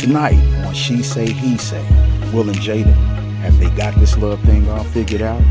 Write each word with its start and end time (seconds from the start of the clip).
Tonight 0.00 0.38
on 0.64 0.72
She 0.72 1.02
Say 1.02 1.30
He 1.30 1.58
Say, 1.58 1.82
Will 2.32 2.48
and 2.48 2.56
Jada, 2.56 2.94
have 3.42 3.58
they 3.58 3.68
got 3.76 3.94
this 3.96 4.16
love 4.16 4.40
thing 4.44 4.66
all 4.70 4.82
figured 4.82 5.20
out? 5.20 5.42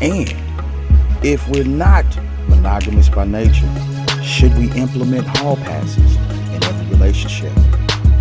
And 0.00 0.34
if 1.22 1.46
we're 1.48 1.64
not 1.64 2.06
monogamous 2.48 3.10
by 3.10 3.26
nature, 3.26 3.70
should 4.22 4.56
we 4.56 4.72
implement 4.80 5.26
hall 5.26 5.56
passes 5.56 6.16
in 6.16 6.64
every 6.64 6.86
relationship? 6.86 7.52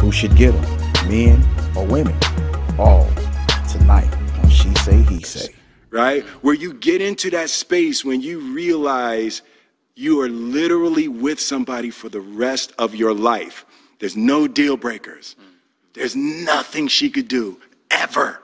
Who 0.01 0.11
should 0.11 0.35
get 0.35 0.51
them, 0.51 1.09
men 1.09 1.41
or 1.73 1.85
women? 1.85 2.17
All 2.77 3.09
tonight 3.71 4.13
on 4.43 4.49
She 4.49 4.75
Say 4.75 5.01
He 5.03 5.21
Say. 5.21 5.55
right? 5.89 6.25
Where 6.43 6.53
you 6.53 6.73
get 6.73 7.01
into 7.01 7.29
that 7.29 7.49
space 7.49 8.03
when 8.03 8.19
you 8.19 8.41
realize 8.53 9.41
you 9.95 10.19
are 10.19 10.27
literally 10.27 11.07
with 11.07 11.39
somebody 11.39 11.91
for 11.91 12.09
the 12.09 12.19
rest 12.19 12.73
of 12.77 12.93
your 12.93 13.13
life. 13.13 13.65
There's 13.99 14.17
no 14.17 14.49
deal 14.49 14.75
breakers. 14.75 15.37
There's 15.93 16.15
nothing 16.15 16.87
she 16.87 17.09
could 17.09 17.27
do 17.27 17.59
ever. 17.89 18.41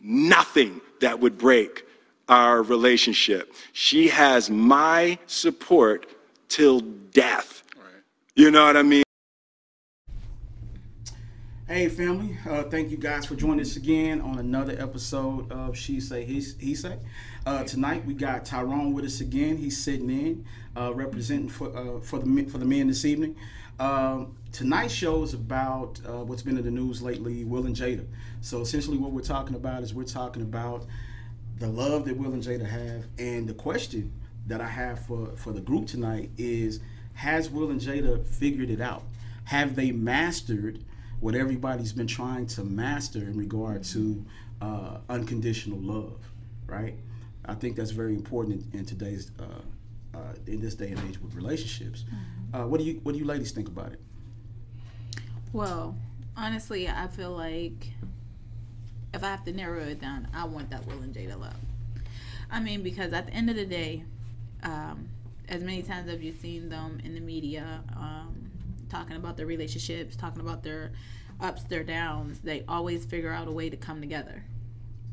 Nothing 0.00 0.80
that 1.00 1.18
would 1.20 1.38
break 1.38 1.86
our 2.28 2.62
relationship. 2.62 3.54
She 3.72 4.08
has 4.08 4.50
my 4.50 5.18
support 5.26 6.06
till 6.48 6.80
death. 6.80 7.62
You 8.34 8.50
know 8.50 8.64
what 8.64 8.76
I 8.76 8.82
mean? 8.82 9.04
Hey 11.66 11.88
family, 11.88 12.36
uh, 12.48 12.64
thank 12.64 12.90
you 12.90 12.98
guys 12.98 13.24
for 13.24 13.36
joining 13.36 13.60
us 13.60 13.76
again 13.76 14.20
on 14.20 14.38
another 14.38 14.76
episode 14.78 15.50
of 15.50 15.76
She 15.76 15.98
Say 15.98 16.24
He, 16.24 16.40
he 16.58 16.74
Say. 16.74 16.98
Uh, 17.46 17.64
tonight 17.64 18.04
we 18.04 18.12
got 18.12 18.44
Tyrone 18.44 18.92
with 18.92 19.04
us 19.06 19.20
again. 19.20 19.56
He's 19.56 19.82
sitting 19.82 20.10
in, 20.10 20.44
uh, 20.76 20.92
representing 20.94 21.48
for 21.48 21.74
uh, 21.74 22.00
for 22.00 22.18
the 22.18 22.44
for 22.44 22.58
the 22.58 22.66
men 22.66 22.88
this 22.88 23.06
evening. 23.06 23.34
Um, 23.78 24.36
tonight's 24.52 24.92
show 24.94 25.22
is 25.22 25.34
about 25.34 26.00
uh, 26.06 26.24
what's 26.24 26.42
been 26.42 26.58
in 26.58 26.64
the 26.64 26.70
news 26.70 27.02
lately, 27.02 27.44
Will 27.44 27.66
and 27.66 27.74
Jada. 27.74 28.06
So 28.40 28.60
essentially, 28.60 28.98
what 28.98 29.12
we're 29.12 29.22
talking 29.22 29.56
about 29.56 29.82
is 29.82 29.94
we're 29.94 30.04
talking 30.04 30.42
about 30.42 30.86
the 31.58 31.68
love 31.68 32.04
that 32.04 32.16
Will 32.16 32.32
and 32.32 32.42
Jada 32.42 32.66
have, 32.66 33.06
and 33.18 33.48
the 33.48 33.54
question 33.54 34.12
that 34.46 34.60
I 34.60 34.68
have 34.68 35.04
for 35.06 35.28
for 35.36 35.52
the 35.52 35.60
group 35.60 35.86
tonight 35.86 36.30
is: 36.38 36.80
Has 37.14 37.50
Will 37.50 37.70
and 37.70 37.80
Jada 37.80 38.24
figured 38.24 38.70
it 38.70 38.80
out? 38.80 39.04
Have 39.44 39.74
they 39.76 39.90
mastered? 39.90 40.84
what 41.24 41.34
everybody's 41.34 41.92
been 41.92 42.06
trying 42.06 42.46
to 42.46 42.62
master 42.62 43.20
in 43.20 43.34
regard 43.34 43.82
to 43.82 44.22
uh, 44.60 44.98
unconditional 45.08 45.78
love, 45.78 46.18
right? 46.66 46.94
I 47.46 47.54
think 47.54 47.76
that's 47.76 47.92
very 47.92 48.14
important 48.14 48.62
in, 48.74 48.80
in 48.80 48.84
today's 48.84 49.30
uh, 49.40 49.62
uh, 50.14 50.34
in 50.46 50.60
this 50.60 50.74
day 50.74 50.90
and 50.90 50.98
age 51.08 51.20
with 51.20 51.34
relationships. 51.34 52.04
Uh, 52.52 52.64
what 52.64 52.78
do 52.78 52.86
you 52.86 53.00
what 53.02 53.12
do 53.12 53.18
you 53.18 53.24
ladies 53.24 53.50
think 53.50 53.68
about 53.68 53.92
it? 53.92 54.00
Well, 55.52 55.96
honestly, 56.36 56.88
I 56.88 57.06
feel 57.08 57.32
like 57.32 57.90
if 59.12 59.22
I 59.22 59.28
have 59.28 59.44
to 59.44 59.52
narrow 59.52 59.80
it 59.80 60.00
down, 60.00 60.28
I 60.34 60.44
want 60.44 60.70
that 60.70 60.86
Will 60.86 61.00
and 61.00 61.14
Jada 61.14 61.38
love. 61.38 61.56
I 62.50 62.60
mean, 62.60 62.82
because 62.82 63.12
at 63.12 63.26
the 63.26 63.32
end 63.32 63.50
of 63.50 63.56
the 63.56 63.64
day, 63.64 64.04
um, 64.62 65.08
as 65.48 65.62
many 65.62 65.82
times 65.82 66.10
have 66.10 66.22
you 66.22 66.32
seen 66.32 66.68
them 66.68 67.00
in 67.04 67.14
the 67.14 67.20
media 67.20 67.82
um, 67.96 68.50
talking 68.88 69.16
about 69.16 69.36
their 69.36 69.46
relationships, 69.46 70.16
talking 70.16 70.40
about 70.40 70.62
their 70.62 70.92
ups, 71.40 71.64
their 71.64 71.84
downs, 71.84 72.38
they 72.40 72.64
always 72.68 73.04
figure 73.04 73.32
out 73.32 73.48
a 73.48 73.50
way 73.50 73.68
to 73.68 73.76
come 73.76 74.00
together. 74.00 74.44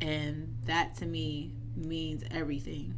And 0.02 0.56
that 0.66 0.96
to 0.96 1.06
me 1.06 1.52
means 1.76 2.24
everything. 2.32 2.94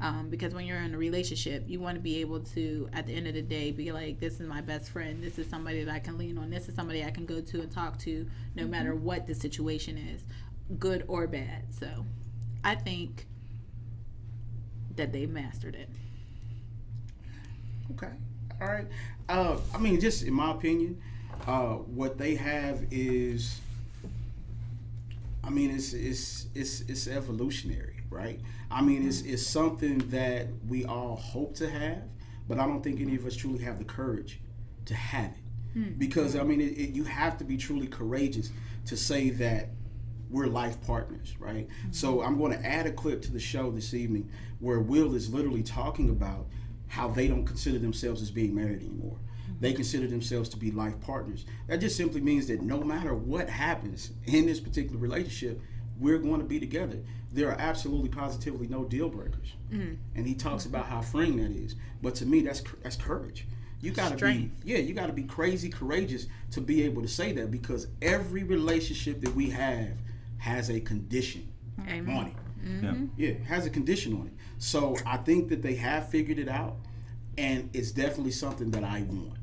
Um, 0.00 0.28
because 0.28 0.52
when 0.52 0.66
you're 0.66 0.80
in 0.80 0.94
a 0.94 0.98
relationship, 0.98 1.64
you 1.66 1.80
want 1.80 1.94
to 1.94 2.00
be 2.00 2.20
able 2.20 2.40
to, 2.40 2.88
at 2.92 3.06
the 3.06 3.14
end 3.14 3.26
of 3.26 3.34
the 3.34 3.40
day, 3.40 3.70
be 3.70 3.92
like, 3.92 4.20
this 4.20 4.40
is 4.40 4.46
my 4.46 4.60
best 4.60 4.90
friend. 4.90 5.22
This 5.22 5.38
is 5.38 5.48
somebody 5.48 5.84
that 5.84 5.94
I 5.94 5.98
can 6.00 6.18
lean 6.18 6.36
on. 6.36 6.50
This 6.50 6.68
is 6.68 6.74
somebody 6.74 7.02
I 7.02 7.10
can 7.10 7.24
go 7.24 7.40
to 7.40 7.60
and 7.62 7.72
talk 7.72 7.98
to 8.00 8.26
no 8.54 8.66
matter 8.66 8.94
what 8.94 9.26
the 9.26 9.34
situation 9.34 9.96
is, 9.96 10.22
good 10.78 11.04
or 11.08 11.26
bad. 11.26 11.64
So 11.70 11.88
I 12.62 12.74
think 12.74 13.26
that 14.96 15.12
they 15.12 15.24
mastered 15.26 15.76
it. 15.76 15.88
Okay, 17.92 18.12
all 18.60 18.68
right. 18.68 18.86
Uh, 19.28 19.58
I 19.74 19.78
mean, 19.78 20.00
just 20.00 20.24
in 20.24 20.34
my 20.34 20.50
opinion, 20.50 21.00
uh, 21.46 21.74
what 21.74 22.18
they 22.18 22.34
have 22.34 22.84
is, 22.90 23.60
I 25.44 25.50
mean, 25.50 25.70
it's 25.70 25.92
it's 25.92 26.46
it's 26.54 26.80
it's 26.82 27.06
evolutionary, 27.06 27.95
right? 28.16 28.40
I 28.70 28.82
mean, 28.82 29.06
it's 29.06 29.20
it's 29.22 29.46
something 29.46 29.98
that 30.10 30.48
we 30.68 30.84
all 30.84 31.16
hope 31.16 31.54
to 31.56 31.68
have, 31.68 32.02
but 32.48 32.58
I 32.58 32.66
don't 32.66 32.82
think 32.82 33.00
any 33.00 33.14
of 33.14 33.26
us 33.26 33.36
truly 33.36 33.62
have 33.62 33.78
the 33.78 33.84
courage 33.84 34.40
to 34.86 34.94
have 34.94 35.32
it, 35.32 35.78
hmm. 35.78 35.92
because 35.98 36.36
I 36.36 36.42
mean, 36.42 36.60
it, 36.60 36.72
it, 36.78 36.94
you 36.94 37.04
have 37.04 37.36
to 37.38 37.44
be 37.44 37.56
truly 37.56 37.86
courageous 37.86 38.50
to 38.86 38.96
say 38.96 39.30
that 39.30 39.68
we're 40.30 40.46
life 40.46 40.80
partners, 40.86 41.34
right? 41.38 41.68
Hmm. 41.82 41.92
So 41.92 42.22
I'm 42.22 42.38
going 42.38 42.52
to 42.52 42.66
add 42.66 42.86
a 42.86 42.92
clip 42.92 43.22
to 43.22 43.32
the 43.32 43.40
show 43.40 43.70
this 43.70 43.94
evening 43.94 44.30
where 44.60 44.80
Will 44.80 45.14
is 45.14 45.32
literally 45.32 45.62
talking 45.62 46.10
about 46.10 46.46
how 46.88 47.08
they 47.08 47.28
don't 47.28 47.44
consider 47.44 47.78
themselves 47.78 48.22
as 48.22 48.30
being 48.30 48.54
married 48.54 48.80
anymore. 48.80 49.18
Hmm. 49.46 49.52
They 49.60 49.72
consider 49.74 50.06
themselves 50.06 50.48
to 50.50 50.56
be 50.56 50.70
life 50.70 50.98
partners. 51.00 51.44
That 51.68 51.80
just 51.80 51.96
simply 51.96 52.20
means 52.22 52.46
that 52.46 52.62
no 52.62 52.82
matter 52.82 53.14
what 53.14 53.50
happens 53.50 54.12
in 54.24 54.46
this 54.46 54.60
particular 54.60 54.98
relationship, 54.98 55.60
we're 55.98 56.18
going 56.18 56.40
to 56.40 56.46
be 56.46 56.60
together. 56.60 56.98
There 57.32 57.50
are 57.50 57.58
absolutely 57.58 58.08
positively 58.08 58.66
no 58.68 58.84
deal 58.84 59.08
breakers. 59.08 59.54
Mm-hmm. 59.72 59.94
And 60.14 60.26
he 60.26 60.34
talks 60.34 60.64
mm-hmm. 60.64 60.74
about 60.74 60.86
how 60.86 61.00
freeing 61.00 61.36
that 61.36 61.50
is. 61.50 61.74
But 62.02 62.14
to 62.16 62.26
me, 62.26 62.40
that's 62.42 62.62
that's 62.82 62.96
courage. 62.96 63.46
You 63.80 63.90
got 63.90 64.16
to 64.16 64.24
be 64.24 64.50
yeah, 64.64 64.78
you 64.78 64.94
got 64.94 65.06
to 65.06 65.12
be 65.12 65.24
crazy 65.24 65.68
courageous 65.68 66.26
to 66.52 66.60
be 66.60 66.82
able 66.82 67.02
to 67.02 67.08
say 67.08 67.32
that 67.32 67.50
because 67.50 67.88
every 68.00 68.42
relationship 68.42 69.20
that 69.20 69.34
we 69.34 69.50
have 69.50 69.92
has 70.38 70.70
a 70.70 70.80
condition 70.80 71.46
Amen. 71.88 72.16
on 72.16 72.26
it. 72.26 72.36
Mm-hmm. 72.66 73.06
Yeah. 73.16 73.28
Yeah, 73.28 73.34
it 73.34 73.44
has 73.44 73.66
a 73.66 73.70
condition 73.70 74.14
on 74.14 74.26
it. 74.26 74.32
So 74.58 74.96
I 75.04 75.18
think 75.18 75.48
that 75.50 75.62
they 75.62 75.74
have 75.74 76.08
figured 76.08 76.38
it 76.38 76.48
out, 76.48 76.76
and 77.36 77.68
it's 77.72 77.90
definitely 77.90 78.32
something 78.32 78.70
that 78.72 78.84
I 78.84 79.02
want. 79.02 79.38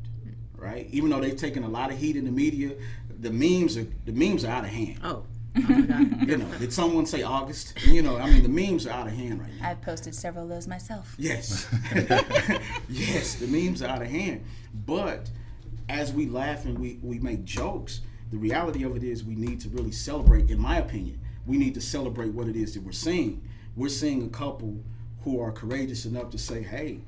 Right? 0.56 0.88
Even 0.92 1.10
though 1.10 1.20
they've 1.20 1.36
taken 1.36 1.64
a 1.64 1.70
lot 1.70 1.92
of 1.92 1.98
heat 1.98 2.16
in 2.16 2.24
the 2.24 2.32
media, 2.32 2.72
the 3.20 3.30
memes 3.30 3.78
are 3.78 3.86
the 4.06 4.14
memes 4.14 4.46
are 4.46 4.52
out 4.52 4.64
of 4.64 4.70
hand. 4.70 5.00
Oh, 5.04 5.26
oh. 5.56 5.60
You 6.26 6.38
know, 6.38 6.48
did 6.60 6.72
someone 6.72 7.06
say 7.06 7.24
August? 7.24 7.74
You 7.86 8.02
know, 8.02 8.18
I 8.18 8.30
mean 8.30 8.44
the 8.44 8.50
memes 8.50 8.88
are 8.88 8.92
out 8.92 9.08
of 9.08 9.14
hand 9.14 9.42
right 9.42 9.52
now. 9.60 9.70
I've 9.70 9.82
posted 9.82 10.16
several 10.16 10.46
of 10.46 10.50
those 10.50 10.68
myself. 10.68 11.16
Yes. 11.18 11.68
yes, 12.90 13.36
the 13.36 13.48
memes 13.48 13.82
are 13.82 13.88
out 13.88 14.02
of 14.02 14.08
hand. 14.08 14.44
But 14.86 15.30
as 15.90 16.12
we 16.14 16.28
laugh 16.28 16.66
and 16.66 16.78
we, 16.80 17.00
we 17.04 17.20
make 17.20 17.44
jokes, 17.44 18.02
the 18.32 18.38
reality 18.38 18.84
of 18.84 18.96
it 18.96 19.04
is 19.04 19.24
we 19.24 19.36
need 19.36 19.60
to 19.62 19.70
really 19.70 19.92
celebrate, 19.92 20.50
in 20.50 20.60
my 20.60 20.78
opinion, 20.78 21.20
we 21.46 21.58
need 21.58 21.74
to 21.76 21.82
celebrate 21.82 22.34
what 22.34 22.48
it 22.48 22.56
is 22.56 22.74
that 22.74 22.84
we're 22.84 22.92
seeing. 22.92 23.48
We're 23.76 23.90
seeing 23.90 24.24
a 24.24 24.30
couple 24.30 24.78
who 25.24 25.42
are 25.42 25.52
courageous 25.52 26.06
enough 26.06 26.30
to 26.32 26.38
say, 26.38 26.64
hey, 26.64 27.00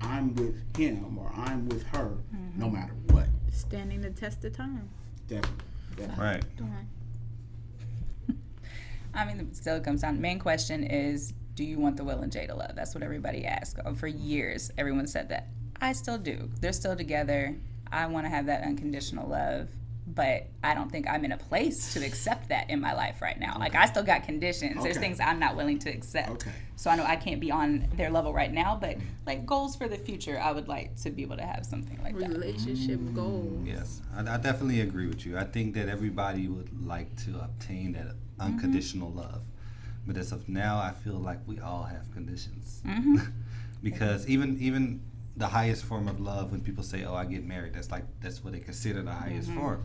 I'm 0.00 0.34
with 0.34 0.76
him 0.76 1.16
or 1.18 1.32
I'm 1.34 1.68
with 1.68 1.84
her 1.88 2.16
no 2.56 2.66
mm-hmm. 2.66 2.76
matter 2.76 2.94
what. 3.10 3.26
Standing 3.52 4.00
the 4.00 4.10
test 4.10 4.44
of 4.44 4.56
time. 4.56 4.88
Definitely. 5.28 5.64
definitely. 5.96 6.24
Right. 6.24 6.44
I 9.14 9.24
mean, 9.24 9.38
it 9.40 9.56
still 9.56 9.80
comes 9.80 10.02
down. 10.02 10.20
Main 10.20 10.38
question 10.38 10.84
is, 10.84 11.32
do 11.54 11.64
you 11.64 11.78
want 11.78 11.96
the 11.96 12.04
Will 12.04 12.20
and 12.20 12.32
Jada 12.32 12.56
love? 12.56 12.72
That's 12.74 12.94
what 12.94 13.04
everybody 13.04 13.46
asks. 13.46 13.78
Oh, 13.84 13.94
For 13.94 14.08
years, 14.08 14.70
everyone 14.76 15.06
said 15.06 15.28
that. 15.28 15.48
I 15.80 15.92
still 15.92 16.18
do. 16.18 16.50
They're 16.60 16.72
still 16.72 16.96
together. 16.96 17.56
I 17.92 18.06
want 18.06 18.26
to 18.26 18.30
have 18.30 18.46
that 18.46 18.64
unconditional 18.64 19.28
love, 19.28 19.68
but 20.06 20.48
I 20.62 20.74
don't 20.74 20.90
think 20.90 21.08
I'm 21.08 21.24
in 21.24 21.32
a 21.32 21.36
place 21.36 21.94
to 21.94 22.04
accept 22.04 22.48
that 22.50 22.68
in 22.68 22.80
my 22.80 22.92
life 22.92 23.22
right 23.22 23.38
now. 23.38 23.56
Like 23.58 23.74
I 23.74 23.86
still 23.86 24.02
got 24.02 24.24
conditions. 24.24 24.82
There's 24.82 24.98
things 24.98 25.18
I'm 25.18 25.38
not 25.38 25.56
willing 25.56 25.78
to 25.80 25.90
accept. 25.90 26.30
Okay. 26.30 26.52
So 26.76 26.90
I 26.90 26.96
know 26.96 27.04
I 27.04 27.16
can't 27.16 27.40
be 27.40 27.50
on 27.50 27.88
their 27.94 28.10
level 28.10 28.34
right 28.34 28.52
now, 28.52 28.76
but 28.78 28.98
like 29.26 29.46
goals 29.46 29.76
for 29.76 29.88
the 29.88 29.96
future, 29.96 30.38
I 30.38 30.52
would 30.52 30.68
like 30.68 30.94
to 31.02 31.10
be 31.10 31.22
able 31.22 31.36
to 31.36 31.44
have 31.44 31.64
something 31.64 31.98
like 32.02 32.18
that. 32.18 32.28
Relationship 32.28 33.00
mm. 33.00 33.14
goals. 33.14 33.66
Yes, 33.66 34.02
I, 34.14 34.20
I 34.20 34.36
definitely 34.36 34.82
agree 34.82 35.06
with 35.06 35.24
you. 35.24 35.38
I 35.38 35.44
think 35.44 35.74
that 35.74 35.88
everybody 35.88 36.48
would 36.48 36.86
like 36.86 37.14
to 37.24 37.40
obtain 37.40 37.92
that 37.92 38.08
unconditional 38.38 39.08
mm-hmm. 39.08 39.20
love, 39.20 39.42
but 40.06 40.18
as 40.18 40.32
of 40.32 40.48
now, 40.48 40.78
I 40.78 40.92
feel 40.92 41.14
like 41.14 41.38
we 41.46 41.60
all 41.60 41.84
have 41.84 42.12
conditions. 42.12 42.82
Mm-hmm. 42.84 43.16
because 43.82 44.26
even 44.28 44.58
even 44.60 45.00
the 45.36 45.46
highest 45.48 45.84
form 45.84 46.08
of 46.08 46.20
love, 46.20 46.52
when 46.52 46.60
people 46.60 46.84
say, 46.84 47.04
"Oh, 47.04 47.14
I 47.14 47.24
get 47.24 47.44
married," 47.44 47.74
that's 47.74 47.90
like 47.90 48.04
that's 48.20 48.42
what 48.44 48.52
they 48.52 48.60
consider 48.60 49.02
the 49.02 49.12
highest 49.12 49.50
form. 49.50 49.84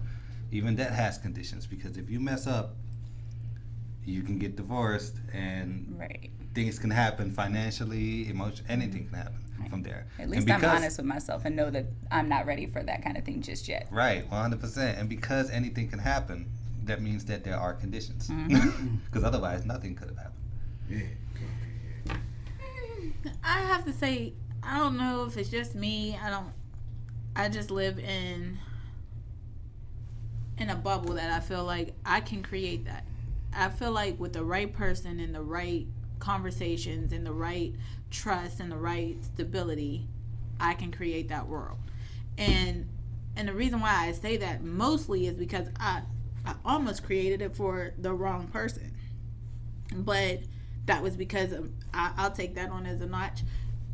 Even 0.52 0.76
that 0.78 0.92
has 0.92 1.18
conditions 1.18 1.66
because 1.68 1.98
if 1.98 2.10
you 2.10 2.20
mess 2.20 2.48
up, 2.48 2.76
you 4.06 4.24
can 4.24 4.38
get 4.40 4.56
divorced 4.56 5.16
and 5.34 5.96
Right. 5.98 6.32
things 6.56 6.80
can 6.80 6.90
happen 6.90 7.32
financially, 7.32 8.28
emotion, 8.30 8.66
anything 8.68 9.06
can 9.08 9.18
happen 9.18 9.40
from 9.70 9.84
there. 9.84 10.08
At 10.18 10.24
And 10.24 10.32
least 10.32 10.50
I'm 10.50 10.66
honest 10.66 10.98
with 10.98 11.06
myself 11.06 11.46
and 11.46 11.56
know 11.56 11.70
that 11.70 11.86
I'm 12.12 12.28
not 12.30 12.46
ready 12.48 12.66
for 12.66 12.82
that 12.84 13.04
kind 13.04 13.18
of 13.18 13.24
thing 13.24 13.42
just 13.42 13.68
yet. 13.68 13.88
Right, 13.92 14.30
one 14.32 14.42
hundred 14.42 14.60
percent. 14.62 14.98
And 14.98 15.08
because 15.10 15.52
anything 15.52 15.88
can 15.90 16.00
happen, 16.00 16.50
that 16.86 17.02
means 17.02 17.26
that 17.26 17.44
there 17.44 17.58
are 17.60 17.74
conditions. 17.74 18.32
Because 18.48 18.64
Mm-hmm. 18.64 19.24
otherwise, 19.26 19.66
nothing 19.66 19.96
could 19.96 20.08
have 20.10 20.18
happened. 20.18 20.36
Yeah. 20.90 22.14
I 23.44 23.60
have 23.62 23.86
to 23.86 23.94
say, 23.94 24.34
I 24.64 24.78
don't 24.78 24.98
know 24.98 25.26
if 25.26 25.38
it's 25.38 25.50
just 25.50 25.76
me. 25.76 26.18
I 26.22 26.30
don't. 26.30 26.52
I 27.36 27.50
just 27.50 27.72
live 27.72 28.00
in 28.00 28.60
in 30.58 30.70
a 30.70 30.76
bubble 30.76 31.14
that 31.14 31.32
I 31.32 31.40
feel 31.40 31.64
like 31.64 31.94
I 32.06 32.20
can 32.20 32.44
create 32.44 32.86
that. 32.86 33.06
I 33.54 33.70
feel 33.70 33.92
like 33.92 34.20
with 34.20 34.34
the 34.34 34.44
right 34.44 34.72
person 34.72 35.20
and 35.20 35.34
the 35.34 35.42
right 35.42 35.88
conversations 36.20 37.14
and 37.14 37.26
the 37.26 37.32
right 37.32 37.74
trust 38.12 38.60
and 38.60 38.72
the 38.72 38.78
right 38.78 39.16
stability, 39.24 40.06
I 40.60 40.74
can 40.74 40.92
create 40.92 41.30
that 41.30 41.48
world. 41.48 41.78
And 42.38 42.88
and 43.36 43.48
the 43.48 43.54
reason 43.54 43.80
why 43.80 44.08
I 44.08 44.12
say 44.12 44.38
that 44.38 44.64
mostly 44.64 45.28
is 45.28 45.36
because 45.36 45.68
I 45.80 46.02
I 46.46 46.56
almost 46.66 47.04
created 47.04 47.42
it 47.42 47.56
for 47.56 47.94
the 47.98 48.14
wrong 48.14 48.48
person. 48.48 48.94
But 49.96 50.42
that 50.86 51.02
was 51.02 51.16
because 51.16 51.52
of, 51.52 51.70
I, 51.94 52.12
I'll 52.18 52.32
take 52.32 52.56
that 52.56 52.70
on 52.70 52.86
as 52.86 53.02
a 53.02 53.06
notch. 53.06 53.42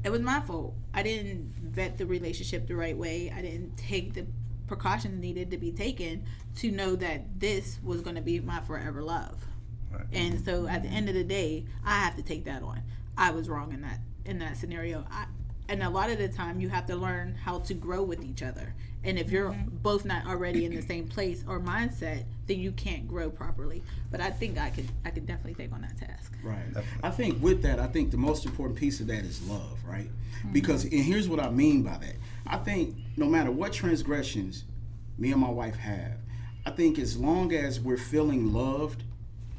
It 0.05 0.11
was 0.11 0.21
my 0.21 0.39
fault. 0.41 0.75
I 0.93 1.01
didn't 1.01 1.51
vet 1.57 1.97
the 1.97 2.05
relationship 2.05 2.67
the 2.67 2.75
right 2.75 2.95
way. 2.95 3.33
I 3.35 3.41
didn't 3.41 3.75
take 3.75 4.13
the 4.13 4.27
precautions 4.67 5.19
needed 5.19 5.49
to 5.49 5.57
be 5.57 5.71
taken 5.71 6.23
to 6.57 6.71
know 6.71 6.95
that 6.95 7.39
this 7.39 7.79
was 7.83 8.01
going 8.01 8.15
to 8.15 8.21
be 8.21 8.39
my 8.39 8.61
forever 8.61 9.01
love. 9.01 9.43
Right. 9.91 10.05
And 10.13 10.45
so 10.45 10.67
at 10.67 10.83
the 10.83 10.89
end 10.89 11.09
of 11.09 11.15
the 11.15 11.23
day, 11.23 11.65
I 11.83 11.97
have 11.99 12.15
to 12.17 12.21
take 12.21 12.45
that 12.45 12.61
on. 12.61 12.83
I 13.17 13.31
was 13.31 13.49
wrong 13.49 13.73
in 13.73 13.81
that 13.81 13.99
in 14.25 14.37
that 14.39 14.57
scenario. 14.57 15.05
I, 15.09 15.25
and 15.69 15.81
a 15.83 15.89
lot 15.89 16.09
of 16.09 16.17
the 16.17 16.27
time 16.27 16.59
you 16.59 16.69
have 16.69 16.85
to 16.87 16.95
learn 16.95 17.35
how 17.35 17.59
to 17.59 17.73
grow 17.73 18.03
with 18.03 18.23
each 18.23 18.43
other. 18.43 18.73
And 19.03 19.19
if 19.19 19.31
you're 19.31 19.51
mm-hmm. 19.51 19.77
both 19.77 20.03
not 20.03 20.25
already 20.25 20.65
in 20.65 20.75
the 20.75 20.81
same 20.81 21.07
place 21.07 21.43
or 21.47 21.59
mindset, 21.59 22.23
then 22.47 22.59
you 22.59 22.71
can't 22.71 23.07
grow 23.07 23.29
properly. 23.29 23.83
But 24.11 24.19
I 24.19 24.31
think 24.31 24.57
I 24.57 24.71
could 24.71 24.87
I 25.05 25.11
could 25.11 25.27
definitely 25.27 25.53
take 25.53 25.73
on 25.73 25.81
that 25.81 25.97
task. 25.97 26.33
Right. 26.43 26.73
Definitely. 26.73 26.99
I 27.03 27.11
think 27.11 27.41
with 27.41 27.61
that, 27.61 27.79
I 27.79 27.87
think 27.87 28.11
the 28.11 28.17
most 28.17 28.45
important 28.45 28.77
piece 28.77 28.99
of 28.99 29.07
that 29.07 29.23
is 29.23 29.41
love, 29.47 29.77
right? 29.87 30.09
Mm-hmm. 30.39 30.53
Because 30.53 30.83
and 30.85 30.93
here's 30.93 31.29
what 31.29 31.39
I 31.39 31.49
mean 31.49 31.83
by 31.83 31.97
that. 31.97 32.15
I 32.47 32.57
think 32.57 32.95
no 33.15 33.27
matter 33.27 33.51
what 33.51 33.73
transgressions 33.73 34.65
me 35.17 35.31
and 35.31 35.39
my 35.39 35.49
wife 35.49 35.75
have, 35.77 36.17
I 36.65 36.71
think 36.71 36.97
as 36.97 37.15
long 37.15 37.53
as 37.53 37.79
we're 37.79 37.97
feeling 37.97 38.53
loved 38.53 39.03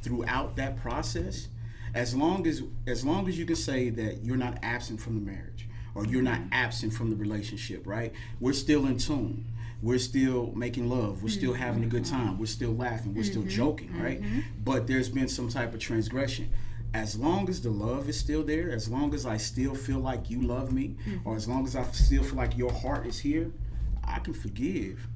throughout 0.03 0.57
that 0.57 0.77
process, 0.77 1.49
as 1.95 2.17
long 2.17 2.49
as 2.49 2.65
as 2.89 3.05
long 3.05 3.29
as 3.29 3.39
you 3.39 3.47
can 3.47 3.57
say 3.57 3.91
that 3.91 4.25
you're 4.25 4.37
not 4.37 4.59
absent 4.63 5.01
from 5.01 5.15
the 5.15 5.21
marriage 5.21 5.66
or 5.97 6.05
you're 6.05 6.23
not 6.23 6.41
absent 6.53 6.93
from 6.93 7.09
the 7.09 7.17
relationship, 7.17 7.87
right? 7.87 8.13
We're 8.39 8.53
still 8.53 8.87
in 8.87 8.99
tune. 8.99 9.47
We're 9.83 9.99
still 9.99 10.53
making 10.55 10.91
love. 10.91 11.23
We're 11.23 11.31
still 11.31 11.55
having 11.55 11.85
a 11.85 11.87
good 11.87 12.05
mm-hmm. 12.05 12.17
time. 12.17 12.39
We're 12.39 12.47
still 12.47 12.75
laughing. 12.75 13.15
We're 13.15 13.25
still 13.25 13.43
mm-hmm. 13.43 13.51
joking, 13.51 14.03
right? 14.03 14.21
Mm-hmm. 14.21 14.41
But 14.63 14.87
there's 14.87 15.09
been 15.09 15.27
some 15.27 15.49
type 15.49 15.73
of 15.73 15.81
transgression. 15.81 16.51
As 16.93 17.19
long 17.19 17.49
as 17.49 17.63
the 17.63 17.71
love 17.71 18.09
is 18.09 18.19
still 18.19 18.43
there, 18.43 18.71
as 18.71 18.89
long 18.91 19.15
as 19.15 19.25
I 19.25 19.39
still 19.39 19.75
feel 19.75 19.99
like 19.99 20.31
you 20.31 20.43
love 20.43 20.71
me, 20.71 20.97
or 21.25 21.35
as 21.35 21.49
long 21.49 21.65
as 21.65 21.77
I 21.77 21.83
still 21.93 22.23
feel 22.23 22.37
like 22.37 22.57
your 22.57 22.73
heart 22.73 23.07
is 23.07 23.19
here, 23.19 23.51
I 24.05 24.19
can 24.19 24.35
forgive. 24.35 25.07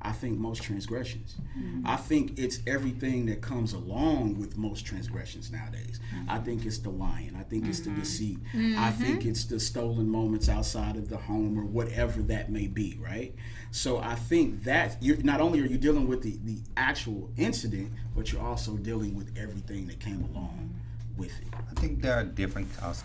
I 0.00 0.12
think 0.12 0.38
most 0.38 0.62
transgressions. 0.62 1.36
Mm-hmm. 1.58 1.86
I 1.86 1.96
think 1.96 2.38
it's 2.38 2.60
everything 2.66 3.26
that 3.26 3.40
comes 3.40 3.72
along 3.72 4.38
with 4.38 4.56
most 4.56 4.86
transgressions 4.86 5.50
nowadays. 5.50 5.98
Mm-hmm. 6.14 6.30
I 6.30 6.38
think 6.38 6.64
it's 6.64 6.78
the 6.78 6.90
lying. 6.90 7.34
I 7.38 7.42
think 7.42 7.66
it's 7.66 7.80
the 7.80 7.90
mm-hmm. 7.90 8.00
deceit. 8.00 8.38
I 8.76 8.90
think 8.92 9.26
it's 9.26 9.44
the 9.44 9.58
stolen 9.58 10.08
moments 10.08 10.48
outside 10.48 10.96
of 10.96 11.08
the 11.08 11.16
home 11.16 11.58
or 11.58 11.64
whatever 11.64 12.22
that 12.22 12.50
may 12.50 12.68
be, 12.68 12.96
right? 13.00 13.34
So 13.72 13.98
I 13.98 14.14
think 14.14 14.62
that 14.64 14.96
you're 15.00 15.16
not 15.18 15.40
only 15.40 15.60
are 15.60 15.66
you 15.66 15.78
dealing 15.78 16.06
with 16.06 16.22
the, 16.22 16.38
the 16.44 16.58
actual 16.76 17.30
incident, 17.36 17.90
but 18.14 18.32
you're 18.32 18.42
also 18.42 18.76
dealing 18.76 19.16
with 19.16 19.36
everything 19.36 19.88
that 19.88 19.98
came 19.98 20.22
along 20.32 20.74
with 21.16 21.36
it. 21.40 21.48
I 21.52 21.80
think 21.80 22.00
there 22.00 22.14
are 22.14 22.24
different. 22.24 22.68
I 22.80 22.88
was- 22.88 23.02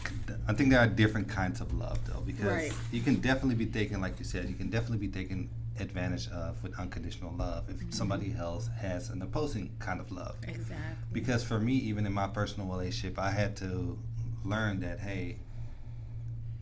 I 0.48 0.54
think 0.54 0.69
there 0.69 0.80
are 0.80 0.88
different 0.88 1.28
kinds 1.28 1.60
of 1.60 1.74
love, 1.74 2.00
though, 2.06 2.22
because 2.22 2.45
Right. 2.45 2.74
you 2.92 3.01
can 3.01 3.16
definitely 3.16 3.56
be 3.56 3.66
taken, 3.66 4.00
like 4.00 4.19
you 4.19 4.25
said, 4.25 4.48
you 4.48 4.56
can 4.56 4.69
definitely 4.69 5.00
be 5.00 5.12
taken 5.12 5.50
advantage 5.79 6.27
of 6.29 6.61
with 6.63 6.77
unconditional 6.79 7.33
love 7.33 7.69
if 7.69 7.77
mm-hmm. 7.77 7.91
somebody 7.91 8.35
else 8.37 8.69
has 8.79 9.09
an 9.09 9.21
opposing 9.21 9.71
kind 9.79 9.99
of 9.99 10.11
love. 10.11 10.35
Exactly. 10.43 10.75
Because 11.11 11.43
for 11.43 11.59
me, 11.59 11.73
even 11.73 12.05
in 12.05 12.13
my 12.13 12.27
personal 12.27 12.67
relationship, 12.67 13.17
I 13.17 13.31
had 13.31 13.55
to 13.57 13.97
learn 14.43 14.79
that 14.81 14.99
hey, 14.99 15.37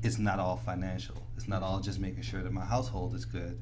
it's 0.03 0.17
not 0.17 0.39
all 0.39 0.57
financial. 0.57 1.15
It's 1.35 1.47
not 1.47 1.63
all 1.63 1.79
just 1.79 1.99
making 1.99 2.23
sure 2.23 2.41
that 2.41 2.53
my 2.53 2.65
household 2.65 3.13
is 3.13 3.25
good. 3.25 3.59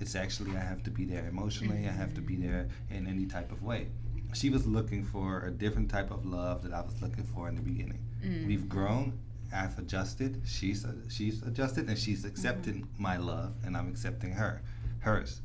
It's 0.00 0.14
actually 0.14 0.56
I 0.56 0.60
have 0.60 0.82
to 0.84 0.90
be 0.90 1.04
there 1.04 1.26
emotionally. 1.28 1.86
I 1.86 1.92
have 1.92 2.14
to 2.14 2.20
be 2.20 2.36
there 2.36 2.68
in 2.90 3.06
any 3.06 3.26
type 3.26 3.52
of 3.52 3.62
way. 3.62 3.88
She 4.32 4.48
was 4.48 4.66
looking 4.66 5.04
for 5.04 5.40
a 5.46 5.50
different 5.50 5.90
type 5.90 6.10
of 6.10 6.24
love 6.24 6.62
that 6.62 6.72
I 6.72 6.80
was 6.80 7.00
looking 7.02 7.24
for 7.24 7.48
in 7.48 7.56
the 7.56 7.62
beginning. 7.62 7.98
Mm. 8.24 8.46
We've 8.46 8.68
grown. 8.68 9.18
I've 9.52 9.76
adjusted. 9.78 10.40
She's 10.46 10.86
she's 11.08 11.42
adjusted, 11.42 11.88
and 11.88 11.98
she's 11.98 12.24
accepting 12.24 12.82
mm-hmm. 12.82 13.02
my 13.02 13.16
love, 13.16 13.54
and 13.64 13.76
I'm 13.76 13.88
accepting 13.88 14.30
her, 14.32 14.62
hers. 15.00 15.40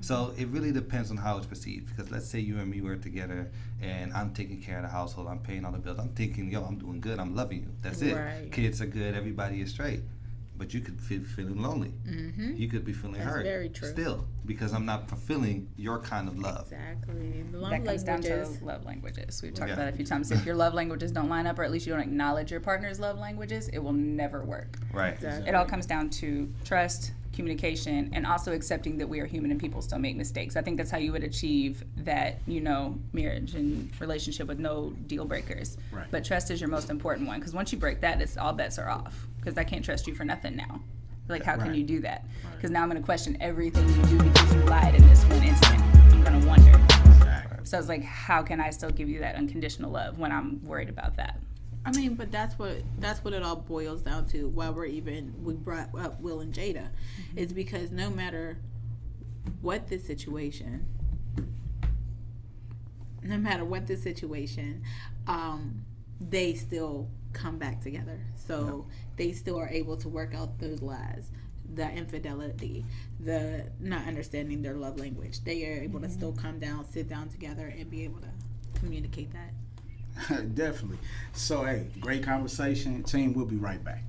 So 0.00 0.32
it 0.38 0.48
really 0.48 0.72
depends 0.72 1.10
on 1.10 1.16
how 1.16 1.36
it's 1.36 1.46
perceived. 1.46 1.94
Because 1.94 2.10
let's 2.10 2.26
say 2.26 2.40
you 2.40 2.58
and 2.58 2.70
me 2.70 2.80
were 2.80 2.96
together, 2.96 3.50
and 3.80 4.12
I'm 4.12 4.32
taking 4.32 4.60
care 4.60 4.76
of 4.76 4.82
the 4.82 4.88
household, 4.88 5.28
I'm 5.28 5.38
paying 5.38 5.64
all 5.64 5.72
the 5.72 5.78
bills, 5.78 5.98
I'm 5.98 6.10
thinking, 6.10 6.50
yo, 6.50 6.62
I'm 6.64 6.78
doing 6.78 7.00
good, 7.00 7.18
I'm 7.18 7.34
loving 7.34 7.60
you. 7.60 7.68
That's 7.82 8.00
it. 8.02 8.14
Right. 8.14 8.50
Kids 8.50 8.80
are 8.80 8.86
good, 8.86 9.14
everybody 9.14 9.60
is 9.60 9.70
straight. 9.70 10.00
But 10.56 10.72
you 10.72 10.80
could 10.80 11.00
feel 11.00 11.22
feeling 11.22 11.60
lonely. 11.60 11.92
Mm-hmm. 12.06 12.54
You 12.56 12.68
could 12.68 12.84
be 12.84 12.92
feeling 12.92 13.18
That's 13.18 13.26
hurt. 13.26 13.44
very 13.44 13.68
true. 13.68 13.88
Still, 13.88 14.24
because 14.46 14.72
I'm 14.72 14.86
not 14.86 15.08
fulfilling 15.08 15.68
your 15.76 15.98
kind 15.98 16.28
of 16.28 16.38
love. 16.38 16.70
Exactly. 16.70 17.42
The 17.50 17.58
love 17.58 17.70
that 17.70 17.84
comes 17.84 18.02
down 18.04 18.20
to 18.22 18.46
love 18.62 18.84
languages. 18.84 19.42
We've 19.42 19.52
talked 19.54 19.68
Yeah. 19.68 19.74
about 19.74 19.88
it 19.88 19.94
a 19.94 19.96
few 19.96 20.06
times. 20.06 20.30
If 20.30 20.46
your 20.46 20.54
love 20.54 20.74
languages 20.74 21.10
don't 21.10 21.28
line 21.28 21.46
up, 21.46 21.58
or 21.58 21.64
at 21.64 21.72
least 21.72 21.86
you 21.86 21.92
don't 21.92 22.02
acknowledge 22.02 22.50
your 22.50 22.60
partner's 22.60 23.00
love 23.00 23.18
languages, 23.18 23.68
it 23.68 23.78
will 23.78 23.92
never 23.94 24.44
work. 24.44 24.78
Right. 24.92 25.14
Exactly. 25.14 25.48
It 25.48 25.54
all 25.54 25.64
comes 25.64 25.86
down 25.86 26.10
to 26.10 26.52
trust, 26.64 27.12
communication, 27.32 28.10
and 28.12 28.26
also 28.26 28.52
accepting 28.52 28.98
that 28.98 29.08
we 29.08 29.20
are 29.20 29.26
human 29.26 29.50
and 29.50 29.60
people 29.60 29.80
still 29.82 29.98
make 29.98 30.16
mistakes. 30.16 30.56
I 30.56 30.62
think 30.62 30.76
that's 30.76 30.90
how 30.90 30.98
you 30.98 31.12
would 31.12 31.24
achieve 31.24 31.84
that, 31.98 32.40
you 32.46 32.60
know, 32.60 32.98
marriage 33.12 33.54
and 33.54 33.90
relationship 34.00 34.48
with 34.48 34.58
no 34.58 34.90
deal 35.06 35.24
breakers. 35.24 35.78
Right. 35.90 36.06
But 36.10 36.24
trust 36.24 36.50
is 36.50 36.60
your 36.60 36.70
most 36.70 36.90
important 36.90 37.26
one 37.28 37.38
because 37.38 37.54
once 37.54 37.72
you 37.72 37.78
break 37.78 38.00
that, 38.00 38.20
it's 38.20 38.36
all 38.36 38.52
bets 38.52 38.78
are 38.78 38.88
off. 38.88 39.26
Because 39.38 39.58
I 39.58 39.64
can't 39.64 39.84
trust 39.84 40.06
you 40.06 40.14
for 40.14 40.24
nothing 40.24 40.56
now. 40.56 40.80
Like, 41.28 41.42
how 41.42 41.56
can 41.56 41.74
you 41.74 41.82
do 41.82 42.00
that? 42.00 42.24
Because 42.54 42.70
now 42.70 42.82
I'm 42.82 42.90
going 42.90 43.00
to 43.00 43.04
question 43.04 43.36
everything 43.40 43.88
you 43.88 44.18
do 44.18 44.18
because 44.18 44.54
you 44.54 44.60
lied 44.62 44.94
in 44.94 45.06
this 45.08 45.24
one 45.24 45.42
instant. 45.42 45.80
I'm 45.80 46.22
going 46.22 46.40
to 46.40 46.46
wonder. 46.46 46.70
Exactly. 46.70 47.58
So 47.64 47.78
it's 47.78 47.88
like, 47.88 48.02
how 48.04 48.42
can 48.42 48.60
I 48.60 48.70
still 48.70 48.90
give 48.90 49.08
you 49.08 49.20
that 49.20 49.36
unconditional 49.36 49.90
love 49.90 50.18
when 50.18 50.30
I'm 50.30 50.64
worried 50.64 50.88
about 50.88 51.16
that? 51.16 51.40
I 51.84 51.90
mean, 51.92 52.14
but 52.14 52.30
that's 52.30 52.58
what 52.58 52.82
that's 52.98 53.24
what 53.24 53.34
it 53.34 53.42
all 53.42 53.56
boils 53.56 54.02
down 54.02 54.26
to. 54.28 54.48
Why 54.48 54.70
we're 54.70 54.86
even 54.86 55.34
we 55.42 55.54
brought 55.54 55.88
up 55.98 56.20
Will 56.20 56.40
and 56.40 56.54
Jada, 56.54 56.88
is 57.34 57.52
because 57.52 57.90
no 57.90 58.08
matter 58.08 58.58
what 59.60 59.88
the 59.88 59.98
situation, 59.98 60.86
no 63.22 63.36
matter 63.36 63.64
what 63.64 63.86
the 63.86 63.96
situation, 63.96 64.82
um, 65.26 65.84
they 66.20 66.54
still 66.54 67.08
come 67.32 67.58
back 67.58 67.80
together. 67.80 68.20
So 68.36 68.86
they 69.16 69.32
still 69.32 69.58
are 69.58 69.68
able 69.68 69.96
to 69.98 70.08
work 70.08 70.34
out 70.34 70.58
those 70.60 70.82
lies, 70.82 71.30
the 71.74 71.90
infidelity, 71.90 72.84
the 73.18 73.66
not 73.80 74.06
understanding 74.06 74.62
their 74.62 74.74
love 74.74 74.98
language. 75.00 75.42
They 75.42 75.66
are 75.66 75.82
able 75.82 76.00
to 76.00 76.08
still 76.10 76.32
come 76.32 76.60
down, 76.60 76.84
sit 76.84 77.08
down 77.08 77.28
together, 77.28 77.74
and 77.76 77.90
be 77.90 78.04
able 78.04 78.20
to 78.20 78.80
communicate 78.80 79.32
that. 79.32 79.52
Definitely. 80.54 80.98
So, 81.32 81.64
hey, 81.64 81.86
great 82.00 82.22
conversation. 82.22 83.02
Team, 83.02 83.32
we'll 83.34 83.46
be 83.46 83.56
right 83.56 83.82
back. 83.82 84.04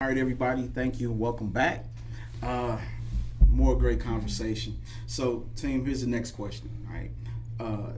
All 0.00 0.08
right, 0.08 0.18
everybody. 0.18 0.66
Thank 0.68 1.00
you 1.00 1.12
welcome 1.12 1.48
back. 1.48 1.84
Uh, 2.42 2.78
more 3.50 3.76
great 3.76 4.00
conversation. 4.00 4.78
So, 5.06 5.46
team, 5.56 5.84
here's 5.84 6.00
the 6.00 6.08
next 6.08 6.32
question. 6.32 6.70
All 6.88 6.94
right. 6.94 7.10
Uh, 7.58 7.92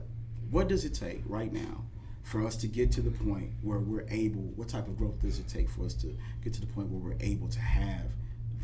what 0.51 0.67
does 0.67 0.85
it 0.85 0.93
take 0.93 1.23
right 1.25 1.51
now 1.51 1.83
for 2.23 2.45
us 2.45 2.55
to 2.57 2.67
get 2.67 2.91
to 2.91 3.01
the 3.01 3.11
point 3.11 3.49
where 3.61 3.79
we're 3.79 4.05
able, 4.09 4.41
what 4.55 4.67
type 4.67 4.87
of 4.87 4.97
growth 4.97 5.19
does 5.21 5.39
it 5.39 5.47
take 5.47 5.69
for 5.69 5.85
us 5.85 5.93
to 5.95 6.15
get 6.43 6.53
to 6.53 6.61
the 6.61 6.67
point 6.67 6.89
where 6.89 6.99
we're 6.99 7.25
able 7.25 7.47
to 7.47 7.59
have 7.59 8.11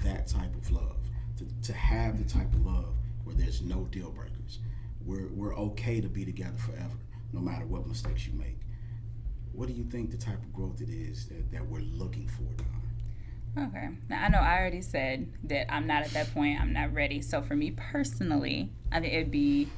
that 0.04 0.28
type 0.28 0.54
of 0.56 0.72
love? 0.72 0.98
To, 1.38 1.46
to 1.68 1.74
have 1.74 2.22
the 2.22 2.30
type 2.30 2.52
of 2.54 2.66
love 2.66 2.94
where 3.24 3.36
there's 3.36 3.62
no 3.62 3.88
deal 3.92 4.10
breakers. 4.12 4.29
We're, 5.06 5.28
we're 5.30 5.56
okay 5.56 6.02
to 6.02 6.08
be 6.08 6.26
together 6.26 6.58
forever, 6.58 6.98
no 7.34 7.40
matter 7.40 7.66
what 7.66 7.88
mistakes 7.88 8.28
you 8.28 8.34
make. 8.34 8.60
What 9.54 9.68
do 9.68 9.74
you 9.74 9.84
think 9.84 10.12
the 10.12 10.18
type 10.18 10.42
of 10.42 10.54
growth 10.54 10.82
it 10.82 10.90
is 10.90 11.28
that, 11.28 11.52
that 11.52 11.66
we're 11.66 11.82
looking 11.82 12.28
for, 12.28 12.44
Don? 12.56 13.68
Okay. 13.68 13.90
Now 14.10 14.24
I 14.24 14.30
know 14.30 14.38
I 14.40 14.60
already 14.60 14.82
said 14.82 15.28
that 15.46 15.72
I'm 15.74 15.88
not 15.88 16.04
at 16.04 16.12
that 16.12 16.34
point. 16.34 16.62
I'm 16.62 16.72
not 16.72 16.94
ready. 16.94 17.22
So 17.22 17.42
for 17.42 17.56
me 17.56 17.72
personally, 17.72 18.72
I 18.92 19.00
think 19.00 19.14
it'd 19.14 19.32
be 19.32 19.70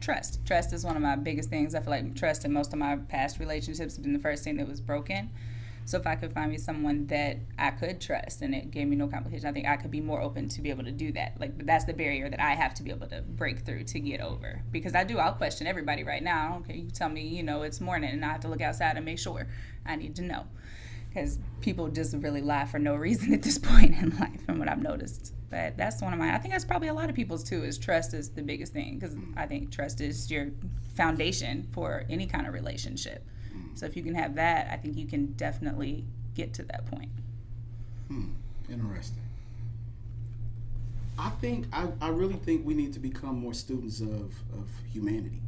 trust. 0.00 0.44
Trust 0.46 0.72
is 0.72 0.84
one 0.84 0.96
of 0.96 1.02
my 1.02 1.16
biggest 1.16 1.50
things. 1.50 1.74
I 1.74 1.80
feel 1.80 1.90
like 1.90 2.14
trust 2.14 2.44
in 2.44 2.52
most 2.52 2.72
of 2.72 2.78
my 2.78 2.96
past 2.96 3.38
relationships 3.38 3.96
has 3.96 3.98
been 3.98 4.12
the 4.12 4.18
first 4.18 4.44
thing 4.44 4.56
that 4.56 4.68
was 4.68 4.80
broken. 4.80 5.30
So 5.86 5.98
if 5.98 6.06
I 6.06 6.14
could 6.14 6.32
find 6.32 6.50
me 6.50 6.58
someone 6.58 7.06
that 7.08 7.38
I 7.58 7.70
could 7.70 8.00
trust 8.00 8.40
and 8.40 8.54
it 8.54 8.70
gave 8.70 8.88
me 8.88 8.96
no 8.96 9.06
complication, 9.06 9.48
I 9.48 9.52
think 9.52 9.66
I 9.66 9.76
could 9.76 9.90
be 9.90 10.00
more 10.00 10.20
open 10.20 10.48
to 10.48 10.62
be 10.62 10.70
able 10.70 10.84
to 10.84 10.92
do 10.92 11.12
that. 11.12 11.38
Like 11.38 11.66
that's 11.66 11.84
the 11.84 11.92
barrier 11.92 12.30
that 12.30 12.40
I 12.40 12.52
have 12.52 12.74
to 12.74 12.82
be 12.82 12.90
able 12.90 13.06
to 13.08 13.22
break 13.22 13.60
through 13.60 13.84
to 13.84 14.00
get 14.00 14.20
over. 14.20 14.62
Because 14.72 14.94
I 14.94 15.04
do, 15.04 15.18
I'll 15.18 15.34
question 15.34 15.66
everybody 15.66 16.02
right 16.02 16.22
now. 16.22 16.58
Okay, 16.60 16.76
you 16.78 16.90
tell 16.90 17.08
me, 17.08 17.26
you 17.26 17.42
know, 17.42 17.62
it's 17.62 17.80
morning 17.80 18.10
and 18.10 18.24
I 18.24 18.32
have 18.32 18.40
to 18.40 18.48
look 18.48 18.62
outside 18.62 18.96
and 18.96 19.04
make 19.04 19.18
sure. 19.18 19.46
I 19.86 19.96
need 19.96 20.16
to 20.16 20.22
know 20.22 20.46
because 21.14 21.38
people 21.60 21.88
just 21.88 22.14
really 22.16 22.40
lie 22.40 22.64
for 22.64 22.78
no 22.78 22.94
reason 22.96 23.32
at 23.32 23.42
this 23.42 23.58
point 23.58 23.94
in 23.94 24.16
life, 24.18 24.44
from 24.44 24.58
what 24.58 24.68
I've 24.68 24.82
noticed. 24.82 25.32
But 25.50 25.76
that's 25.76 26.02
one 26.02 26.12
of 26.12 26.18
mine. 26.18 26.34
I 26.34 26.38
think 26.38 26.52
that's 26.52 26.64
probably 26.64 26.88
a 26.88 26.94
lot 26.94 27.08
of 27.08 27.14
people's 27.14 27.44
too. 27.44 27.62
Is 27.62 27.78
trust 27.78 28.12
is 28.14 28.30
the 28.30 28.42
biggest 28.42 28.72
thing 28.72 28.98
because 28.98 29.14
I 29.36 29.46
think 29.46 29.70
trust 29.70 30.00
is 30.00 30.30
your 30.30 30.48
foundation 30.94 31.68
for 31.70 32.04
any 32.10 32.26
kind 32.26 32.46
of 32.46 32.54
relationship. 32.54 33.28
So 33.74 33.86
if 33.86 33.96
you 33.96 34.02
can 34.02 34.14
have 34.14 34.34
that, 34.36 34.68
I 34.70 34.76
think 34.76 34.96
you 34.96 35.06
can 35.06 35.26
definitely 35.32 36.04
get 36.34 36.52
to 36.54 36.62
that 36.64 36.86
point. 36.86 37.10
Hmm. 38.08 38.30
Interesting. 38.70 39.22
I 41.18 41.30
think 41.30 41.66
I, 41.72 41.88
I 42.00 42.08
really 42.08 42.34
think 42.34 42.66
we 42.66 42.74
need 42.74 42.92
to 42.94 43.00
become 43.00 43.38
more 43.38 43.54
students 43.54 44.00
of, 44.00 44.32
of 44.52 44.68
humanity. 44.92 45.40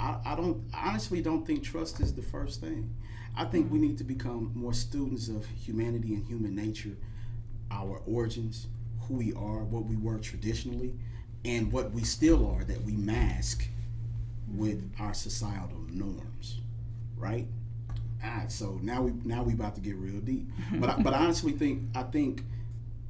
I, 0.00 0.16
I 0.24 0.34
don't 0.34 0.62
I 0.74 0.88
honestly 0.88 1.20
don't 1.20 1.46
think 1.46 1.62
trust 1.62 2.00
is 2.00 2.14
the 2.14 2.22
first 2.22 2.60
thing. 2.60 2.92
I 3.36 3.44
think 3.44 3.70
we 3.70 3.78
need 3.78 3.98
to 3.98 4.04
become 4.04 4.50
more 4.54 4.72
students 4.72 5.28
of 5.28 5.46
humanity 5.46 6.14
and 6.14 6.24
human 6.24 6.54
nature, 6.54 6.96
our 7.70 8.00
origins, 8.06 8.66
who 9.02 9.14
we 9.14 9.32
are, 9.34 9.64
what 9.64 9.84
we 9.84 9.96
were 9.96 10.18
traditionally, 10.18 10.94
and 11.44 11.70
what 11.70 11.92
we 11.92 12.02
still 12.02 12.50
are 12.50 12.64
that 12.64 12.82
we 12.82 12.92
mask 12.92 13.68
with 14.54 14.90
our 14.98 15.12
societal 15.12 15.84
norms, 15.90 16.60
right? 17.16 17.46
All 18.24 18.30
right, 18.30 18.50
so 18.50 18.78
now 18.82 19.02
we 19.02 19.12
now 19.24 19.42
we 19.42 19.52
about 19.52 19.74
to 19.76 19.80
get 19.80 19.96
real 19.96 20.20
deep. 20.20 20.48
But 20.80 20.90
I, 20.90 21.02
but 21.02 21.14
I 21.14 21.18
honestly 21.18 21.52
think 21.52 21.82
I 21.94 22.02
think 22.02 22.42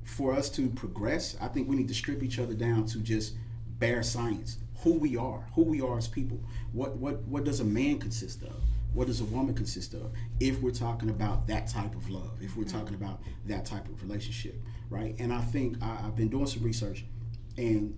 for 0.04 0.32
us 0.32 0.48
to 0.50 0.68
progress, 0.70 1.36
I 1.40 1.48
think 1.48 1.68
we 1.68 1.76
need 1.76 1.88
to 1.88 1.94
strip 1.94 2.22
each 2.22 2.38
other 2.38 2.54
down 2.54 2.86
to 2.86 2.98
just 2.98 3.34
bare 3.78 4.02
science, 4.02 4.58
who 4.78 4.94
we 4.94 5.16
are, 5.16 5.44
who 5.54 5.62
we 5.62 5.80
are 5.80 5.98
as 5.98 6.08
people. 6.08 6.40
What 6.72 6.96
what 6.96 7.22
what 7.22 7.44
does 7.44 7.60
a 7.60 7.64
man 7.64 7.98
consist 7.98 8.42
of? 8.42 8.54
What 8.94 9.08
does 9.08 9.20
a 9.20 9.24
woman 9.24 9.54
consist 9.54 9.94
of? 9.94 10.10
If 10.40 10.60
we're 10.62 10.70
talking 10.70 11.10
about 11.10 11.46
that 11.48 11.68
type 11.68 11.94
of 11.94 12.08
love, 12.08 12.38
if 12.40 12.56
we're 12.56 12.64
talking 12.64 12.94
about 12.94 13.20
that 13.46 13.64
type 13.66 13.86
of 13.88 14.02
relationship, 14.02 14.56
right? 14.88 15.14
And 15.18 15.32
I 15.32 15.40
think 15.40 15.76
I, 15.82 15.98
I've 16.04 16.16
been 16.16 16.28
doing 16.28 16.46
some 16.46 16.62
research, 16.62 17.04
and 17.58 17.96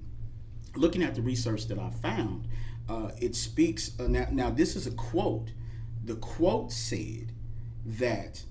looking 0.76 1.02
at 1.02 1.14
the 1.14 1.22
research 1.22 1.68
that 1.68 1.78
I 1.78 1.90
found, 1.90 2.48
uh, 2.88 3.10
it 3.20 3.34
speaks. 3.34 3.92
Uh, 4.00 4.08
now, 4.08 4.26
now, 4.30 4.50
this 4.50 4.76
is 4.76 4.86
a 4.86 4.92
quote. 4.92 5.50
The 6.08 6.16
quote 6.16 6.72
said 6.72 7.32
that 7.84 8.42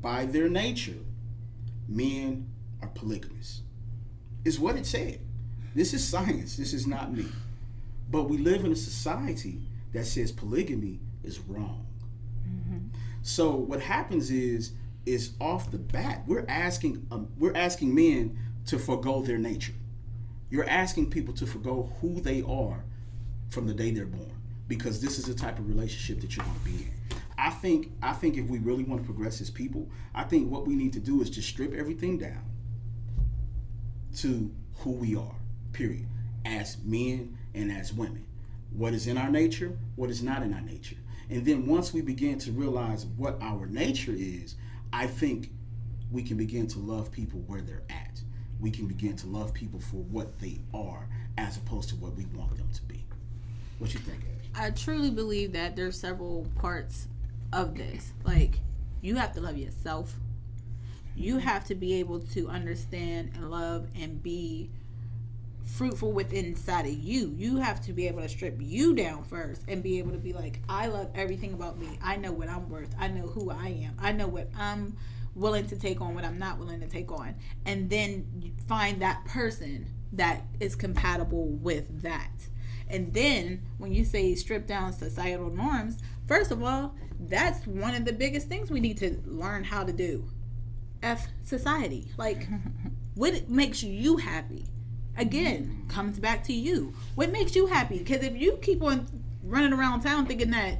by 0.00 0.24
their 0.24 0.48
nature, 0.48 1.04
men 1.86 2.48
are 2.80 2.88
polygamous. 2.88 3.60
Is 4.46 4.58
what 4.58 4.76
it 4.76 4.86
said. 4.86 5.20
This 5.74 5.92
is 5.92 6.02
science. 6.02 6.56
This 6.56 6.72
is 6.72 6.86
not 6.86 7.12
me. 7.12 7.26
But 8.10 8.30
we 8.30 8.38
live 8.38 8.64
in 8.64 8.72
a 8.72 8.76
society 8.76 9.60
that 9.92 10.06
says 10.06 10.32
polygamy 10.32 10.98
is 11.22 11.40
wrong. 11.40 11.84
So 13.20 13.54
what 13.54 13.82
happens 13.82 14.30
is 14.30 14.72
is 15.04 15.34
off 15.42 15.70
the 15.70 15.76
bat 15.76 16.22
we're 16.26 16.46
asking 16.48 17.06
um, 17.10 17.28
we're 17.36 17.54
asking 17.54 17.94
men 17.94 18.38
to 18.64 18.78
forego 18.78 19.20
their 19.20 19.36
nature. 19.36 19.74
You're 20.48 20.68
asking 20.70 21.10
people 21.10 21.34
to 21.34 21.46
forego 21.46 21.92
who 22.00 22.22
they 22.22 22.40
are 22.40 22.82
from 23.50 23.66
the 23.66 23.74
day 23.74 23.90
they're 23.90 24.06
born 24.06 24.33
because 24.68 25.00
this 25.00 25.18
is 25.18 25.24
the 25.26 25.34
type 25.34 25.58
of 25.58 25.68
relationship 25.68 26.20
that 26.20 26.36
you're 26.36 26.44
going 26.44 26.58
to 26.58 26.64
be 26.64 26.84
in. 26.84 26.92
I 27.36 27.50
think 27.50 27.92
I 28.02 28.12
think 28.12 28.36
if 28.36 28.46
we 28.48 28.58
really 28.58 28.84
want 28.84 29.02
to 29.02 29.04
progress 29.04 29.40
as 29.40 29.50
people, 29.50 29.88
I 30.14 30.24
think 30.24 30.50
what 30.50 30.66
we 30.66 30.74
need 30.74 30.92
to 30.94 31.00
do 31.00 31.20
is 31.20 31.30
just 31.30 31.48
strip 31.48 31.74
everything 31.74 32.18
down 32.18 32.42
to 34.16 34.50
who 34.76 34.92
we 34.92 35.16
are, 35.16 35.34
period, 35.72 36.06
as 36.44 36.78
men 36.84 37.36
and 37.54 37.72
as 37.72 37.92
women. 37.92 38.24
What 38.72 38.94
is 38.94 39.06
in 39.06 39.18
our 39.18 39.30
nature, 39.30 39.76
what 39.96 40.10
is 40.10 40.22
not 40.22 40.42
in 40.42 40.54
our 40.54 40.60
nature. 40.60 40.96
And 41.30 41.44
then 41.44 41.66
once 41.66 41.92
we 41.92 42.02
begin 42.02 42.38
to 42.40 42.52
realize 42.52 43.06
what 43.16 43.38
our 43.40 43.66
nature 43.66 44.14
is, 44.14 44.56
I 44.92 45.06
think 45.06 45.50
we 46.10 46.22
can 46.22 46.36
begin 46.36 46.66
to 46.68 46.78
love 46.78 47.10
people 47.10 47.40
where 47.46 47.60
they're 47.62 47.82
at. 47.90 48.20
We 48.60 48.70
can 48.70 48.86
begin 48.86 49.16
to 49.16 49.26
love 49.26 49.52
people 49.52 49.80
for 49.80 49.96
what 49.96 50.38
they 50.38 50.60
are 50.72 51.08
as 51.38 51.56
opposed 51.56 51.88
to 51.90 51.96
what 51.96 52.14
we 52.14 52.26
want 52.26 52.56
them 52.56 52.68
to 52.72 52.82
be. 52.82 53.04
What 53.78 53.92
you 53.92 54.00
think? 54.00 54.20
I 54.56 54.70
truly 54.70 55.10
believe 55.10 55.52
that 55.52 55.74
there's 55.74 55.98
several 55.98 56.46
parts 56.56 57.08
of 57.52 57.76
this. 57.76 58.12
Like, 58.24 58.60
you 59.00 59.16
have 59.16 59.32
to 59.34 59.40
love 59.40 59.58
yourself. 59.58 60.14
You 61.16 61.38
have 61.38 61.64
to 61.66 61.74
be 61.74 61.94
able 61.94 62.20
to 62.20 62.48
understand 62.48 63.32
and 63.34 63.50
love 63.50 63.88
and 63.94 64.22
be 64.22 64.70
fruitful 65.64 66.12
within 66.12 66.44
inside 66.44 66.86
of 66.86 66.92
you. 66.92 67.34
You 67.36 67.56
have 67.56 67.80
to 67.82 67.92
be 67.92 68.06
able 68.06 68.22
to 68.22 68.28
strip 68.28 68.56
you 68.60 68.94
down 68.94 69.24
first 69.24 69.62
and 69.66 69.82
be 69.82 69.98
able 69.98 70.12
to 70.12 70.18
be 70.18 70.32
like, 70.32 70.60
I 70.68 70.86
love 70.86 71.10
everything 71.14 71.52
about 71.52 71.78
me. 71.78 71.98
I 72.02 72.16
know 72.16 72.32
what 72.32 72.48
I'm 72.48 72.68
worth. 72.68 72.94
I 72.98 73.08
know 73.08 73.26
who 73.26 73.50
I 73.50 73.68
am. 73.68 73.96
I 73.98 74.12
know 74.12 74.28
what 74.28 74.48
I'm 74.56 74.96
willing 75.34 75.66
to 75.66 75.76
take 75.76 76.00
on, 76.00 76.14
what 76.14 76.24
I'm 76.24 76.38
not 76.38 76.58
willing 76.58 76.80
to 76.80 76.86
take 76.86 77.10
on. 77.10 77.34
And 77.66 77.90
then 77.90 78.52
find 78.68 79.02
that 79.02 79.24
person 79.24 79.86
that 80.12 80.42
is 80.60 80.76
compatible 80.76 81.48
with 81.48 82.02
that. 82.02 82.30
And 82.88 83.12
then 83.12 83.62
when 83.78 83.92
you 83.92 84.04
say 84.04 84.34
strip 84.34 84.66
down 84.66 84.92
societal 84.92 85.50
norms, 85.50 85.98
first 86.26 86.50
of 86.50 86.62
all, 86.62 86.94
that's 87.18 87.66
one 87.66 87.94
of 87.94 88.04
the 88.04 88.12
biggest 88.12 88.48
things 88.48 88.70
we 88.70 88.80
need 88.80 88.98
to 88.98 89.20
learn 89.26 89.64
how 89.64 89.84
to 89.84 89.92
do. 89.92 90.24
F 91.02 91.28
society. 91.44 92.10
Like, 92.16 92.48
what 93.14 93.48
makes 93.48 93.82
you 93.82 94.16
happy? 94.16 94.66
Again, 95.16 95.84
comes 95.88 96.18
back 96.18 96.42
to 96.44 96.52
you. 96.52 96.92
What 97.14 97.30
makes 97.30 97.54
you 97.54 97.66
happy? 97.66 97.98
Because 97.98 98.22
if 98.22 98.36
you 98.36 98.58
keep 98.60 98.82
on 98.82 99.06
running 99.44 99.72
around 99.72 100.02
town 100.02 100.26
thinking 100.26 100.50
that 100.50 100.78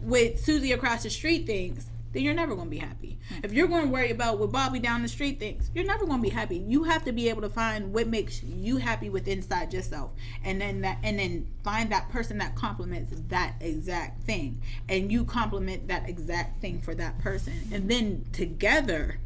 what 0.00 0.38
Susie 0.38 0.72
across 0.72 1.02
the 1.02 1.10
street 1.10 1.46
thinks, 1.46 1.86
then 2.16 2.24
you're 2.24 2.32
never 2.32 2.54
going 2.54 2.68
to 2.68 2.70
be 2.70 2.78
happy. 2.78 3.18
Mm-hmm. 3.30 3.44
If 3.44 3.52
you're 3.52 3.68
going 3.68 3.84
to 3.84 3.90
worry 3.90 4.10
about 4.10 4.38
what 4.38 4.50
Bobby 4.50 4.78
down 4.78 5.02
the 5.02 5.08
street 5.08 5.38
thinks, 5.38 5.70
you're 5.74 5.84
never 5.84 6.06
going 6.06 6.16
to 6.16 6.22
be 6.22 6.30
happy. 6.30 6.56
You 6.56 6.82
have 6.84 7.04
to 7.04 7.12
be 7.12 7.28
able 7.28 7.42
to 7.42 7.50
find 7.50 7.92
what 7.92 8.06
makes 8.06 8.42
you 8.42 8.78
happy 8.78 9.10
with 9.10 9.28
inside 9.28 9.74
yourself, 9.74 10.12
and 10.42 10.58
then 10.58 10.80
that, 10.80 10.96
and 11.02 11.18
then 11.18 11.46
find 11.62 11.92
that 11.92 12.08
person 12.08 12.38
that 12.38 12.54
complements 12.54 13.12
that 13.28 13.56
exact 13.60 14.22
thing, 14.22 14.62
and 14.88 15.12
you 15.12 15.26
complement 15.26 15.88
that 15.88 16.08
exact 16.08 16.62
thing 16.62 16.80
for 16.80 16.94
that 16.94 17.18
person, 17.18 17.52
and 17.70 17.90
then 17.90 18.24
together, 18.32 19.18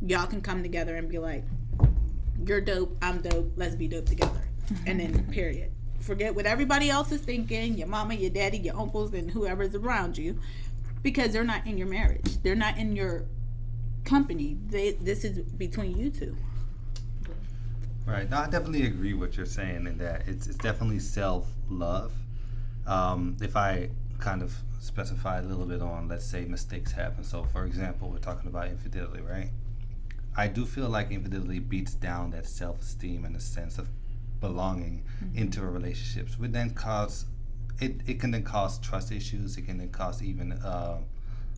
y'all 0.00 0.26
can 0.26 0.40
come 0.40 0.62
together 0.62 0.96
and 0.96 1.10
be 1.10 1.18
like, 1.18 1.44
"You're 2.46 2.62
dope, 2.62 2.96
I'm 3.02 3.20
dope, 3.20 3.52
let's 3.56 3.74
be 3.74 3.86
dope 3.86 4.06
together," 4.06 4.48
mm-hmm. 4.72 4.84
and 4.86 5.00
then 5.00 5.24
period. 5.30 5.70
Forget 6.00 6.34
what 6.34 6.46
everybody 6.46 6.88
else 6.88 7.12
is 7.12 7.20
thinking, 7.20 7.78
your 7.78 7.86
mama, 7.86 8.14
your 8.14 8.30
daddy, 8.30 8.58
your 8.58 8.78
uncles, 8.78 9.12
and 9.14 9.30
whoever's 9.30 9.74
around 9.74 10.16
you 10.16 10.38
because 11.04 11.32
they're 11.32 11.44
not 11.44 11.64
in 11.66 11.78
your 11.78 11.86
marriage. 11.86 12.42
They're 12.42 12.56
not 12.56 12.78
in 12.78 12.96
your 12.96 13.26
company. 14.04 14.56
They, 14.68 14.92
this 14.92 15.22
is 15.22 15.38
between 15.38 15.96
you 15.96 16.10
two. 16.10 16.36
Right. 18.06 18.28
No, 18.28 18.38
I 18.38 18.48
definitely 18.48 18.86
agree 18.86 19.12
with 19.14 19.28
what 19.30 19.36
you're 19.36 19.46
saying 19.46 19.86
in 19.86 19.96
that 19.98 20.26
it's 20.26 20.46
it's 20.46 20.56
definitely 20.56 20.98
self 20.98 21.46
love. 21.70 22.12
Um, 22.86 23.36
if 23.40 23.56
I 23.56 23.90
kind 24.18 24.42
of 24.42 24.54
specify 24.80 25.38
a 25.38 25.42
little 25.42 25.64
bit 25.64 25.80
on, 25.80 26.08
let's 26.08 26.26
say 26.26 26.44
mistakes 26.44 26.92
happen. 26.92 27.24
So, 27.24 27.44
for 27.44 27.64
example, 27.64 28.10
we're 28.10 28.18
talking 28.18 28.48
about 28.48 28.68
infidelity, 28.68 29.22
right? 29.22 29.48
I 30.36 30.48
do 30.48 30.66
feel 30.66 30.88
like 30.90 31.10
infidelity 31.12 31.60
beats 31.60 31.94
down 31.94 32.30
that 32.32 32.46
self 32.46 32.80
esteem 32.82 33.24
and 33.24 33.36
a 33.36 33.40
sense 33.40 33.78
of 33.78 33.88
belonging 34.40 35.04
into 35.34 35.62
a 35.62 35.66
relationship, 35.66 36.28
which 36.38 36.50
then 36.50 36.70
cause 36.70 37.24
it, 37.80 38.00
it 38.06 38.20
can 38.20 38.30
then 38.30 38.42
cause 38.42 38.78
trust 38.78 39.12
issues. 39.12 39.56
It 39.56 39.62
can 39.62 39.78
then 39.78 39.90
cause 39.90 40.22
even 40.22 40.52
uh, 40.52 40.98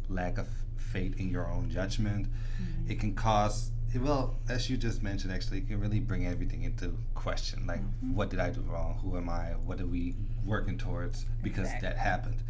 lack 0.09 0.39
of 0.39 0.49
faith 0.77 1.19
in 1.19 1.29
your 1.29 1.51
own 1.51 1.71
judgment. 1.71 2.27
Mm-hmm. 2.27 2.91
It 2.91 3.01
can 3.01 3.15
cause 3.15 3.71
well, 3.95 4.37
as 4.49 4.69
you 4.69 4.77
just 4.77 5.03
mentioned, 5.03 5.33
actually, 5.33 5.59
it 5.59 5.69
can 5.69 5.81
really 5.81 6.01
bring 6.01 6.27
everything 6.27 6.65
into 6.65 6.93
question. 7.15 7.67
Like, 7.67 7.81
mm-hmm. 7.81 8.15
what 8.15 8.31
did 8.31 8.41
I 8.41 8.51
do 8.51 8.61
wrong? 8.63 8.99
Who 9.03 9.17
am 9.17 9.29
I? 9.29 9.51
What 9.65 9.81
are 9.81 9.87
we 9.87 10.15
working 10.45 10.77
towards? 10.77 11.25
Because 11.43 11.67
Exactly. 11.67 11.89
that 11.89 11.97
happened. 11.97 12.43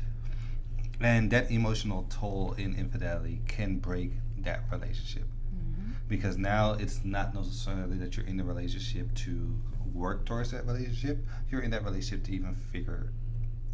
And 1.01 1.31
that 1.31 1.51
emotional 1.51 2.07
toll 2.09 2.55
in 2.57 2.75
infidelity 2.75 3.41
can 3.47 3.79
break 3.79 4.13
that 4.39 4.63
relationship. 4.73 5.25
Mm-hmm. 5.25 5.93
Because 6.09 6.39
now 6.39 6.73
it's 6.73 7.05
not 7.05 7.35
necessarily 7.35 7.99
that 7.99 8.17
you're 8.17 8.27
in 8.27 8.37
the 8.37 8.45
relationship 8.45 9.15
to 9.15 9.55
work 9.93 10.25
towards 10.25 10.51
that 10.53 10.67
relationship. 10.67 11.25
You're 11.51 11.63
in 11.63 11.71
that 11.73 11.85
relationship 11.85 12.25
to 12.27 12.33
even 12.33 12.55
figure 12.55 13.13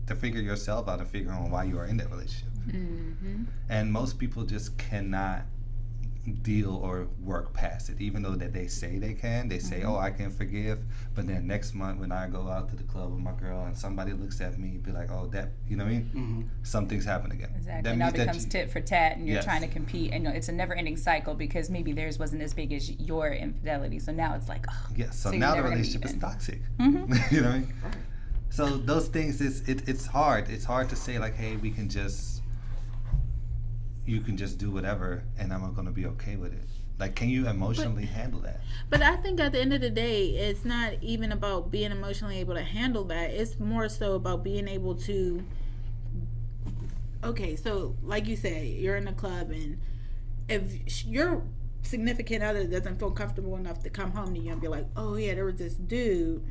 to 0.07 0.15
figure 0.17 0.41
yourself 0.41 0.89
out 0.89 0.99
and 1.01 1.09
figure 1.09 1.31
out 1.33 1.49
why 1.51 1.65
you 1.65 1.79
are 1.79 1.87
in 1.87 1.97
that 1.99 2.11
relationship. 2.11 2.49
Mm-hmm. 2.69 3.45
And 3.69 3.93
most 3.93 4.19
people 4.19 4.45
just 4.45 4.77
cannot 4.79 5.43
deal 6.43 6.77
or 6.77 7.09
work 7.25 7.53
past 7.53 7.89
it, 7.91 8.01
even 8.01 8.23
though 8.23 8.37
that 8.37 8.53
they 8.53 8.69
say 8.69 8.97
they 8.99 9.13
can. 9.13 9.49
They 9.49 9.59
say, 9.59 9.83
"Oh, 9.83 9.97
I 9.97 10.11
can 10.13 10.31
forgive," 10.31 10.79
but 11.17 11.27
then 11.27 11.49
next 11.49 11.75
month 11.75 11.99
when 11.99 12.13
I 12.13 12.29
go 12.29 12.47
out 12.47 12.69
to 12.71 12.77
the 12.77 12.85
club 12.85 13.11
with 13.11 13.19
my 13.21 13.33
girl 13.33 13.65
and 13.65 13.77
somebody 13.77 14.13
looks 14.13 14.41
at 14.41 14.57
me, 14.57 14.79
be 14.79 14.93
like, 14.93 15.11
"Oh, 15.11 15.27
that," 15.33 15.49
you 15.69 15.77
know 15.77 15.83
what 15.83 15.91
I 15.91 15.95
mean? 15.95 16.11
Mm-hmm. 16.15 16.43
Something's 16.63 17.05
happened 17.05 17.33
again. 17.33 17.51
Exactly. 17.57 17.91
That 17.91 17.97
now 17.99 18.05
means 18.05 18.15
it 18.15 18.19
that 18.19 18.27
becomes 18.29 18.45
you- 18.45 18.51
tit 18.51 18.71
for 18.71 18.81
tat, 18.81 19.17
and 19.17 19.27
you're 19.27 19.35
Yes. 19.37 19.45
trying 19.45 19.63
to 19.63 19.67
compete, 19.69 20.13
and 20.13 20.29
it's 20.29 20.49
a 20.49 20.53
never-ending 20.53 20.97
cycle 20.97 21.35
because 21.35 21.69
maybe 21.71 21.93
theirs 21.93 22.21
wasn't 22.21 22.43
as 22.43 22.55
big 22.55 22.73
as 22.73 22.89
your 23.01 23.33
infidelity. 23.33 23.99
So 23.99 24.13
now 24.13 24.37
it's 24.37 24.49
like, 24.49 24.65
oh, 24.71 24.87
Yes. 24.95 25.19
So, 25.19 25.33
So 25.33 25.37
now 25.37 25.51
the 25.51 25.57
never 25.57 25.69
gonna 25.71 25.83
be 25.83 25.83
relationship 25.83 26.05
is 26.05 26.11
even. 26.13 26.21
toxic. 26.21 26.61
Mhm. 26.79 27.33
you 27.33 27.41
know 27.41 27.49
what 27.49 27.57
I 27.57 27.59
mean? 27.59 27.75
So 28.53 28.67
those 28.67 29.09
things, 29.09 29.41
it's 29.41 29.67
it, 29.67 29.89
it's 29.89 30.05
hard. 30.05 30.51
It's 30.51 30.67
hard 30.67 30.91
to 30.91 30.97
say 30.97 31.19
like, 31.19 31.35
hey, 31.35 31.57
we 31.57 31.71
can 31.71 31.89
just 31.89 32.43
you 34.05 34.21
can 34.21 34.37
just 34.37 34.59
do 34.59 34.71
whatever 34.71 35.23
and 35.39 35.51
I'm 35.55 35.73
gonna 35.73 35.91
be 35.91 36.05
okay 36.05 36.37
with 36.37 36.53
it. 36.53 36.69
Like, 36.99 37.17
can 37.17 37.31
you 37.31 37.49
emotionally 37.49 38.05
handle 38.05 38.41
that? 38.41 38.61
But 38.91 39.01
I 39.01 39.17
think 39.17 39.41
at 39.41 39.53
the 39.53 39.61
end 39.61 39.73
of 39.73 39.81
the 39.81 39.89
day, 39.89 40.27
it's 40.27 40.67
not 40.67 40.93
even 41.01 41.33
about 41.33 41.71
being 41.71 41.93
emotionally 41.93 42.41
able 42.41 42.55
to 42.55 42.63
handle 42.63 43.05
that. 43.05 43.31
It's 43.31 43.59
more 43.59 43.89
so 43.89 44.17
about 44.17 44.45
being 44.45 44.69
able 44.69 44.97
to. 44.97 45.43
Okay, 47.25 47.57
so 47.57 47.97
like 48.03 48.27
you 48.27 48.37
say, 48.37 48.67
you're 48.67 48.97
in 48.97 49.09
a 49.09 49.15
club, 49.15 49.51
and 49.51 49.81
if 50.51 51.07
your 51.07 51.43
significant 51.81 52.45
other 52.45 52.65
doesn't 52.67 52.99
feel 52.99 53.13
comfortable 53.13 53.57
enough 53.57 53.83
to 53.85 53.91
come 53.91 54.13
home 54.13 54.35
to 54.35 54.41
you 54.41 54.53
and 54.53 54.61
be 54.61 54.69
like, 54.69 54.85
"Oh 54.95 55.17
yeah, 55.17 55.33
there 55.35 55.47
was 55.47 55.57
this 55.57 55.75
dude 55.75 56.45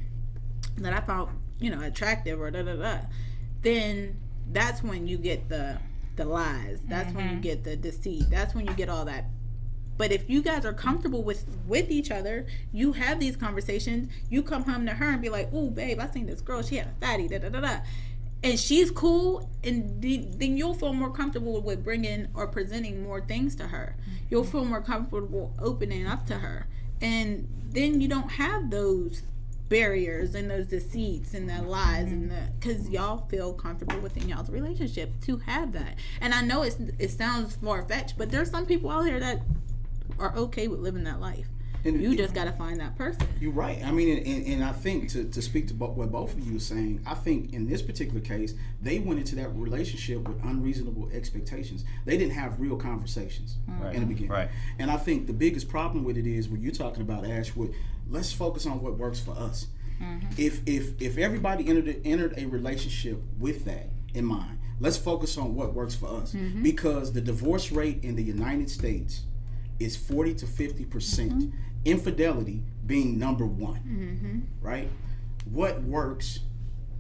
that 0.77 0.93
I 0.93 1.05
found, 1.05 1.38
you 1.62 1.70
know, 1.70 1.82
attractive," 1.82 2.41
or 2.41 2.51
da 2.51 2.63
da 2.63 2.75
da, 2.75 2.98
then 3.62 4.20
that's 4.51 4.84
when 4.84 5.08
you 5.08 5.18
get 5.18 5.48
the 5.48 5.77
the 6.18 6.25
lies. 6.25 6.80
That's 6.88 7.13
when 7.13 7.25
you 7.25 7.32
mm-hmm. 7.32 7.41
get 7.41 7.63
the 7.63 7.75
deceit. 7.75 8.25
That's 8.30 8.53
when 8.53 8.68
you 8.68 8.74
get 8.74 8.89
all 8.89 9.06
that 9.06 9.25
but 10.01 10.12
if 10.12 10.27
you 10.27 10.41
guys 10.41 10.65
are 10.65 10.74
comfortable 10.74 11.22
with 11.22 11.46
with 11.68 11.91
each 11.91 12.10
other, 12.10 12.48
you 12.72 12.91
have 12.94 13.20
these 13.20 13.36
conversations. 13.36 14.12
You 14.32 14.41
come 14.41 14.63
home 14.63 14.88
to 14.88 14.94
her 14.94 15.12
and 15.12 15.22
be 15.22 15.30
like, 15.30 15.50
"Oh, 15.53 15.70
babe, 15.70 16.00
I 16.00 16.08
seen 16.08 16.25
this 16.25 16.41
girl. 16.41 16.63
She 16.63 16.77
had 16.77 16.88
a 16.88 17.06
fatty." 17.06 17.27
Da 17.27 17.38
da 17.38 17.50
da 17.50 17.60
da. 17.60 17.77
And 18.44 18.60
she's 18.60 18.89
cool, 18.89 19.48
and 19.63 20.01
the- 20.01 20.27
then 20.38 20.58
you'll 20.58 20.74
feel 20.74 20.94
more 20.94 21.12
comfortable 21.12 21.62
with 21.62 21.84
bringing 21.84 22.27
or 22.34 22.48
presenting 22.48 23.03
more 23.03 23.22
things 23.22 23.53
to 23.58 23.68
her. 23.68 23.96
Mm-hmm. 24.01 24.25
You'll 24.32 24.44
feel 24.44 24.65
more 24.65 24.82
comfortable 24.82 25.53
opening 25.60 26.08
up 26.08 26.25
to 26.25 26.34
her, 26.34 26.65
and 27.00 27.48
then 27.70 28.01
you 28.01 28.08
don't 28.08 28.32
have 28.32 28.72
those 28.72 29.22
barriers 29.71 30.35
and 30.35 30.51
those 30.51 30.67
deceits 30.67 31.33
and 31.33 31.49
the 31.49 31.61
lies 31.63 32.11
and 32.11 32.29
the 32.29 32.35
mm-hmm. 32.35 32.55
because 32.59 32.89
y'all 32.89 33.25
feel 33.29 33.53
comfortable 33.53 33.97
within 34.01 34.27
y'all's 34.27 34.49
relationship 34.49 35.09
to 35.21 35.37
have 35.37 35.71
that. 35.71 35.95
And 36.19 36.33
I 36.33 36.41
know 36.41 36.61
it's 36.63 36.75
it 36.99 37.09
sounds 37.09 37.55
far 37.55 37.81
fetched, 37.83 38.17
but 38.17 38.29
there's 38.29 38.51
some 38.51 38.65
people 38.65 38.91
out 38.91 39.05
here 39.05 39.19
that 39.21 39.41
are 40.19 40.35
okay 40.35 40.67
with 40.67 40.81
living 40.81 41.05
that 41.05 41.21
life. 41.21 41.47
And 41.83 41.99
You 41.99 42.11
it- 42.11 42.17
just 42.17 42.35
got 42.35 42.43
to 42.43 42.51
find 42.51 42.79
that 42.79 42.95
person. 42.95 43.27
You're 43.39 43.53
right. 43.53 43.83
I 43.83 43.91
mean, 43.91 44.19
and, 44.19 44.45
and 44.45 44.63
I 44.63 44.71
think 44.71 45.09
to, 45.11 45.23
to 45.23 45.41
speak 45.41 45.67
to 45.69 45.73
what 45.73 46.11
both 46.11 46.33
of 46.33 46.39
you 46.47 46.57
are 46.57 46.59
saying, 46.59 47.01
I 47.07 47.15
think 47.15 47.53
in 47.53 47.65
this 47.65 47.81
particular 47.81 48.19
case, 48.19 48.53
they 48.83 48.99
went 48.99 49.19
into 49.19 49.35
that 49.37 49.49
relationship 49.55 50.27
with 50.27 50.37
unreasonable 50.43 51.09
expectations. 51.11 51.85
They 52.05 52.17
didn't 52.17 52.33
have 52.33 52.59
real 52.59 52.75
conversations 52.75 53.57
Right. 53.79 53.95
in 53.95 54.01
the 54.01 54.05
beginning. 54.05 54.31
Right. 54.31 54.49
And 54.77 54.91
I 54.91 54.97
think 54.97 55.25
the 55.25 55.33
biggest 55.33 55.69
problem 55.69 56.03
with 56.03 56.17
it 56.17 56.27
is 56.27 56.49
when 56.49 56.61
you're 56.61 56.71
talking 56.71 57.01
about 57.01 57.25
Ashwood, 57.25 57.73
let's 58.12 58.32
focus 58.32 58.65
on 58.65 58.82
what 58.82 58.98
works 58.98 59.20
for 59.20 59.32
us. 59.32 59.68
Mm-hmm. 60.01 60.27
If 60.38 60.62
if 60.68 61.01
if 61.01 61.18
everybody 61.18 61.68
entered 61.68 61.88
a, 61.88 62.06
entered 62.06 62.34
a 62.38 62.46
relationship 62.46 63.20
with 63.39 63.65
that 63.65 63.89
in 64.13 64.25
mind, 64.25 64.60
let's 64.80 64.98
focus 64.98 65.38
on 65.38 65.56
what 65.56 65.74
works 65.74 65.96
for 65.96 66.08
us 66.08 66.34
mm-hmm. 66.34 66.62
because 66.63 67.13
the 67.13 67.22
divorce 67.22 67.72
rate 67.72 68.03
in 68.03 68.15
the 68.15 68.24
United 68.24 68.70
States 68.70 69.22
is 69.80 69.96
40 69.96 70.36
to 70.36 70.46
50 70.46 70.86
percent. 70.86 71.32
Mm-hmm. 71.34 71.58
Infidelity 71.84 72.62
being 72.86 73.18
number 73.18 73.46
one, 73.46 74.48
right? 74.62 74.88
What 75.50 75.82
works 75.82 76.41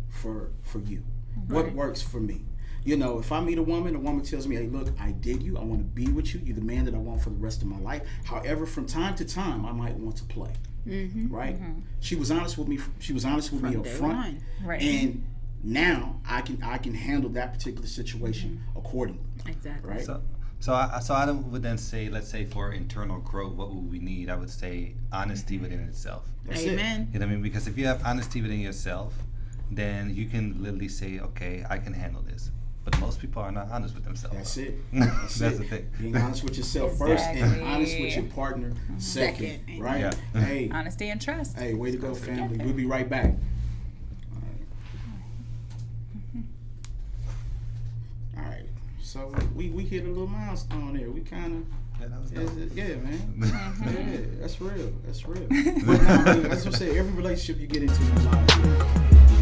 for 0.09 0.51
for 0.63 0.79
you? 0.79 1.03
What 1.47 1.71
works 1.73 2.01
for 2.01 2.19
me? 2.19 2.45
You 2.83 2.97
know, 2.97 3.19
if 3.19 3.31
I 3.31 3.39
meet 3.41 3.59
a 3.59 3.63
woman, 3.63 3.95
a 3.95 3.99
woman 3.99 4.23
tells 4.23 4.47
me, 4.47 4.55
"Hey, 4.55 4.67
look, 4.67 4.87
I 4.99 5.11
dig 5.11 5.43
you. 5.43 5.57
I 5.57 5.63
want 5.63 5.81
to 5.81 5.85
be 5.85 6.11
with 6.11 6.33
you. 6.33 6.41
You're 6.43 6.55
the 6.55 6.63
man 6.63 6.85
that 6.85 6.95
I 6.95 6.97
want 6.97 7.21
for 7.21 7.29
the 7.29 7.35
rest 7.35 7.61
of 7.61 7.67
my 7.67 7.77
life." 7.79 8.01
However, 8.25 8.65
from 8.65 8.87
time 8.87 9.13
to 9.15 9.25
time, 9.25 9.65
I 9.65 9.71
might 9.71 9.95
want 9.95 10.17
to 10.17 10.23
play. 10.23 10.51
Mm-hmm. 10.87 11.33
Right? 11.33 11.55
Mm-hmm. 11.55 11.81
She 11.99 12.15
was 12.15 12.31
honest 12.31 12.57
with 12.57 12.67
me. 12.67 12.79
She 12.99 13.13
was 13.13 13.25
honest 13.25 13.51
with 13.51 13.61
me 13.63 13.75
up 13.75 13.85
front, 13.85 14.15
one. 14.15 14.43
Right. 14.63 14.81
and 14.81 15.23
now 15.63 16.19
I 16.27 16.41
can 16.41 16.61
I 16.63 16.77
can 16.77 16.93
handle 16.93 17.29
that 17.31 17.53
particular 17.53 17.87
situation 17.87 18.61
mm-hmm. 18.61 18.79
accordingly. 18.79 19.21
Exactly. 19.45 19.89
Right? 19.89 20.05
So, 20.05 20.21
so 20.59 20.73
I, 20.73 20.99
so 20.99 21.13
I 21.15 21.29
would 21.29 21.63
then 21.63 21.77
say, 21.77 22.09
let's 22.09 22.29
say 22.29 22.45
for 22.45 22.71
internal 22.71 23.19
growth, 23.19 23.53
what 23.53 23.73
would 23.73 23.91
we 23.91 23.99
need? 23.99 24.29
I 24.29 24.35
would 24.35 24.49
say 24.49 24.93
honesty 25.11 25.57
within 25.57 25.79
itself. 25.79 26.23
That's 26.45 26.61
it. 26.61 26.73
Amen. 26.73 27.09
You 27.11 27.19
know 27.19 27.25
what 27.25 27.31
I 27.31 27.33
mean? 27.33 27.41
Because 27.41 27.67
if 27.67 27.77
you 27.77 27.85
have 27.87 28.05
honesty 28.05 28.41
within 28.41 28.59
yourself, 28.59 29.13
then 29.71 30.13
you 30.13 30.27
can 30.27 30.61
literally 30.61 30.87
say, 30.87 31.19
okay, 31.19 31.65
I 31.69 31.77
can 31.77 31.93
handle 31.93 32.21
this. 32.21 32.51
But 32.83 32.99
most 32.99 33.19
people 33.21 33.43
are 33.43 33.51
not 33.51 33.69
honest 33.69 33.93
with 33.93 34.03
themselves. 34.05 34.35
That's 34.35 34.57
it. 34.57 34.73
That's, 34.93 35.35
That's 35.37 35.57
the 35.59 35.63
thing. 35.65 35.87
Being 35.99 36.17
honest 36.17 36.43
with 36.43 36.57
yourself 36.57 36.97
first 36.97 37.23
and 37.25 37.61
honest 37.61 37.99
with 37.99 38.15
your 38.15 38.25
partner 38.25 38.69
mm-hmm. 38.71 38.97
second, 38.97 39.59
Second. 39.67 39.79
right? 39.79 39.99
Yeah. 40.33 40.39
Hey, 40.41 40.69
Honesty 40.73 41.09
and 41.09 41.21
trust. 41.21 41.57
hey, 41.57 41.75
way 41.75 41.91
to 41.91 41.97
go, 41.97 42.15
family. 42.15 42.57
We'll 42.63 42.73
be 42.73 42.85
right 42.85 43.07
back. 43.07 43.33
Mm-hmm. 46.17 46.41
All 48.37 48.43
right. 48.45 48.65
So 49.01 49.31
we 49.55 49.69
we 49.69 49.83
hit 49.83 50.05
a 50.05 50.07
little 50.07 50.25
milestone 50.27 50.97
there. 50.97 51.11
We 51.11 51.21
kind 51.21 51.65
Yeah, 51.99 52.07
that 52.07 52.19
was 52.19 52.31
of 52.31 52.57
dope. 52.69 52.77
yeah, 52.77 52.95
man. 52.95 53.33
Mm-hmm. 53.41 54.11
Yeah, 54.11 54.19
that's 54.41 54.59
real. 54.59 54.91
That's 55.05 55.27
real. 55.27 55.47
But 55.85 56.01
no, 56.01 56.07
I 56.09 56.33
mean, 56.33 56.43
that's 56.49 56.65
what 56.65 56.75
I 56.75 56.77
say. 56.79 56.97
Every 56.97 57.13
relationship 57.13 57.61
you 57.61 57.67
get 57.67 57.83
into, 57.83 58.03
you 58.03 58.09
lie. 58.25 58.45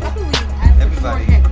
I 0.01 0.13
believe 0.13 0.35
I 0.35 0.77
Everybody. 0.81 1.48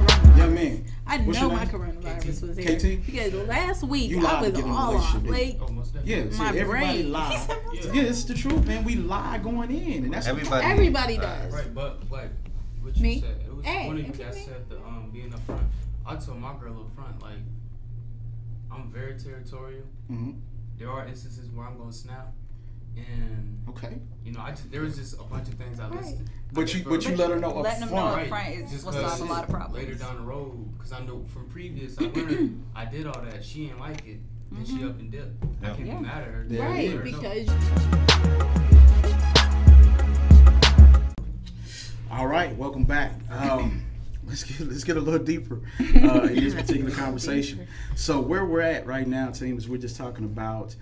Sure 0.56 0.56
had 0.56 0.60
corona. 0.60 0.64
Yeah, 0.64 0.70
man. 0.70 0.86
I 1.08 1.18
What's 1.20 1.40
know 1.42 1.50
my 1.50 1.64
name? 1.64 1.74
coronavirus 1.74 2.48
was 2.48 2.58
here. 2.58 2.78
KT? 3.00 3.06
Because 3.06 3.34
last 3.48 3.84
week 3.84 4.12
You 4.12 4.26
I 4.26 4.42
was 4.42 4.52
get 4.52 4.60
in 4.64 4.70
a 4.70 4.74
all 4.74 4.96
off. 4.98 5.24
Like 5.26 5.58
Oh, 5.62 5.68
most 5.70 5.94
definitely. 5.94 6.14
Yeah, 6.26 6.30
see, 6.32 6.38
My 6.38 6.48
everybody 6.50 7.02
brain. 7.04 7.12
lie. 7.12 7.48
Yeah. 7.74 7.94
Yeah, 7.94 8.02
it's 8.04 8.24
the 8.26 8.34
truth, 8.34 8.66
man. 8.68 8.84
We 8.84 8.96
lie 8.96 9.38
going 9.40 9.72
in, 9.72 10.06
and 10.06 10.14
that's 10.14 10.28
Everybody. 10.28 10.66
everybody 10.66 11.18
does. 11.18 11.54
Right, 11.54 11.74
but 11.74 12.10
like 12.12 12.32
what 12.82 12.96
you 12.98 13.04
Me? 13.04 13.20
said, 13.22 13.42
it 13.46 13.56
was 13.56 13.66
Hey, 13.66 13.88
one 13.88 13.96
of 13.98 14.02
you 14.02 14.08
include 14.08 14.28
that 14.28 14.36
me. 14.36 14.42
said 14.44 14.70
the 14.70 14.78
um 14.78 15.10
being 15.14 15.34
up 15.34 15.44
front. 15.46 15.62
I 16.06 16.16
told 16.16 16.40
my 16.40 16.54
girl 16.58 16.80
up 16.82 16.96
front, 16.96 17.22
like, 17.22 17.40
I'm 18.72 18.90
very 18.92 19.18
territorial. 19.20 19.84
hmm 20.08 20.32
There 20.78 20.90
are 20.90 21.06
instances 21.08 21.50
where 21.52 21.66
I'm 21.68 21.78
gonna 21.78 21.92
snap, 21.92 22.34
and 22.98 23.64
Okay, 23.70 24.00
you 24.26 24.32
know, 24.34 24.40
I 24.42 24.52
just 24.52 24.72
there 24.72 24.82
was 24.82 24.96
just 24.96 25.20
a 25.20 25.24
bunch 25.24 25.48
of 25.48 25.54
things 25.56 25.80
I 25.80 25.88
listed. 25.90 26.28
but 26.54 26.74
you 26.74 26.84
but 26.84 27.06
you 27.08 27.16
let 27.16 27.30
her 27.30 27.38
know 27.40 27.52
up 27.52 27.64
Letting 27.64 27.82
them 27.82 27.90
know 27.96 28.02
front. 28.10 28.22
up 28.24 28.28
front 28.28 28.50
is 28.56 28.72
Just 28.72 28.86
will 28.86 28.94
'cause 28.94 29.18
solve 29.18 29.30
a 29.30 29.34
lot 29.34 29.44
of 29.44 29.50
problems. 29.50 29.86
Later 29.86 29.96
down 30.00 30.16
the 30.16 30.22
road, 30.24 30.74
because 30.78 30.92
I 30.94 31.06
know 31.06 31.24
from 31.28 31.48
previous, 31.50 31.98
I 32.00 32.04
learned 32.06 32.64
I 32.76 32.86
did 32.86 33.06
all 33.08 33.22
that. 33.22 33.44
She 33.44 33.68
didn't 33.68 33.80
like 33.80 34.08
it, 34.08 34.20
then 34.52 34.66
she 34.66 34.84
up 34.84 35.00
and 35.00 35.12
dipped. 35.12 35.44
I 35.62 35.68
can't 35.68 35.80
Yeah. 35.86 35.96
be 35.98 36.02
mad 36.04 36.22
at 36.24 36.28
her. 36.30 36.46
Yeah, 36.50 36.66
Right, 36.66 36.92
her 36.92 37.00
because 37.02 37.48
All 42.10 42.26
right, 42.28 42.56
welcome 42.58 42.84
back. 42.86 43.12
Um, 43.30 43.84
let's 44.26 44.44
get 44.44 44.62
let's 44.62 44.84
get 44.84 44.98
a 44.98 45.00
little 45.00 45.24
deeper 45.24 45.60
uh, 45.80 46.22
in 46.24 46.36
this 46.36 46.54
particular 46.56 46.92
conversation. 46.92 47.68
So 47.96 48.20
where 48.22 48.46
we're 48.46 48.62
at 48.62 48.88
right 48.88 49.08
now, 49.08 49.30
team, 49.30 49.58
is 49.58 49.68
we're 49.70 49.78
just 49.78 49.98
talking 49.98 50.26
about 50.26 50.76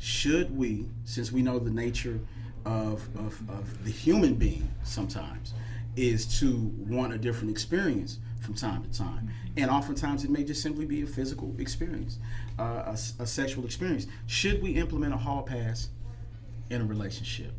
should 0.00 0.56
we, 0.56 0.86
since 1.04 1.30
we 1.30 1.42
know 1.42 1.58
the 1.58 1.70
nature 1.70 2.18
of 2.64 3.06
of, 3.16 3.50
of 3.50 3.84
the 3.84 3.90
human 3.90 4.34
being, 4.34 4.68
sometimes 4.82 5.54
is 5.96 6.38
to 6.40 6.72
want 6.78 7.12
a 7.12 7.18
different 7.18 7.50
experience 7.50 8.18
from 8.40 8.54
time 8.54 8.82
to 8.82 8.98
time, 8.98 9.30
and 9.56 9.70
oftentimes 9.70 10.24
it 10.24 10.30
may 10.30 10.42
just 10.42 10.62
simply 10.62 10.86
be 10.86 11.02
a 11.02 11.06
physical 11.06 11.54
experience, 11.58 12.18
uh, 12.58 12.82
a, 12.86 13.22
a 13.22 13.26
sexual 13.26 13.64
experience. 13.64 14.06
Should 14.26 14.62
we 14.62 14.72
implement 14.72 15.12
a 15.12 15.18
hall 15.18 15.42
pass 15.42 15.90
in 16.70 16.80
a 16.80 16.84
relationship? 16.84 17.52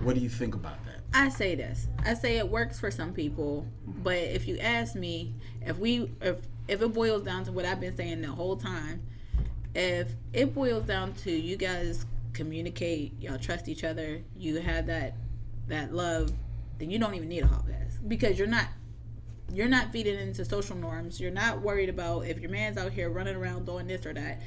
What 0.00 0.14
do 0.14 0.20
you 0.20 0.28
think 0.28 0.54
about 0.54 0.84
that? 0.86 1.00
I 1.12 1.28
say 1.28 1.54
this. 1.54 1.88
I 2.04 2.14
say 2.14 2.38
it 2.38 2.48
works 2.48 2.78
for 2.80 2.90
some 2.90 3.12
people, 3.12 3.66
but 3.86 4.16
if 4.16 4.48
you 4.48 4.58
ask 4.58 4.94
me, 4.94 5.34
if 5.64 5.78
we 5.78 6.10
if 6.22 6.38
if 6.68 6.80
it 6.80 6.92
boils 6.94 7.22
down 7.22 7.44
to 7.44 7.52
what 7.52 7.64
I've 7.64 7.80
been 7.80 7.96
saying 7.96 8.22
the 8.22 8.28
whole 8.28 8.56
time, 8.56 9.02
if 9.76 10.08
it 10.32 10.54
boils 10.54 10.86
down 10.86 11.12
to 11.12 11.30
you 11.30 11.56
guys 11.56 12.06
communicate, 12.32 13.12
y'all 13.20 13.38
trust 13.38 13.68
each 13.68 13.84
other, 13.84 14.22
you 14.36 14.56
have 14.60 14.86
that 14.86 15.14
that 15.68 15.92
love, 15.92 16.32
then 16.78 16.90
you 16.90 16.98
don't 16.98 17.14
even 17.14 17.28
need 17.28 17.42
a 17.42 17.46
hall 17.46 17.64
pass 17.68 17.98
because 18.08 18.38
you're 18.38 18.48
not 18.48 18.68
you're 19.52 19.68
not 19.68 19.92
feeding 19.92 20.18
into 20.18 20.44
social 20.44 20.76
norms. 20.76 21.20
You're 21.20 21.30
not 21.30 21.60
worried 21.60 21.88
about 21.88 22.26
if 22.26 22.40
your 22.40 22.50
man's 22.50 22.78
out 22.78 22.92
here 22.92 23.10
running 23.10 23.36
around 23.36 23.66
doing 23.66 23.86
this 23.86 24.04
or 24.06 24.14
that. 24.14 24.40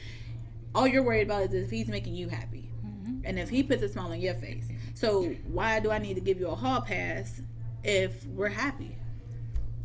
All 0.75 0.87
you're 0.87 1.03
worried 1.03 1.23
about 1.27 1.43
is 1.43 1.53
if 1.53 1.69
he's 1.69 1.87
making 1.87 2.15
you 2.15 2.27
happy. 2.27 2.69
Mm-hmm. 2.85 3.21
And 3.23 3.39
if 3.39 3.49
he 3.49 3.63
puts 3.63 3.81
a 3.81 3.89
smile 3.89 4.11
on 4.11 4.19
your 4.19 4.33
face. 4.35 4.67
So 4.93 5.25
why 5.47 5.79
do 5.79 5.91
I 5.91 5.99
need 5.99 6.15
to 6.15 6.21
give 6.21 6.39
you 6.39 6.47
a 6.47 6.55
hall 6.55 6.81
pass 6.81 7.41
if 7.83 8.25
we're 8.25 8.49
happy? 8.49 8.97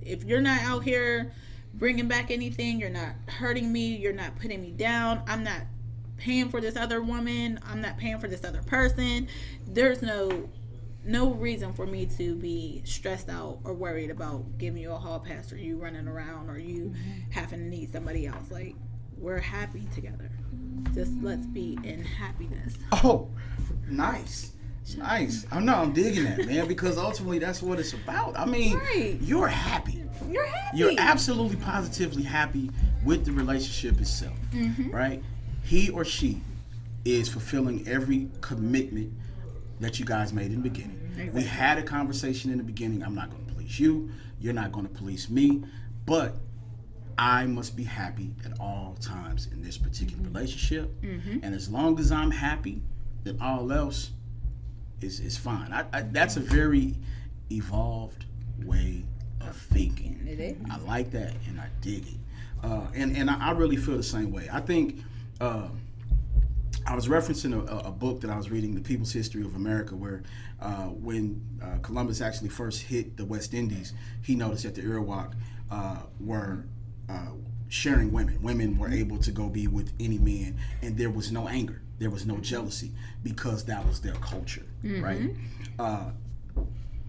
If 0.03 0.25
you're 0.25 0.41
not 0.41 0.61
out 0.63 0.85
here 0.85 1.33
bringing 1.79 2.09
back 2.09 2.31
anything, 2.31 2.81
you're 2.81 2.91
not 2.91 3.15
hurting 3.29 3.73
me, 3.73 3.97
you're 3.97 4.13
not 4.13 4.37
putting 4.37 4.63
me 4.63 4.71
down, 4.71 5.23
I'm 5.27 5.43
not 5.45 5.63
paying 6.17 6.49
for 6.49 6.61
this 6.61 6.77
other 6.77 7.03
woman, 7.03 7.59
I'm 7.67 7.81
not 7.81 7.99
paying 7.99 8.19
for 8.19 8.29
this 8.29 8.45
other 8.45 8.63
person. 8.63 9.29
There's 9.67 10.03
no 10.03 10.49
no 11.07 11.35
reason 11.35 11.73
for 11.75 11.87
me 11.87 12.07
to 12.07 12.35
be 12.37 12.81
stressed 12.85 13.29
out 13.29 13.59
or 13.65 13.75
worried 13.75 14.11
about 14.11 14.57
giving 14.57 14.81
you 14.81 14.91
a 14.91 14.97
hall 14.97 15.21
pass 15.21 15.53
or 15.53 15.59
you 15.59 15.77
running 15.77 16.09
around 16.09 16.49
or 16.49 16.59
you 16.59 16.95
having 17.31 17.59
to 17.59 17.67
need 17.67 17.93
somebody 17.93 18.27
else. 18.27 18.51
Like 18.51 18.75
we're 19.19 19.39
happy 19.39 19.87
together. 19.95 20.31
Just 20.95 21.13
let's 21.21 21.47
be 21.47 21.79
in 21.83 22.03
happiness. 22.03 22.79
Oh, 22.93 23.29
nice. 23.87 24.54
Nice. 24.99 25.47
I 25.51 25.61
know 25.61 25.75
I'm 25.75 25.93
digging 25.93 26.25
that, 26.25 26.47
man, 26.47 26.69
because 26.69 26.99
ultimately 26.99 27.39
that's 27.39 27.63
what 27.63 27.81
it's 27.81 27.95
about. 27.95 28.39
I 28.39 28.45
mean, 28.45 28.77
Right. 28.77 29.19
you're 29.21 29.49
happy. 29.49 30.05
You're 30.31 30.47
happy. 30.47 30.79
You're 30.79 30.93
absolutely 30.99 31.57
positively 31.57 32.23
happy 32.23 32.71
with 33.05 33.25
the 33.25 33.33
relationship 33.33 34.01
itself, 34.01 34.37
mm-hmm. 34.53 34.91
right? 34.91 35.23
He 35.63 35.91
or 35.91 36.05
she 36.05 36.41
is 37.05 37.29
fulfilling 37.29 37.87
every 37.89 38.29
commitment 38.41 39.13
that 39.81 39.99
you 39.99 40.05
guys 40.05 40.33
made 40.33 40.47
in 40.53 40.63
the 40.63 40.69
beginning. 40.69 41.01
We 41.33 41.43
had 41.43 41.79
a 41.79 41.83
conversation 41.83 42.51
in 42.51 42.59
the 42.59 42.65
beginning. 42.65 43.03
I'm 43.03 43.15
not 43.15 43.31
going 43.31 43.45
to 43.47 43.53
police 43.53 43.79
you. 43.79 44.11
You're 44.41 44.53
not 44.53 44.73
going 44.73 44.87
to 44.87 44.93
police 44.93 45.31
me, 45.31 45.63
but 46.07 46.37
I 47.17 47.47
must 47.47 47.77
be 47.77 47.85
happy 47.85 48.35
at 48.45 48.59
all 48.59 48.97
times 49.01 49.49
in 49.53 49.63
this 49.63 49.79
particular 49.79 50.23
mm-hmm. 50.23 50.35
relationship. 50.35 51.01
Mm-hmm. 51.03 51.39
And 51.43 51.55
as 51.55 51.69
long 51.69 51.99
as 51.99 52.11
I'm 52.11 52.31
happy, 52.31 52.83
then 53.23 53.39
all 53.41 53.73
else 53.73 54.11
is 55.01 55.21
is 55.21 55.37
fine. 55.37 55.73
I, 55.73 55.85
I, 55.93 56.03
that's 56.03 56.37
a 56.37 56.41
very 56.41 56.95
evolved 57.51 58.25
way 58.65 59.05
of 59.41 59.57
thinking. 59.57 60.27
It 60.27 60.41
is. 60.41 60.57
I 60.71 60.79
like 60.79 61.11
that 61.13 61.35
and 61.49 61.61
I 61.61 61.69
dig 61.81 62.07
it. 62.07 62.15
Uh, 62.63 62.87
and 62.95 63.17
and 63.17 63.31
I, 63.31 63.49
I 63.49 63.51
really 63.53 63.77
feel 63.77 63.97
the 63.97 64.03
same 64.03 64.33
way. 64.33 64.49
I 64.51 64.61
think 64.61 65.01
uh, 65.41 65.69
I 66.87 66.95
was 66.95 67.09
referencing 67.09 67.55
a, 67.55 67.89
a 67.89 67.91
book 67.91 68.21
that 68.21 68.31
I 68.31 68.37
was 68.37 68.51
reading, 68.51 68.75
The 68.75 68.81
People's 68.81 69.13
History 69.13 69.43
of 69.43 69.55
America, 69.57 69.95
where 69.97 70.23
uh, 70.61 70.89
when 70.89 71.43
uh, 71.63 71.79
Columbus 71.83 72.21
actually 72.21 72.51
first 72.51 72.83
hit 72.83 73.17
the 73.17 73.25
West 73.25 73.55
Indies, 73.55 73.95
he 74.23 74.35
noticed 74.35 74.65
that 74.65 74.75
the 74.75 74.83
Iroquois 74.83 75.29
uh, 75.71 76.01
were 76.21 76.65
uh, 77.09 77.29
sharing 77.69 78.13
women. 78.13 78.41
Women 78.43 78.79
were 78.79 78.91
able 78.91 79.19
to 79.19 79.31
go 79.31 79.49
be 79.49 79.67
with 79.67 79.93
any 79.99 80.19
man, 80.19 80.59
and 80.83 80.97
there 80.97 81.11
was 81.11 81.33
no 81.33 81.49
anger, 81.49 81.81
there 81.99 82.11
was 82.11 82.27
no 82.27 82.37
jealousy, 82.39 82.93
because 83.23 83.65
that 83.65 83.87
was 83.87 84.01
their 84.01 84.15
culture, 84.15 84.67
right? 85.03 85.31
Uh, 85.79 86.11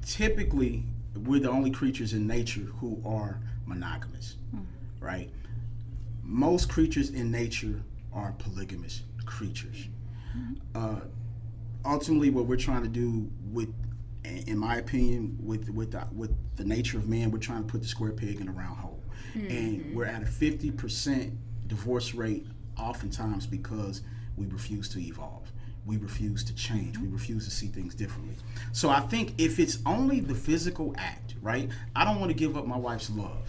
typically, 0.06 0.84
we're 1.26 1.40
the 1.40 1.50
only 1.50 1.72
creatures 1.72 2.14
in 2.14 2.28
nature 2.28 2.62
who 2.80 3.02
are 3.06 3.40
monogamous, 3.66 4.38
right? 5.00 5.30
Most 6.24 6.70
creatures 6.70 7.10
in 7.12 7.32
nature 7.32 7.82
are 8.14 8.34
polygamous 8.40 9.04
creatures. 9.26 9.88
Uh, 10.76 11.00
ultimately, 11.86 12.30
what 12.30 12.46
we're 12.46 12.58
trying 12.58 12.84
to 12.84 12.90
do 12.90 13.30
with, 13.52 13.74
in 14.24 14.58
my 14.58 14.78
opinion, 14.78 15.38
with 15.42 15.70
with 15.70 15.92
the, 15.92 16.06
with 16.14 16.32
the 16.58 16.64
nature 16.66 16.98
of 16.98 17.08
man, 17.08 17.32
we're 17.32 17.38
trying 17.40 17.64
to 17.64 17.72
put 17.72 17.82
the 17.82 17.88
square 17.88 18.12
peg 18.12 18.42
in 18.42 18.48
a 18.48 18.52
round 18.52 18.78
hole, 18.78 19.02
and 19.34 19.94
we're 19.96 20.06
at 20.06 20.22
a 20.22 20.26
fifty 20.26 20.72
percent 20.72 21.34
divorce 21.68 22.14
rate, 22.14 22.46
oftentimes 22.78 23.46
because 23.48 24.02
we 24.38 24.46
refuse 24.48 24.90
to 24.90 25.00
evolve. 25.00 25.52
We 25.86 25.98
refuse 25.98 26.44
to 26.46 26.56
change. 26.56 26.98
We 26.98 27.08
refuse 27.08 27.46
to 27.46 27.52
see 27.52 27.68
things 27.68 27.94
differently. 27.94 28.36
So 28.72 28.90
I 28.90 29.02
think 29.02 29.34
if 29.38 29.60
it's 29.60 29.80
only 29.86 30.20
the 30.20 30.34
physical 30.34 30.96
act, 30.98 31.36
right? 31.42 31.70
I 31.96 32.04
don't 32.04 32.20
want 32.20 32.32
to 32.32 32.38
give 32.38 32.58
up 32.58 32.66
my 32.66 32.78
wife's 32.78 33.10
love 33.12 33.48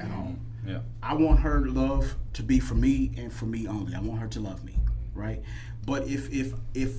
at 0.00 0.10
all. 0.10 0.34
Yeah. 0.66 0.80
I 1.02 1.14
want 1.14 1.38
her 1.40 1.66
love 1.68 2.14
to 2.34 2.42
be 2.42 2.58
for 2.58 2.74
me 2.74 3.12
and 3.16 3.32
for 3.32 3.46
me 3.46 3.66
only. 3.66 3.94
I 3.94 4.00
want 4.00 4.20
her 4.20 4.26
to 4.28 4.40
love 4.40 4.64
me, 4.64 4.76
right? 5.14 5.42
But 5.86 6.06
if 6.06 6.30
if 6.32 6.54
if 6.74 6.92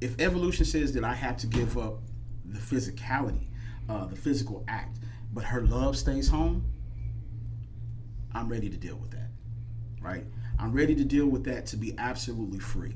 if 0.00 0.20
evolution 0.20 0.64
says 0.64 0.92
that 0.92 1.04
I 1.04 1.14
have 1.14 1.36
to 1.38 1.46
give 1.46 1.78
up 1.78 2.00
the 2.44 2.58
physicality, 2.58 3.48
uh, 3.88 4.06
the 4.06 4.16
physical 4.16 4.64
act, 4.68 4.98
but 5.32 5.44
her 5.44 5.62
love 5.62 5.96
stays 5.96 6.28
home, 6.28 6.64
I'm 8.34 8.48
ready 8.48 8.68
to 8.68 8.76
deal 8.76 8.96
with 8.96 9.10
that, 9.12 9.30
right? 10.00 10.24
I'm 10.58 10.72
ready 10.72 10.94
to 10.94 11.04
deal 11.04 11.26
with 11.26 11.44
that 11.44 11.66
to 11.66 11.76
be 11.76 11.94
absolutely 11.98 12.58
free. 12.58 12.94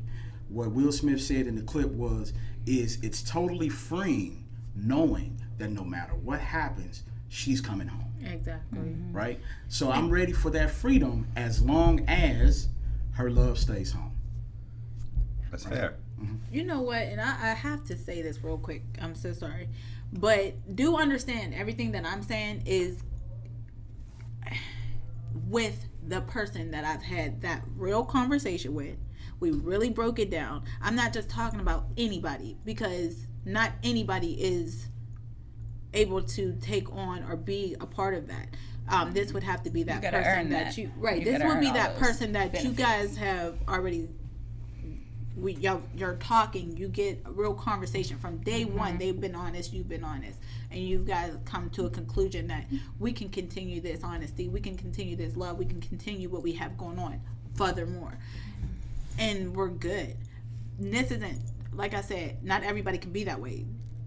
What 0.48 0.72
Will 0.72 0.92
Smith 0.92 1.20
said 1.20 1.46
in 1.46 1.54
the 1.54 1.62
clip 1.62 1.90
was, 1.90 2.32
is 2.66 2.98
it's 3.02 3.22
totally 3.22 3.68
freeing 3.68 4.44
knowing 4.74 5.40
that 5.58 5.70
no 5.70 5.84
matter 5.84 6.14
what 6.14 6.40
happens, 6.40 7.04
she's 7.28 7.60
coming 7.60 7.88
home 7.88 8.10
Exactly. 8.24 8.78
Mm-hmm. 8.78 8.88
Mm-hmm. 8.90 9.16
right? 9.16 9.40
So 9.68 9.90
I'm 9.90 10.10
ready 10.10 10.32
for 10.32 10.50
that 10.50 10.70
freedom 10.70 11.26
as 11.36 11.62
long 11.62 12.04
as 12.08 12.68
her 13.12 13.30
love 13.30 13.58
stays 13.58 13.92
home. 13.92 14.16
That's 15.50 15.64
fair. 15.64 15.96
Mm-hmm. 16.20 16.36
You 16.52 16.64
know 16.64 16.80
what? 16.80 17.02
And 17.02 17.20
I, 17.20 17.50
I 17.50 17.54
have 17.54 17.84
to 17.86 17.96
say 17.96 18.22
this 18.22 18.42
real 18.42 18.58
quick. 18.58 18.82
I'm 19.00 19.14
so 19.14 19.32
sorry. 19.32 19.68
But 20.12 20.76
do 20.76 20.96
understand 20.96 21.54
everything 21.54 21.92
that 21.92 22.04
I'm 22.04 22.22
saying 22.22 22.62
is 22.66 23.02
with 25.48 25.86
the 26.10 26.20
person 26.22 26.72
that 26.72 26.84
I've 26.84 27.02
had 27.02 27.40
that 27.42 27.62
real 27.76 28.04
conversation 28.04 28.74
with. 28.74 28.96
We 29.38 29.52
really 29.52 29.88
broke 29.88 30.18
it 30.18 30.30
down. 30.30 30.64
I'm 30.82 30.96
not 30.96 31.14
just 31.14 31.30
talking 31.30 31.60
about 31.60 31.86
anybody 31.96 32.58
because 32.64 33.26
not 33.46 33.72
anybody 33.82 34.32
is 34.32 34.88
able 35.94 36.22
to 36.22 36.52
take 36.60 36.92
on 36.92 37.24
or 37.24 37.36
be 37.36 37.76
a 37.80 37.86
part 37.86 38.14
of 38.14 38.26
that. 38.26 38.48
Um, 38.88 39.12
this 39.12 39.32
would 39.32 39.44
have 39.44 39.62
to 39.62 39.70
be 39.70 39.84
that 39.84 40.02
person 40.02 40.50
that. 40.50 40.66
that. 40.66 40.78
you 40.78 40.90
right. 40.98 41.18
You 41.18 41.24
this 41.24 41.44
would 41.44 41.60
be 41.60 41.70
that 41.70 41.96
person 41.96 42.32
that 42.32 42.62
you 42.62 42.72
guys 42.72 43.16
have 43.16 43.56
already 43.68 44.08
we 45.40 45.54
y'all 45.54 45.82
you're 45.96 46.16
talking, 46.16 46.76
you 46.76 46.88
get 46.88 47.20
a 47.24 47.30
real 47.32 47.54
conversation 47.54 48.18
from 48.18 48.38
day 48.38 48.64
Mm-hmm. 48.64 48.78
one. 48.78 48.98
They've 48.98 49.18
been 49.18 49.34
honest, 49.34 49.72
you've 49.72 49.88
been 49.88 50.04
honest, 50.04 50.38
and 50.70 50.80
you've 50.80 51.06
guys 51.06 51.36
come 51.44 51.70
to 51.70 51.86
a 51.86 51.90
conclusion 51.90 52.46
that 52.48 52.66
we 52.98 53.12
can 53.12 53.28
continue 53.28 53.80
this 53.80 54.04
honesty, 54.04 54.48
we 54.48 54.60
can 54.60 54.76
continue 54.76 55.16
this 55.16 55.36
love, 55.36 55.58
we 55.58 55.64
can 55.64 55.80
continue 55.80 56.28
what 56.28 56.42
we 56.42 56.52
have 56.52 56.76
going 56.76 56.98
on. 56.98 57.20
Furthermore, 57.54 58.16
and 59.18 59.54
we're 59.54 59.68
good. 59.68 60.16
And 60.78 60.92
this 60.92 61.10
isn't 61.10 61.40
like 61.72 61.94
I 61.94 62.00
said. 62.00 62.42
Not 62.44 62.62
everybody 62.62 62.98
can 62.98 63.12
be 63.12 63.24
that 63.24 63.40
way. 63.40 63.66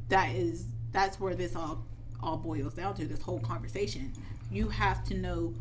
That 0.09 0.29
is 0.35 0.65
that's 0.91 1.19
where 1.19 1.35
this 1.35 1.55
all 1.55 1.85
all 2.21 2.37
boils 2.37 2.73
down 2.73 2.95
to. 2.95 3.05
This 3.05 3.21
whole 3.21 3.39
conversation. 3.39 4.13
You 4.51 4.69
have 4.69 5.03
to 5.05 5.15
know 5.15 5.53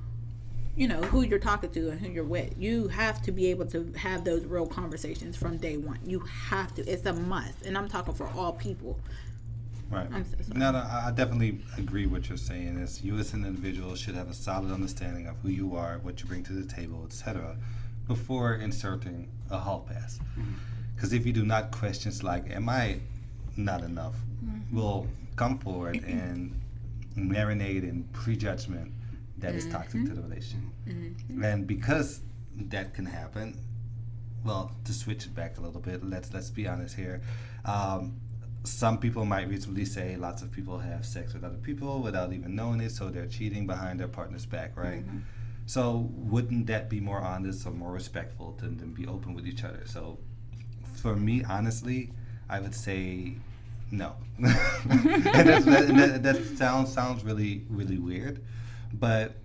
you 0.77 0.89
know 0.89 1.01
who 1.03 1.23
you're 1.23 1.39
talking 1.39 1.71
to 1.71 1.91
and 1.91 2.01
who 2.01 2.09
you're 2.09 2.25
with. 2.25 2.55
You 2.59 2.89
have 2.89 3.21
to 3.23 3.33
be 3.33 3.47
able 3.49 3.67
to 3.67 3.93
have 3.97 4.25
those 4.25 4.45
real 4.45 4.67
conversations 4.67 5.37
from 5.37 5.59
day 5.59 5.77
one. 5.77 5.99
You 6.05 6.21
have 6.21 6.75
to. 6.77 6.87
It's 6.87 7.05
a 7.07 7.13
must, 7.13 7.63
and 7.63 7.77
I'm 7.77 7.89
talking 7.89 8.15
for 8.15 8.29
all 8.35 8.53
people. 8.53 8.99
Right. 9.91 10.07
I'm 10.11 10.25
so 10.25 10.37
sorry. 10.43 10.59
No, 10.59 10.73
no, 10.73 10.79
I 10.79 11.09
I 11.09 11.11
definitely 11.11 11.61
agree 11.77 12.07
with 12.07 12.23
what 12.23 12.29
you're 12.31 12.39
saying. 12.39 12.79
Is 12.79 13.03
you 13.03 13.19
as 13.19 13.35
an 13.35 13.45
individual 13.45 13.95
should 13.95 14.15
have 14.15 14.31
a 14.31 14.35
solid 14.35 14.73
understanding 14.73 15.27
of 15.27 15.37
who 15.43 15.51
you 15.51 15.77
are, 15.77 15.99
what 15.99 16.21
you 16.21 16.27
bring 16.27 16.43
to 16.45 16.55
the 16.55 16.67
table, 16.67 17.03
etc., 17.07 17.57
before 18.09 18.55
inserting 18.55 19.29
a 19.51 19.59
hall 19.59 19.87
pass. 19.87 20.19
Mm-hmm. 20.19 20.53
Because 20.95 21.13
if 21.13 21.27
you 21.27 21.33
do 21.33 21.45
not, 21.45 21.71
questions 21.71 22.23
like 22.23 22.51
"Am 22.51 22.71
I 22.71 23.01
not 23.57 23.83
enough?" 23.83 24.15
Mm-hmm. 24.43 24.75
will 24.75 25.07
come 25.37 25.59
forward 25.59 26.03
and 26.05 26.59
marinate 27.17 27.83
in 27.83 28.05
prejudgment 28.13 28.93
that 29.43 29.55
is 29.55 29.65
mm-hmm. 29.65 29.77
toxic 29.77 30.05
to 30.07 30.15
the 30.15 30.23
relationship. 30.23 30.69
Mm-hmm. 30.89 31.45
And 31.45 31.67
because 31.67 32.21
that 32.57 32.95
can 32.95 33.05
happen, 33.05 33.59
well, 34.45 34.75
to 34.85 34.93
switch 34.93 35.27
it 35.27 35.35
back 35.35 35.59
a 35.59 35.61
little 35.61 35.81
bit, 35.81 36.03
let's 36.09 36.33
let's 36.33 36.51
be 36.51 36.67
honest 36.67 36.97
here. 36.97 37.21
Um, 37.65 38.17
some 38.65 38.99
people 38.99 39.25
might 39.25 39.49
reasonably 39.49 39.85
say 39.85 40.17
lots 40.17 40.43
of 40.43 40.53
people 40.53 40.79
have 40.79 41.05
sex 41.05 41.35
with 41.35 41.43
other 41.45 41.57
people 41.57 42.01
without 42.01 42.33
even 42.33 42.55
knowing 42.55 42.81
it, 42.81 42.93
so 42.93 43.09
they're 43.09 43.27
cheating 43.27 43.67
behind 43.67 43.99
their 43.99 44.09
partner's 44.09 44.47
back, 44.47 44.77
right? 44.77 45.05
Mm-hmm. 45.05 45.19
So 45.67 46.09
wouldn't 46.15 46.67
that 46.67 46.89
be 46.89 47.01
more 47.01 47.21
honest 47.21 47.67
or 47.67 47.71
more 47.71 47.93
respectful 47.93 48.57
than, 48.61 48.77
than 48.77 48.93
be 48.93 49.07
open 49.07 49.35
with 49.35 49.47
each 49.47 49.65
other? 49.65 49.83
So 49.87 50.19
for 50.95 51.17
me, 51.17 51.43
honestly, 51.45 52.13
I 52.49 52.61
would 52.61 52.75
say 52.75 53.35
no. 53.91 54.15
and 54.39 54.47
that, 54.47 55.63
that, 55.65 56.23
that 56.23 56.57
sounds 56.57 56.93
sounds 56.93 57.25
really 57.25 57.65
really 57.69 57.99
weird, 57.99 58.43
but 58.95 59.37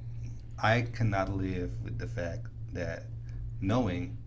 I 0.62 0.82
cannot 0.82 1.36
live 1.36 1.72
with 1.84 1.98
the 1.98 2.08
fact 2.08 2.48
that 2.74 3.04
knowing 3.62 4.18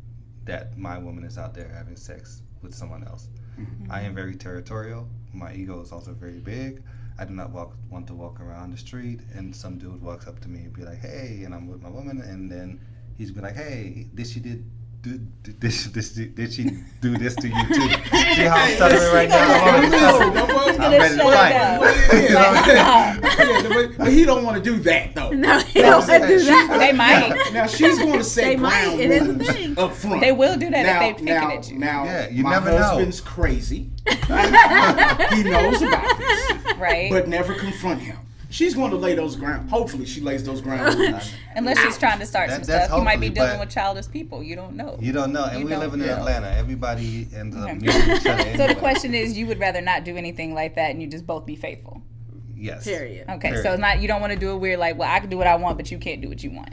that 0.45 0.77
my 0.79 0.99
woman 0.99 1.25
is 1.25 1.39
out 1.39 1.55
there 1.55 1.69
having 1.69 1.97
sex 1.97 2.43
with 2.63 2.75
someone 2.75 3.05
else. 3.05 3.29
Mm-hmm. 3.59 3.91
I 3.91 4.01
am 4.03 4.15
very 4.15 4.35
territorial. 4.35 5.09
My 5.33 5.55
ego 5.55 5.81
is 5.81 5.93
also 5.93 6.13
very 6.13 6.39
big. 6.39 6.83
I 7.19 7.25
do 7.25 7.35
not 7.35 7.51
walk, 7.51 7.75
want 7.91 8.07
to 8.07 8.15
walk 8.15 8.41
around 8.41 8.73
the 8.73 8.79
street 8.79 9.21
and 9.35 9.55
some 9.55 9.79
dude 9.79 10.01
walks 10.01 10.27
up 10.27 10.41
to 10.41 10.49
me 10.49 10.61
and 10.61 10.73
be 10.73 10.83
like, 10.83 10.99
"Hey," 10.99 11.43
and 11.45 11.55
I'm 11.55 11.69
with 11.69 11.83
my 11.83 11.91
woman, 11.91 12.21
and 12.23 12.51
then 12.51 12.81
he's 13.19 13.31
be 13.31 13.41
like, 13.41 13.55
"Hey, 13.55 14.09
this 14.15 14.35
you 14.35 14.41
did 14.41 14.65
do 15.03 15.19
did, 15.43 15.61
this, 15.61 15.85
this, 15.87 16.11
did 16.13 16.53
she 16.53 16.65
do 17.01 17.17
this 17.17 17.35
to 17.37 17.49
you 17.49 17.67
too?" 17.69 17.89
See 18.35 18.43
how 18.45 18.57
I'm 18.57 18.75
stuttering 18.75 19.13
right 19.15 19.29
now? 19.29 19.55
I'm 19.55 19.69
already 19.69 19.89
stuttering. 19.89 20.81
I'm 20.81 20.91
ready 20.93 21.15
to 21.17 21.21
shut 21.21 21.35
fight. 21.35 21.51
down. 21.51 21.81
You 22.23 22.29
know? 22.31 22.53
yeah, 22.67 23.69
but, 23.69 23.99
but 23.99 24.09
he 24.13 24.25
don't 24.25 24.45
want 24.45 24.57
to 24.57 24.63
do 24.63 24.79
that 24.81 25.15
though. 25.15 25.31
No, 25.31 25.59
he 25.61 25.81
don't 25.83 26.07
want 26.07 26.23
to 26.23 26.29
do 26.29 26.39
that. 26.45 26.77
They 26.79 26.93
might. 26.93 27.53
Now 27.53 27.67
she's 27.67 27.99
going 27.99 28.19
to 28.19 28.25
say 28.25 28.45
They 28.45 28.57
might. 28.57 28.83
ground 28.85 29.01
It 29.01 29.11
is 29.11 29.23
a 29.29 29.33
rules 29.33 29.47
thing. 29.49 29.79
up 29.79 29.93
front. 29.95 30.21
They 30.21 30.33
will 30.33 30.57
do 30.57 30.71
that 30.71 30.83
now, 30.85 31.03
if 31.07 31.17
they 31.17 31.25
picking 31.25 31.27
now, 31.27 31.51
at 31.51 31.71
you. 31.71 31.79
Now, 31.79 32.05
Yeah, 32.05 32.29
you 32.29 32.43
my 32.45 32.51
never 32.51 32.71
know. 32.71 32.79
husband's 32.79 33.21
crazy. 33.21 33.91
he 34.07 35.43
knows 35.45 35.83
about 35.83 36.19
this, 36.19 36.77
right? 36.77 37.11
but 37.11 37.29
never 37.29 37.55
confront 37.55 38.01
him. 38.01 38.17
She's 38.51 38.75
going 38.75 38.91
to 38.91 38.97
lay 38.97 39.15
those 39.15 39.37
ground. 39.37 39.71
Hopefully, 39.71 40.05
she 40.07 40.21
lays 40.21 40.43
those 40.45 40.61
ground. 40.61 40.95
Unless 41.57 41.79
she's 41.79 41.97
trying 41.97 42.19
to 42.19 42.27
start 42.27 42.49
That- 42.49 42.57
some 42.57 42.65
that's 42.65 42.87
stuff, 42.87 42.99
you 42.99 43.05
might 43.05 43.21
be 43.21 43.31
dealing 43.31 43.61
with 43.61 43.71
childish 43.71 44.11
people. 44.11 44.43
You 44.43 44.57
don't 44.57 44.75
know. 44.75 44.97
You 45.01 45.13
don't 45.13 45.33
know, 45.33 45.45
and 45.45 45.61
You 45.61 45.65
we're 45.67 45.71
don't 45.71 45.81
living 45.81 46.01
in 46.01 46.07
know. 46.09 46.17
Atlanta. 46.17 46.51
Everybody 46.57 47.29
ends 47.35 47.57
up 47.57 47.63
Okay. 47.71 47.75
muting 47.79 48.11
each 48.17 48.27
other. 48.27 48.57
So 48.57 48.67
the 48.67 48.75
question 48.75 49.15
is, 49.15 49.39
you 49.39 49.47
would 49.47 49.61
rather 49.61 49.81
not 49.81 50.05
do 50.05 50.17
anything 50.17 50.53
like 50.53 50.75
that, 50.75 50.91
and 50.91 51.01
you 51.01 51.07
just 51.09 51.27
both 51.27 51.47
be 51.47 51.55
faithful. 51.57 52.03
yes. 52.57 52.85
Period. 52.85 53.29
Okay, 53.31 53.49
so 53.51 53.63
Period. 53.63 53.73
it's 53.75 53.81
not 53.81 54.03
you 54.03 54.09
don't 54.09 54.21
want 54.21 54.33
to 54.33 54.39
do 54.39 54.51
it 54.53 54.57
weird 54.59 54.79
like, 54.81 54.99
well, 54.99 55.09
I 55.11 55.21
can 55.21 55.31
do 55.31 55.39
what 55.39 55.47
I 55.47 55.55
want, 55.57 55.77
but 55.79 55.91
you 55.91 55.99
can't 55.99 56.21
do 56.21 56.29
what 56.29 56.43
you 56.43 56.51
want. 56.51 56.71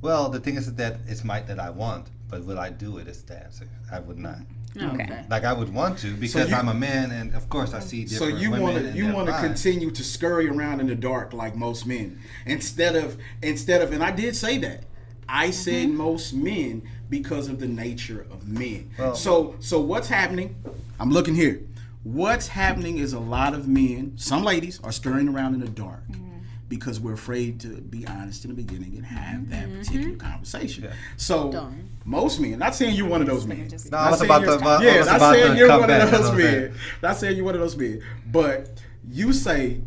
Well, 0.00 0.28
the 0.28 0.38
thing 0.40 0.54
is 0.56 0.72
that 0.74 0.98
it's 1.08 1.24
might 1.24 1.48
that 1.48 1.58
I 1.58 1.70
want, 1.70 2.06
but 2.28 2.44
will 2.44 2.58
I 2.60 2.70
do 2.70 2.98
it? 2.98 3.08
Is 3.08 3.22
the 3.24 3.42
answer. 3.42 3.68
I 3.90 3.98
would 3.98 4.18
not. 4.18 4.38
Oh, 4.80 4.86
okay. 4.90 5.24
Like 5.28 5.44
I 5.44 5.52
would 5.52 5.72
want 5.72 5.98
to 6.00 6.14
because 6.14 6.50
you- 6.50 6.56
I'm 6.56 6.68
a 6.68 6.74
man, 6.74 7.10
and 7.10 7.34
of 7.34 7.48
course 7.48 7.74
I 7.74 7.80
see 7.80 8.04
Different 8.04 8.18
So 8.18 8.24
different 8.26 8.42
you 8.42 8.62
want 8.62 8.76
to 8.76 8.92
you 8.92 9.12
want 9.12 9.28
to 9.28 9.38
continue 9.38 9.90
to 9.90 10.04
scurry 10.04 10.48
around 10.48 10.80
in 10.80 10.86
the 10.86 10.94
dark 10.94 11.32
like 11.32 11.56
most 11.56 11.86
men 11.86 12.20
instead 12.46 12.94
of 12.96 13.16
instead 13.42 13.82
of 13.82 13.92
and 13.92 14.02
I 14.02 14.10
did 14.10 14.36
say 14.36 14.58
that 14.58 14.84
I 15.28 15.46
mm-hmm. 15.46 15.52
said 15.52 15.88
most 15.90 16.32
men 16.32 16.82
because 17.10 17.48
of 17.48 17.58
the 17.58 17.68
nature 17.68 18.26
of 18.30 18.46
men. 18.48 18.90
Well- 18.98 19.14
so 19.14 19.56
so 19.60 19.80
what's 19.80 20.08
happening? 20.08 20.56
I'm 21.00 21.10
looking 21.10 21.34
here. 21.34 21.62
What's 22.04 22.46
happening 22.46 22.98
is 22.98 23.12
a 23.12 23.18
lot 23.18 23.54
of 23.54 23.68
men, 23.68 24.12
some 24.16 24.42
ladies, 24.44 24.80
are 24.82 24.92
scurrying 24.92 25.28
around 25.28 25.54
in 25.54 25.60
the 25.60 25.68
dark 25.68 26.06
mm-hmm. 26.08 26.27
Because 26.68 27.00
we're 27.00 27.14
afraid 27.14 27.58
to 27.60 27.68
be 27.80 28.06
honest 28.06 28.44
in 28.44 28.50
the 28.50 28.54
beginning 28.62 28.94
and 28.96 29.04
have 29.06 29.48
that 29.50 29.72
particular 29.72 30.16
conversation. 30.16 30.84
Yeah. 30.84 30.92
So 31.16 31.50
Darn. 31.50 31.88
most 32.04 32.40
men, 32.40 32.58
not 32.58 32.74
saying 32.74 32.94
you're 32.94 33.08
one 33.08 33.20
of 33.22 33.26
those 33.26 33.46
men. 33.46 33.68
No, 33.90 33.98
I 33.98 34.02
Not 34.02 34.10
was 34.10 34.18
saying 34.20 34.30
about 34.30 34.42
you're- 34.42 34.58
to. 34.58 34.64
I 34.66 34.82
yeah, 34.82 35.04
not 35.04 35.16
about 35.16 35.34
saying 35.34 35.56
you're 35.56 35.68
one 35.68 35.90
of 35.90 36.10
those 36.10 36.20
those 36.30 36.36
men. 36.38 36.74
Not 37.02 37.16
saying 37.16 37.36
you're 37.36 37.44
one 37.46 37.54
of 37.54 37.60
those 37.60 37.76
men. 37.76 38.02
But 38.30 38.82
you 39.10 39.32
say, 39.32 39.80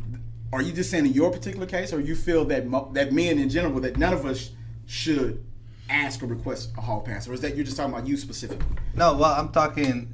are 0.51 0.61
you 0.61 0.71
just 0.73 0.89
saying 0.89 1.05
in 1.05 1.13
your 1.13 1.31
particular 1.31 1.65
case, 1.67 1.93
or 1.93 1.99
you 1.99 2.15
feel 2.15 2.45
that 2.45 2.65
mo- 2.67 2.89
that 2.93 3.11
men 3.13 3.37
in 3.39 3.49
general 3.49 3.79
that 3.81 3.97
none 3.97 4.13
of 4.13 4.25
us 4.25 4.51
should 4.87 5.43
ask 5.89 6.23
or 6.23 6.25
request 6.25 6.71
a 6.77 6.81
hall 6.81 7.01
pass, 7.01 7.27
or 7.27 7.33
is 7.33 7.41
that 7.41 7.55
you're 7.55 7.65
just 7.65 7.77
talking 7.77 7.93
about 7.93 8.07
you 8.07 8.17
specifically? 8.17 8.65
No, 8.95 9.13
well, 9.13 9.33
I'm 9.33 9.49
talking, 9.49 10.11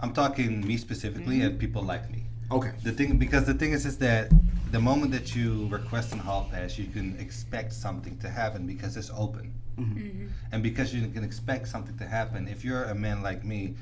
I'm 0.00 0.12
talking 0.12 0.66
me 0.66 0.76
specifically 0.76 1.36
Mm-hmm. 1.38 1.46
and 1.46 1.58
people 1.58 1.82
like 1.82 2.10
me. 2.10 2.24
Okay. 2.50 2.72
The 2.82 2.92
thing, 2.92 3.16
because 3.18 3.44
the 3.46 3.54
thing 3.54 3.72
is, 3.72 3.86
is 3.86 3.96
that 3.98 4.30
the 4.72 4.80
moment 4.80 5.12
that 5.12 5.36
you 5.36 5.68
request 5.68 6.12
an 6.12 6.18
hall 6.18 6.48
pass, 6.50 6.78
you 6.78 6.86
can 6.86 7.14
expect 7.18 7.74
something 7.74 8.16
to 8.18 8.28
happen 8.30 8.66
because 8.66 8.96
it's 8.96 9.10
open, 9.14 9.52
mm-hmm. 9.78 9.98
Mm-hmm. 9.98 10.26
and 10.50 10.62
because 10.62 10.94
you 10.94 11.06
can 11.08 11.22
expect 11.22 11.68
something 11.68 11.96
to 11.98 12.06
happen. 12.06 12.48
If 12.48 12.64
you're 12.64 12.84
a 12.84 12.94
man 12.94 13.22
like 13.22 13.44
me, 13.44 13.74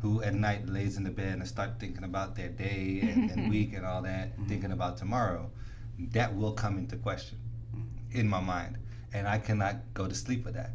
who 0.00 0.20
at 0.22 0.34
night 0.34 0.68
lays 0.68 0.96
in 0.96 1.04
the 1.04 1.10
bed 1.10 1.38
and 1.38 1.46
start 1.46 1.78
thinking 1.78 2.02
about 2.02 2.34
their 2.34 2.48
day 2.48 2.98
and, 3.02 3.30
and 3.30 3.50
week 3.56 3.72
and 3.72 3.86
all 3.86 4.02
that, 4.02 4.32
mm-hmm. 4.32 4.48
thinking 4.48 4.72
about 4.72 4.96
tomorrow, 4.96 5.48
that 6.10 6.36
will 6.36 6.52
come 6.52 6.76
into 6.76 6.96
question 6.96 7.38
in 8.10 8.28
my 8.28 8.40
mind, 8.40 8.78
and 9.14 9.28
I 9.28 9.38
cannot 9.38 9.76
go 9.94 10.08
to 10.08 10.14
sleep 10.14 10.44
with 10.44 10.54
that 10.54 10.72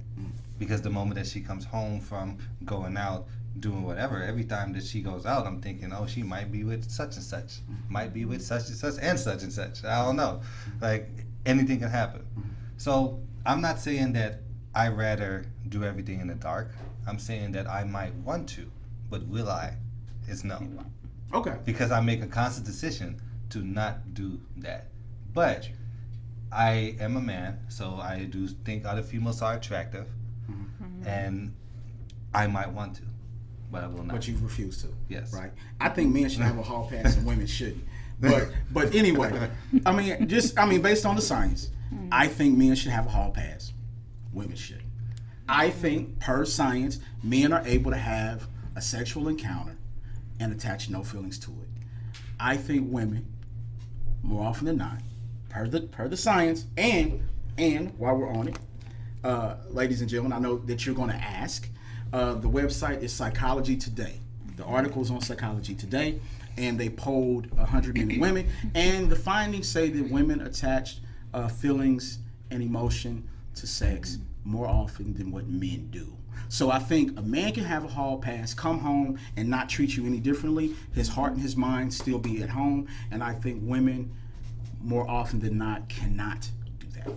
because 0.59 0.81
the 0.81 0.89
moment 0.89 1.15
that 1.15 1.27
she 1.27 1.41
comes 1.41 1.65
home 1.65 1.99
from 1.99 2.37
going 2.65 2.97
out 2.97 3.27
doing 3.59 3.83
whatever. 3.83 4.21
Every 4.23 4.43
time 4.43 4.73
that 4.73 4.83
she 4.83 5.01
goes 5.01 5.25
out 5.25 5.45
i'm 5.45 5.61
thinking 5.61 5.91
oh 5.93 6.05
she 6.05 6.23
might 6.23 6.51
be 6.51 6.63
with 6.63 6.89
such 6.89 7.15
and 7.15 7.23
such. 7.23 7.59
Might 7.89 8.13
be 8.13 8.25
with 8.25 8.41
such 8.41 8.67
and 8.67 8.77
such 8.77 8.95
and 9.01 9.19
such 9.19 9.43
and 9.43 9.53
such. 9.53 9.83
I 9.83 10.03
don't 10.03 10.15
know. 10.15 10.41
Like 10.81 11.09
anything 11.45 11.79
can 11.79 11.89
happen. 11.89 12.25
So 12.77 13.19
i'm 13.45 13.61
not 13.61 13.79
saying 13.79 14.13
that 14.13 14.41
i 14.75 14.87
rather 14.89 15.45
do 15.69 15.83
everything 15.83 16.21
in 16.21 16.27
the 16.27 16.35
dark. 16.35 16.71
I'm 17.07 17.19
saying 17.19 17.53
that 17.53 17.67
i 17.67 17.83
might 17.83 18.13
want 18.15 18.49
to 18.49 18.69
but 19.09 19.25
will 19.27 19.49
i? 19.49 19.75
Is 20.27 20.43
no. 20.43 20.61
Okay. 21.33 21.55
because 21.65 21.91
I 21.91 22.01
make 22.01 22.21
a 22.21 22.27
conscious 22.27 22.59
decision 22.59 23.21
to 23.49 23.59
not 23.59 24.13
do 24.13 24.39
that. 24.57 24.87
But 25.33 25.69
I 26.51 26.95
am 26.99 27.17
a 27.17 27.21
man, 27.21 27.59
so 27.69 27.95
I 27.95 28.25
do 28.25 28.47
think 28.47 28.85
other 28.85 29.03
females 29.03 29.41
are 29.41 29.55
attractive, 29.55 30.07
mm-hmm. 30.49 31.07
and 31.07 31.53
I 32.33 32.47
might 32.47 32.71
want 32.71 32.95
to, 32.97 33.03
but 33.71 33.83
I 33.83 33.87
will 33.87 34.03
not. 34.03 34.15
But 34.15 34.27
you 34.27 34.37
refuse 34.41 34.81
to. 34.81 34.87
Yes. 35.09 35.33
Right. 35.33 35.51
I 35.79 35.89
think 35.89 36.13
men 36.13 36.29
should 36.29 36.41
have 36.41 36.57
a 36.57 36.63
hall 36.63 36.87
pass 36.89 37.15
and 37.17 37.25
women 37.25 37.47
shouldn't. 37.47 37.83
But 38.19 38.49
but 38.71 38.95
anyway, 38.95 39.47
I 39.85 39.91
mean, 39.91 40.27
just 40.27 40.57
I 40.57 40.65
mean, 40.65 40.81
based 40.81 41.05
on 41.05 41.15
the 41.15 41.21
science, 41.21 41.69
I 42.11 42.27
think 42.27 42.57
men 42.57 42.73
should 42.73 42.91
have 42.91 43.05
a 43.05 43.09
hall 43.09 43.29
pass. 43.29 43.73
Women 44.33 44.55
should. 44.55 44.81
I 45.47 45.69
think 45.69 46.19
per 46.19 46.43
science, 46.43 46.99
men 47.21 47.53
are 47.53 47.61
able 47.67 47.91
to 47.91 47.97
have 47.97 48.47
a 48.75 48.81
sexual 48.81 49.27
encounter 49.27 49.77
and 50.39 50.51
attach 50.51 50.89
no 50.89 51.03
feelings 51.03 51.37
to 51.39 51.51
it. 51.51 51.69
I 52.39 52.57
think 52.57 52.91
women, 52.91 53.25
more 54.23 54.45
often 54.47 54.65
than 54.65 54.77
not, 54.77 54.99
per 55.49 55.67
the 55.67 55.81
per 55.81 56.07
the 56.07 56.17
science, 56.17 56.65
and 56.75 57.21
and 57.57 57.93
while 57.97 58.15
we're 58.15 58.29
on 58.29 58.47
it, 58.47 58.57
uh, 59.23 59.57
ladies 59.69 60.01
and 60.01 60.09
gentlemen, 60.09 60.33
I 60.33 60.39
know 60.39 60.57
that 60.57 60.85
you're 60.85 60.95
going 60.95 61.09
to 61.09 61.15
ask. 61.15 61.69
Uh, 62.13 62.35
the 62.35 62.49
website 62.49 63.01
is 63.01 63.11
Psychology 63.11 63.75
Today. 63.75 64.19
The 64.55 64.63
article 64.63 65.01
is 65.01 65.11
on 65.11 65.21
Psychology 65.21 65.75
Today, 65.75 66.19
and 66.57 66.79
they 66.79 66.89
polled 66.89 67.51
100 67.57 67.95
men 67.95 68.11
and 68.11 68.21
women, 68.21 68.49
and 68.75 69.09
the 69.09 69.15
findings 69.15 69.67
say 69.67 69.89
that 69.89 70.09
women 70.09 70.41
attach 70.41 70.99
uh, 71.33 71.47
feelings 71.49 72.19
and 72.49 72.63
emotion 72.63 73.27
to 73.55 73.67
sex 73.67 74.19
more 74.45 74.67
often 74.67 75.13
than 75.15 75.31
what 75.31 75.47
men 75.47 75.89
do. 75.91 76.13
So 76.49 76.71
I 76.71 76.79
think 76.79 77.19
a 77.19 77.21
man 77.21 77.51
can 77.51 77.65
have 77.65 77.83
a 77.83 77.89
hall 77.89 78.17
pass, 78.19 78.53
come 78.53 78.79
home, 78.79 79.19
and 79.35 79.49
not 79.49 79.67
treat 79.67 79.97
you 79.97 80.05
any 80.05 80.19
differently. 80.19 80.75
His 80.93 81.09
heart 81.09 81.33
and 81.33 81.41
his 81.41 81.57
mind 81.57 81.93
still 81.93 82.19
be 82.19 82.41
at 82.41 82.49
home, 82.49 82.87
and 83.11 83.21
I 83.21 83.33
think 83.33 83.59
women, 83.63 84.15
more 84.81 85.07
often 85.09 85.41
than 85.41 85.57
not, 85.57 85.89
cannot 85.89 86.49
do 86.79 86.87
that. 86.95 87.11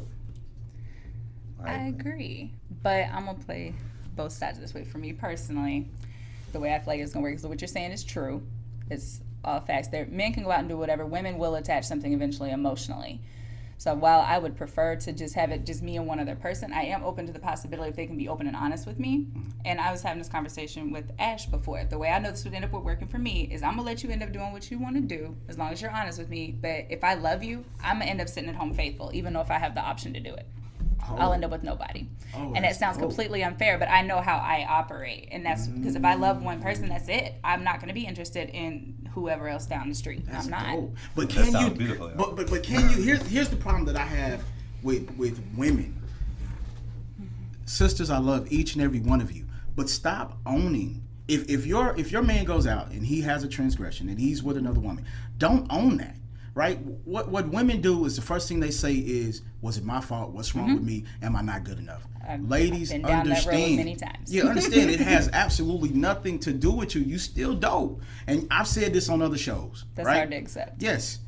I 1.64 1.86
agree, 1.86 2.52
but 2.82 3.04
I'm 3.12 3.26
gonna 3.26 3.38
play 3.38 3.74
both 4.16 4.32
sides 4.32 4.58
of 4.58 4.62
this 4.62 4.74
way. 4.74 4.84
For 4.84 4.98
me 4.98 5.12
personally, 5.12 5.88
the 6.52 6.60
way 6.60 6.74
I 6.74 6.78
feel 6.78 6.94
like 6.94 7.00
it's 7.00 7.12
gonna 7.12 7.22
work 7.22 7.34
is 7.34 7.46
what 7.46 7.60
you're 7.60 7.68
saying 7.68 7.92
is 7.92 8.04
true. 8.04 8.42
It's 8.90 9.20
all 9.44 9.60
facts. 9.60 9.88
There, 9.88 10.06
men 10.06 10.32
can 10.32 10.44
go 10.44 10.50
out 10.50 10.60
and 10.60 10.68
do 10.68 10.76
whatever. 10.76 11.06
Women 11.06 11.38
will 11.38 11.54
attach 11.54 11.84
something 11.84 12.12
eventually 12.12 12.50
emotionally. 12.50 13.20
So 13.80 13.94
while 13.94 14.20
I 14.20 14.36
would 14.36 14.58
prefer 14.58 14.96
to 14.96 15.12
just 15.12 15.34
have 15.36 15.52
it 15.52 15.64
just 15.64 15.82
me 15.82 15.96
and 15.96 16.06
one 16.06 16.20
other 16.20 16.34
person, 16.36 16.70
I 16.70 16.82
am 16.82 17.02
open 17.02 17.26
to 17.26 17.32
the 17.32 17.38
possibility 17.38 17.88
if 17.88 17.96
they 17.96 18.06
can 18.06 18.18
be 18.18 18.28
open 18.28 18.46
and 18.46 18.54
honest 18.54 18.86
with 18.86 18.98
me. 18.98 19.28
And 19.64 19.80
I 19.80 19.90
was 19.90 20.02
having 20.02 20.18
this 20.18 20.28
conversation 20.28 20.92
with 20.92 21.10
Ash 21.18 21.46
before. 21.46 21.82
The 21.84 21.96
way 21.96 22.10
I 22.10 22.18
know 22.18 22.30
this 22.30 22.44
would 22.44 22.52
end 22.52 22.66
up 22.66 22.72
working 22.72 23.08
for 23.08 23.16
me 23.16 23.48
is 23.50 23.62
I'm 23.62 23.76
gonna 23.76 23.84
let 23.84 24.02
you 24.02 24.10
end 24.10 24.22
up 24.22 24.32
doing 24.32 24.52
what 24.52 24.70
you 24.70 24.78
want 24.78 24.96
to 24.96 25.00
do 25.00 25.34
as 25.48 25.56
long 25.56 25.72
as 25.72 25.80
you're 25.80 25.90
honest 25.90 26.18
with 26.18 26.28
me. 26.28 26.54
But 26.60 26.88
if 26.90 27.02
I 27.02 27.14
love 27.14 27.42
you, 27.42 27.64
I'm 27.82 28.00
gonna 28.00 28.10
end 28.10 28.20
up 28.20 28.28
sitting 28.28 28.50
at 28.50 28.54
home 28.54 28.74
faithful, 28.74 29.12
even 29.14 29.32
though 29.32 29.40
if 29.40 29.50
I 29.50 29.58
have 29.58 29.74
the 29.74 29.80
option 29.80 30.12
to 30.12 30.20
do 30.20 30.34
it. 30.34 30.46
I'll 31.18 31.32
end 31.32 31.44
up 31.44 31.50
with 31.50 31.62
nobody. 31.62 32.06
Oh, 32.34 32.52
and 32.54 32.64
it 32.64 32.76
sounds 32.76 32.96
dope. 32.96 33.08
completely 33.08 33.42
unfair, 33.42 33.78
but 33.78 33.88
I 33.88 34.02
know 34.02 34.20
how 34.20 34.36
I 34.36 34.66
operate. 34.68 35.28
And 35.32 35.44
that's 35.44 35.66
because 35.66 35.96
if 35.96 36.04
I 36.04 36.14
love 36.14 36.42
one 36.42 36.60
person, 36.60 36.88
that's 36.88 37.08
it. 37.08 37.34
I'm 37.44 37.64
not 37.64 37.76
going 37.76 37.88
to 37.88 37.94
be 37.94 38.06
interested 38.06 38.50
in 38.50 39.08
whoever 39.14 39.48
else 39.48 39.66
down 39.66 39.88
the 39.88 39.94
street. 39.94 40.24
That's 40.26 40.44
I'm 40.46 40.50
not. 40.50 40.72
dope. 40.74 40.96
But 41.14 41.30
That 41.30 41.52
can 41.52 41.64
you? 41.66 41.70
beautiful, 41.72 42.08
yeah. 42.08 42.14
But 42.16 42.36
but 42.36 42.50
but 42.50 42.62
can 42.62 42.88
you? 42.90 43.02
Here's 43.02 43.22
here's 43.26 43.48
the 43.48 43.56
problem 43.56 43.84
that 43.86 43.96
I 43.96 44.04
have 44.06 44.42
with 44.82 45.10
with 45.16 45.40
women. 45.56 45.96
Sisters, 47.66 48.10
I 48.10 48.18
love 48.18 48.50
each 48.52 48.74
and 48.74 48.82
every 48.82 49.00
one 49.00 49.20
of 49.20 49.30
you, 49.32 49.46
but 49.76 49.88
stop 49.88 50.38
owning. 50.46 51.02
If 51.28 51.48
if 51.48 51.66
your 51.66 51.94
if 51.96 52.10
your 52.10 52.22
man 52.22 52.44
goes 52.44 52.66
out 52.66 52.90
and 52.90 53.04
he 53.06 53.20
has 53.22 53.44
a 53.44 53.48
transgression 53.48 54.08
and 54.08 54.18
he's 54.18 54.42
with 54.42 54.56
another 54.56 54.80
woman, 54.80 55.04
don't 55.38 55.66
own 55.70 55.96
that. 55.98 56.16
Right? 56.54 56.78
What 57.04 57.28
what 57.28 57.48
women 57.48 57.80
do 57.80 58.04
is 58.06 58.16
the 58.16 58.22
first 58.22 58.48
thing 58.48 58.60
they 58.60 58.70
say 58.72 58.94
is, 58.94 59.42
"Was 59.62 59.76
it 59.76 59.84
my 59.84 60.00
fault? 60.00 60.32
What's 60.32 60.54
wrong 60.54 60.74
with 60.74 60.82
me? 60.82 61.04
Am 61.22 61.36
I 61.36 61.42
not 61.42 61.64
good 61.64 61.78
enough?" 61.78 62.06
Ladies, 62.42 62.90
Mm-hmm. 62.92 63.02
Been 63.02 63.08
down 63.08 63.28
that 63.28 63.46
road 63.46 63.54
understand. 63.54 63.76
many 63.76 63.96
times. 63.96 64.32
Yeah, 64.32 64.44
understand. 64.44 64.90
it 64.90 65.00
has 65.00 65.28
absolutely 65.32 65.90
nothing 65.90 66.38
to 66.40 66.52
do 66.52 66.70
with 66.70 66.94
you. 66.94 67.02
You 67.02 67.18
still 67.18 67.54
dope, 67.54 68.02
and 68.26 68.46
I've 68.50 68.68
said 68.68 68.92
this 68.92 69.08
on 69.08 69.22
other 69.22 69.38
shows. 69.38 69.84
That's 69.94 70.06
right? 70.06 70.16
hard 70.16 70.30
to 70.30 70.36
accept. 70.36 70.82
Yes, 70.82 71.18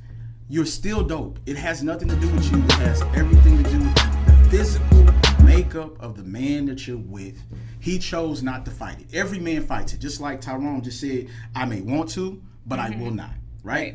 you're 0.48 0.66
still 0.66 1.02
dope. 1.02 1.38
It 1.46 1.56
has 1.56 1.82
nothing 1.82 2.08
to 2.08 2.16
do 2.16 2.28
with 2.28 2.50
you. 2.52 2.58
It 2.58 2.72
has 2.72 3.02
everything 3.14 3.62
to 3.62 3.70
do 3.70 3.78
with 3.78 3.94
the 3.94 4.48
physical 4.50 5.06
makeup 5.44 6.00
of 6.00 6.16
the 6.16 6.22
man 6.22 6.66
that 6.66 6.86
you're 6.86 6.98
with. 6.98 7.42
He 7.80 7.98
chose 7.98 8.42
not 8.42 8.64
to 8.66 8.70
fight 8.70 9.00
it. 9.00 9.14
Every 9.14 9.40
man 9.40 9.66
fights 9.66 9.92
it. 9.92 9.98
Just 9.98 10.20
like 10.20 10.40
Tyrone 10.40 10.82
just 10.82 11.00
said, 11.00 11.28
I 11.54 11.64
may 11.64 11.80
want 11.80 12.10
to, 12.10 12.40
but 12.66 12.78
I 12.78 12.90
will 12.90 13.10
not. 13.10 13.30
Right? 13.64 13.94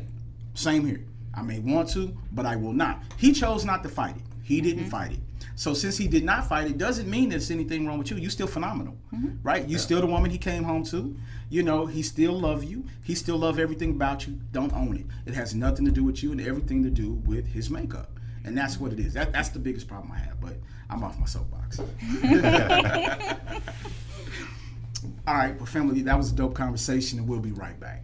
Same 0.54 0.84
here. 0.84 1.04
I 1.34 1.42
may 1.42 1.58
want 1.60 1.88
to, 1.90 2.14
but 2.32 2.46
I 2.46 2.56
will 2.56 2.72
not. 2.72 3.02
He 3.16 3.32
chose 3.32 3.64
not 3.64 3.82
to 3.82 3.88
fight 3.88 4.16
it. 4.16 4.22
He 4.42 4.60
didn't 4.60 4.84
mm-hmm. 4.84 4.90
fight 4.90 5.12
it. 5.12 5.18
So 5.54 5.74
since 5.74 5.96
he 5.96 6.06
did 6.06 6.24
not 6.24 6.48
fight 6.48 6.68
it, 6.68 6.78
doesn't 6.78 7.10
mean 7.10 7.30
there's 7.30 7.50
anything 7.50 7.86
wrong 7.86 7.98
with 7.98 8.10
you. 8.10 8.16
You're 8.16 8.30
still 8.30 8.46
phenomenal, 8.46 8.96
mm-hmm. 9.12 9.36
right? 9.42 9.66
You 9.66 9.76
still 9.78 10.00
the 10.00 10.06
woman 10.06 10.30
he 10.30 10.38
came 10.38 10.62
home 10.62 10.84
to. 10.84 11.16
You 11.50 11.64
know, 11.64 11.84
he 11.84 12.02
still 12.02 12.38
love 12.38 12.62
you. 12.62 12.84
He 13.02 13.14
still 13.14 13.36
love 13.36 13.58
everything 13.58 13.90
about 13.90 14.26
you. 14.26 14.38
Don't 14.52 14.72
own 14.72 14.96
it. 14.96 15.06
It 15.26 15.34
has 15.34 15.54
nothing 15.54 15.84
to 15.84 15.90
do 15.90 16.04
with 16.04 16.22
you 16.22 16.32
and 16.32 16.40
everything 16.40 16.82
to 16.84 16.90
do 16.90 17.14
with 17.26 17.46
his 17.46 17.70
makeup. 17.70 18.10
And 18.44 18.56
that's 18.56 18.78
what 18.78 18.92
it 18.92 19.00
is. 19.00 19.14
That, 19.14 19.32
that's 19.32 19.48
the 19.48 19.58
biggest 19.58 19.88
problem 19.88 20.12
I 20.12 20.18
have. 20.18 20.40
But 20.40 20.54
I'm 20.88 21.02
off 21.02 21.18
my 21.18 21.26
soapbox. 21.26 21.80
All 25.26 25.34
right, 25.34 25.56
well, 25.56 25.66
family, 25.66 26.02
that 26.02 26.16
was 26.16 26.32
a 26.32 26.34
dope 26.34 26.54
conversation, 26.54 27.18
and 27.18 27.28
we'll 27.28 27.40
be 27.40 27.52
right 27.52 27.78
back. 27.78 28.02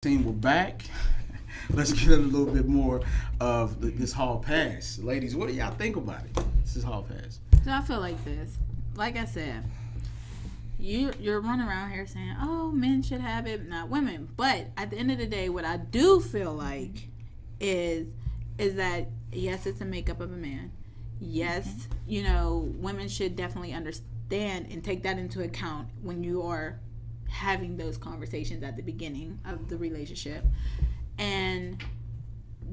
Team, 0.00 0.24
we're 0.24 0.30
back. 0.30 0.84
Let's 1.70 1.90
get 1.92 2.12
a 2.12 2.16
little 2.18 2.46
bit 2.46 2.68
more 2.68 3.00
of 3.40 3.82
th- 3.82 3.96
this 3.96 4.12
hall 4.12 4.38
pass. 4.38 4.96
Ladies, 5.00 5.34
what 5.34 5.48
do 5.48 5.54
y'all 5.54 5.74
think 5.74 5.96
about 5.96 6.20
it? 6.20 6.38
This 6.62 6.76
is 6.76 6.84
hall 6.84 7.02
pass. 7.02 7.40
So 7.64 7.72
I 7.72 7.80
feel 7.80 7.98
like 7.98 8.24
this. 8.24 8.58
Like 8.94 9.16
I 9.16 9.24
said, 9.24 9.64
you 10.78 11.10
you're 11.18 11.40
running 11.40 11.66
around 11.66 11.90
here 11.90 12.06
saying, 12.06 12.36
"Oh, 12.40 12.70
men 12.70 13.02
should 13.02 13.20
have 13.20 13.48
it, 13.48 13.68
not 13.68 13.88
women." 13.88 14.28
But 14.36 14.68
at 14.76 14.90
the 14.90 14.96
end 14.96 15.10
of 15.10 15.18
the 15.18 15.26
day, 15.26 15.48
what 15.48 15.64
I 15.64 15.78
do 15.78 16.20
feel 16.20 16.52
like 16.52 17.08
is 17.58 18.06
is 18.56 18.76
that 18.76 19.08
yes, 19.32 19.66
it's 19.66 19.80
a 19.80 19.84
makeup 19.84 20.20
of 20.20 20.30
a 20.32 20.36
man. 20.36 20.70
Yes, 21.20 21.66
mm-hmm. 21.66 21.92
you 22.06 22.22
know, 22.22 22.72
women 22.76 23.08
should 23.08 23.34
definitely 23.34 23.72
understand 23.72 24.68
and 24.70 24.84
take 24.84 25.02
that 25.02 25.18
into 25.18 25.42
account 25.42 25.88
when 26.02 26.22
you 26.22 26.42
are 26.42 26.78
having 27.28 27.76
those 27.76 27.96
conversations 27.96 28.62
at 28.62 28.76
the 28.76 28.82
beginning 28.82 29.38
of 29.44 29.68
the 29.68 29.76
relationship. 29.76 30.44
And 31.18 31.82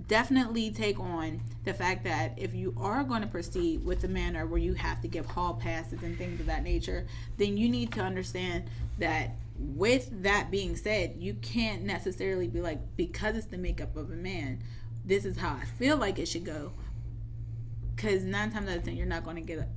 definitely 0.08 0.72
take 0.72 1.00
on 1.00 1.42
the 1.64 1.74
fact 1.74 2.04
that 2.04 2.34
if 2.38 2.54
you 2.54 2.76
are 2.78 3.04
going 3.04 3.22
to 3.22 3.28
proceed 3.28 3.84
with 3.86 4.02
the 4.02 4.08
manner 4.08 4.46
where 4.46 4.60
you 4.60 4.74
have 4.74 5.02
to 5.02 5.08
give 5.08 5.26
hall 5.26 5.54
passes 5.56 6.04
and 6.04 6.18
things 6.18 6.40
of 6.40 6.46
that 6.46 6.64
nature, 6.64 7.08
then 7.38 7.58
you 7.58 7.70
need 7.70 7.92
to 7.94 8.02
understand 8.02 8.70
that 9.00 9.32
with 9.58 10.24
that 10.24 10.52
being 10.52 10.76
said, 10.76 11.16
you 11.18 11.34
can't 11.36 11.84
necessarily 11.84 12.48
be 12.48 12.62
like, 12.62 12.80
because 12.98 13.38
it's 13.38 13.48
the 13.48 13.58
makeup 13.58 13.96
of 13.96 14.12
a 14.12 14.16
man, 14.16 14.62
this 15.06 15.26
is 15.26 15.38
how 15.38 15.50
I 15.54 15.66
feel 15.78 15.98
like 15.98 16.20
it 16.20 16.28
should 16.28 16.46
go. 16.46 16.72
Because 17.96 18.24
nine 18.24 18.52
times 18.52 18.70
out 18.70 18.78
of 18.78 18.84
ten, 18.84 18.98
you're 18.98 19.06
not 19.06 19.24
going 19.24 19.38
to 19.38 19.42
get 19.42 19.68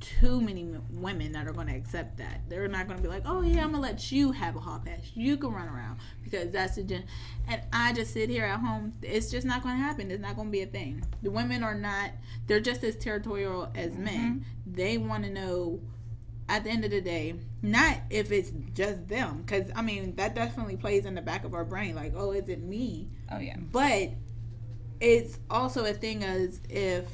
too 0.00 0.40
many 0.40 0.66
women 0.92 1.32
that 1.32 1.46
are 1.46 1.52
going 1.52 1.66
to 1.68 1.74
accept 1.74 2.18
that. 2.18 2.40
They're 2.48 2.68
not 2.68 2.86
going 2.86 2.98
to 2.98 3.02
be 3.02 3.08
like, 3.08 3.24
oh 3.26 3.42
yeah, 3.42 3.64
I'm 3.64 3.72
gonna 3.72 3.82
let 3.82 4.12
you 4.12 4.32
have 4.32 4.56
a 4.56 4.60
hall 4.60 4.80
pass. 4.84 5.10
You 5.14 5.36
can 5.36 5.52
run 5.52 5.68
around 5.68 5.98
because 6.22 6.50
that's 6.50 6.76
the 6.76 6.84
gen. 6.84 7.04
And 7.48 7.60
I 7.72 7.92
just 7.92 8.12
sit 8.12 8.30
here 8.30 8.44
at 8.44 8.60
home. 8.60 8.92
It's 9.02 9.30
just 9.30 9.46
not 9.46 9.62
going 9.62 9.76
to 9.76 9.82
happen. 9.82 10.10
It's 10.10 10.22
not 10.22 10.36
going 10.36 10.48
to 10.48 10.52
be 10.52 10.62
a 10.62 10.66
thing. 10.66 11.04
The 11.22 11.30
women 11.30 11.62
are 11.62 11.74
not. 11.74 12.10
They're 12.46 12.60
just 12.60 12.84
as 12.84 12.96
territorial 12.96 13.70
as 13.74 13.90
mm-hmm. 13.90 14.04
men. 14.04 14.44
They 14.66 14.98
want 14.98 15.24
to 15.24 15.30
know. 15.30 15.80
At 16.50 16.64
the 16.64 16.70
end 16.70 16.82
of 16.86 16.92
the 16.92 17.02
day, 17.02 17.34
not 17.60 17.98
if 18.08 18.32
it's 18.32 18.52
just 18.72 19.06
them, 19.06 19.42
because 19.44 19.70
I 19.76 19.82
mean 19.82 20.16
that 20.16 20.34
definitely 20.34 20.78
plays 20.78 21.04
in 21.04 21.14
the 21.14 21.20
back 21.20 21.44
of 21.44 21.52
our 21.52 21.62
brain. 21.62 21.94
Like, 21.94 22.14
oh, 22.16 22.30
is 22.30 22.48
it 22.48 22.62
me? 22.62 23.10
Oh 23.30 23.38
yeah. 23.38 23.56
But 23.70 24.12
it's 24.98 25.38
also 25.50 25.84
a 25.84 25.92
thing 25.92 26.24
as 26.24 26.62
if, 26.70 27.04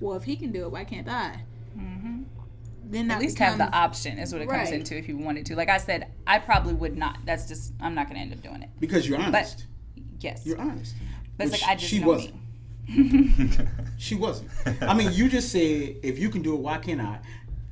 well, 0.00 0.16
if 0.16 0.24
he 0.24 0.34
can 0.34 0.50
do 0.50 0.64
it, 0.64 0.72
why 0.72 0.82
can't 0.82 1.08
I? 1.08 1.44
Hmm 1.74 2.22
Then 2.84 3.08
that 3.08 3.14
At 3.16 3.20
least 3.22 3.38
have 3.38 3.58
the 3.58 3.70
option 3.74 4.18
is 4.18 4.32
what 4.32 4.42
it 4.42 4.48
comes 4.48 4.70
Right. 4.70 4.74
into 4.80 4.96
if 4.96 5.08
you 5.08 5.16
wanted 5.16 5.46
to. 5.46 5.56
Like 5.56 5.68
I 5.70 5.78
said, 5.78 6.08
I 6.26 6.38
probably 6.38 6.74
would 6.74 6.96
not. 6.96 7.18
That's 7.24 7.46
just 7.48 7.72
I'm 7.80 7.94
not 7.94 8.08
gonna 8.08 8.20
end 8.20 8.32
up 8.32 8.42
doing 8.42 8.62
it. 8.62 8.68
Because 8.80 9.08
you're 9.08 9.18
honest. 9.20 9.66
Yes. 10.20 10.42
you're 10.46 10.60
honest. 10.60 10.94
but 11.36 11.48
it's 11.48 11.60
like 11.62 11.70
I 11.70 11.74
just 11.74 11.88
she 11.90 12.00
know 12.00 12.08
wasn't. 12.08 12.34
me. 12.88 13.50
She 13.98 14.16
wasn't. 14.16 14.50
I 14.82 14.92
mean, 14.94 15.12
you 15.12 15.28
just 15.28 15.50
said 15.52 15.96
if 16.02 16.18
you 16.18 16.28
can 16.28 16.42
do 16.42 16.54
it, 16.54 16.60
why 16.60 16.78
can't 16.78 17.00
I? 17.00 17.18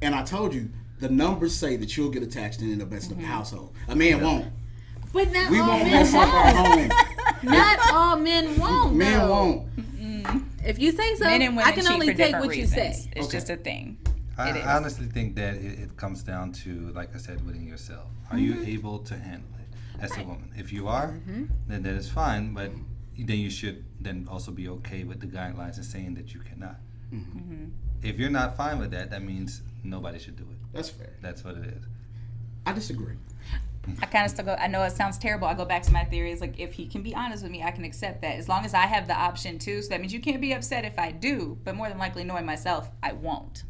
And 0.00 0.14
I 0.14 0.22
told 0.22 0.54
you 0.54 0.70
the 1.00 1.08
numbers 1.08 1.54
say 1.56 1.76
that 1.76 1.96
you'll 1.96 2.10
get 2.10 2.22
attached 2.22 2.60
and 2.60 2.70
end 2.72 2.80
up 2.82 2.90
messing 2.90 3.12
up 3.14 3.18
the 3.18 3.26
household. 3.26 3.74
A 3.88 3.96
man 3.96 4.20
won't. 4.22 4.46
But 5.12 5.32
not 5.32 5.50
We 5.50 5.58
all 5.58 5.68
won't 5.68 5.82
men 5.84 5.92
mess 5.92 6.14
up 6.14 6.32
our 6.32 6.54
won't. 6.54 6.92
Not 7.42 7.78
all 7.92 8.16
men 8.16 8.58
won't. 8.58 8.94
Men 8.94 9.18
though. 9.18 9.30
won't. 9.30 9.68
If 10.64 10.78
you 10.78 10.92
say 10.92 11.14
so, 11.16 11.24
Men 11.24 11.42
and 11.42 11.56
women 11.56 11.68
I 11.68 11.72
can 11.72 11.82
cheat 11.82 11.92
only 11.92 12.06
for 12.08 12.14
take 12.14 12.26
different 12.26 12.46
what 12.46 12.50
reasons. 12.56 12.76
you 12.76 12.92
say. 12.92 13.10
It's 13.16 13.26
Okay. 13.26 13.36
just 13.36 13.50
a 13.50 13.56
thing. 13.56 13.98
I, 14.36 14.50
It 14.50 14.56
is. 14.56 14.64
I 14.64 14.76
honestly 14.76 15.06
think 15.06 15.36
that 15.36 15.54
it, 15.54 15.78
it 15.80 15.96
comes 15.96 16.22
down 16.22 16.52
to, 16.64 16.90
like 16.92 17.14
I 17.14 17.18
said, 17.18 17.44
within 17.46 17.66
yourself. 17.66 18.08
Are 18.30 18.38
you 18.38 18.54
mm-hmm. 18.54 18.70
able 18.76 18.98
to 19.00 19.16
handle 19.16 19.50
it 19.58 20.02
as 20.02 20.16
a 20.16 20.22
woman? 20.22 20.52
If 20.56 20.72
you 20.72 20.88
are, 20.88 21.08
mm-hmm. 21.08 21.44
then 21.68 21.82
that 21.82 21.94
is 21.94 22.08
fine. 22.08 22.54
But 22.54 22.70
then 23.18 23.38
you 23.38 23.50
should 23.50 23.84
then 24.00 24.26
also 24.30 24.50
be 24.50 24.68
okay 24.68 25.04
with 25.04 25.20
the 25.20 25.26
guidelines 25.26 25.76
and 25.76 25.84
saying 25.84 26.14
that 26.14 26.32
you 26.32 26.40
cannot. 26.40 26.76
Mm-hmm. 27.12 27.66
If 28.02 28.18
you're 28.18 28.30
not 28.30 28.56
fine 28.56 28.78
with 28.78 28.92
that, 28.92 29.10
that 29.10 29.22
means 29.22 29.62
nobody 29.84 30.18
should 30.18 30.36
do 30.36 30.44
it. 30.44 30.58
That's 30.72 30.88
fair. 30.88 31.12
That's 31.20 31.44
what 31.44 31.56
it 31.56 31.66
is. 31.66 31.84
I 32.66 32.72
disagree. 32.72 33.14
I 34.02 34.06
kind 34.06 34.24
of 34.24 34.30
still 34.30 34.44
go. 34.44 34.54
I 34.54 34.66
know 34.66 34.82
it 34.84 34.92
sounds 34.92 35.18
terrible. 35.18 35.48
I 35.48 35.54
go 35.54 35.64
back 35.64 35.82
to 35.84 35.92
my 35.92 36.04
theories. 36.04 36.40
Like 36.40 36.60
if 36.60 36.72
he 36.74 36.86
can 36.86 37.02
be 37.02 37.14
honest 37.14 37.42
with 37.42 37.50
me, 37.50 37.62
I 37.62 37.70
can 37.70 37.84
accept 37.84 38.20
that 38.22 38.36
as 38.36 38.48
long 38.48 38.64
as 38.64 38.74
I 38.74 38.86
have 38.86 39.08
the 39.08 39.14
option 39.14 39.58
too. 39.58 39.82
So 39.82 39.88
that 39.88 40.00
means 40.00 40.12
you 40.12 40.20
can't 40.20 40.40
be 40.40 40.52
upset 40.52 40.84
if 40.84 40.98
I 40.98 41.10
do, 41.10 41.58
but 41.64 41.74
more 41.74 41.88
than 41.88 41.98
likely, 41.98 42.22
knowing 42.22 42.44
myself, 42.46 42.90
I 43.02 43.12
won't. 43.12 43.64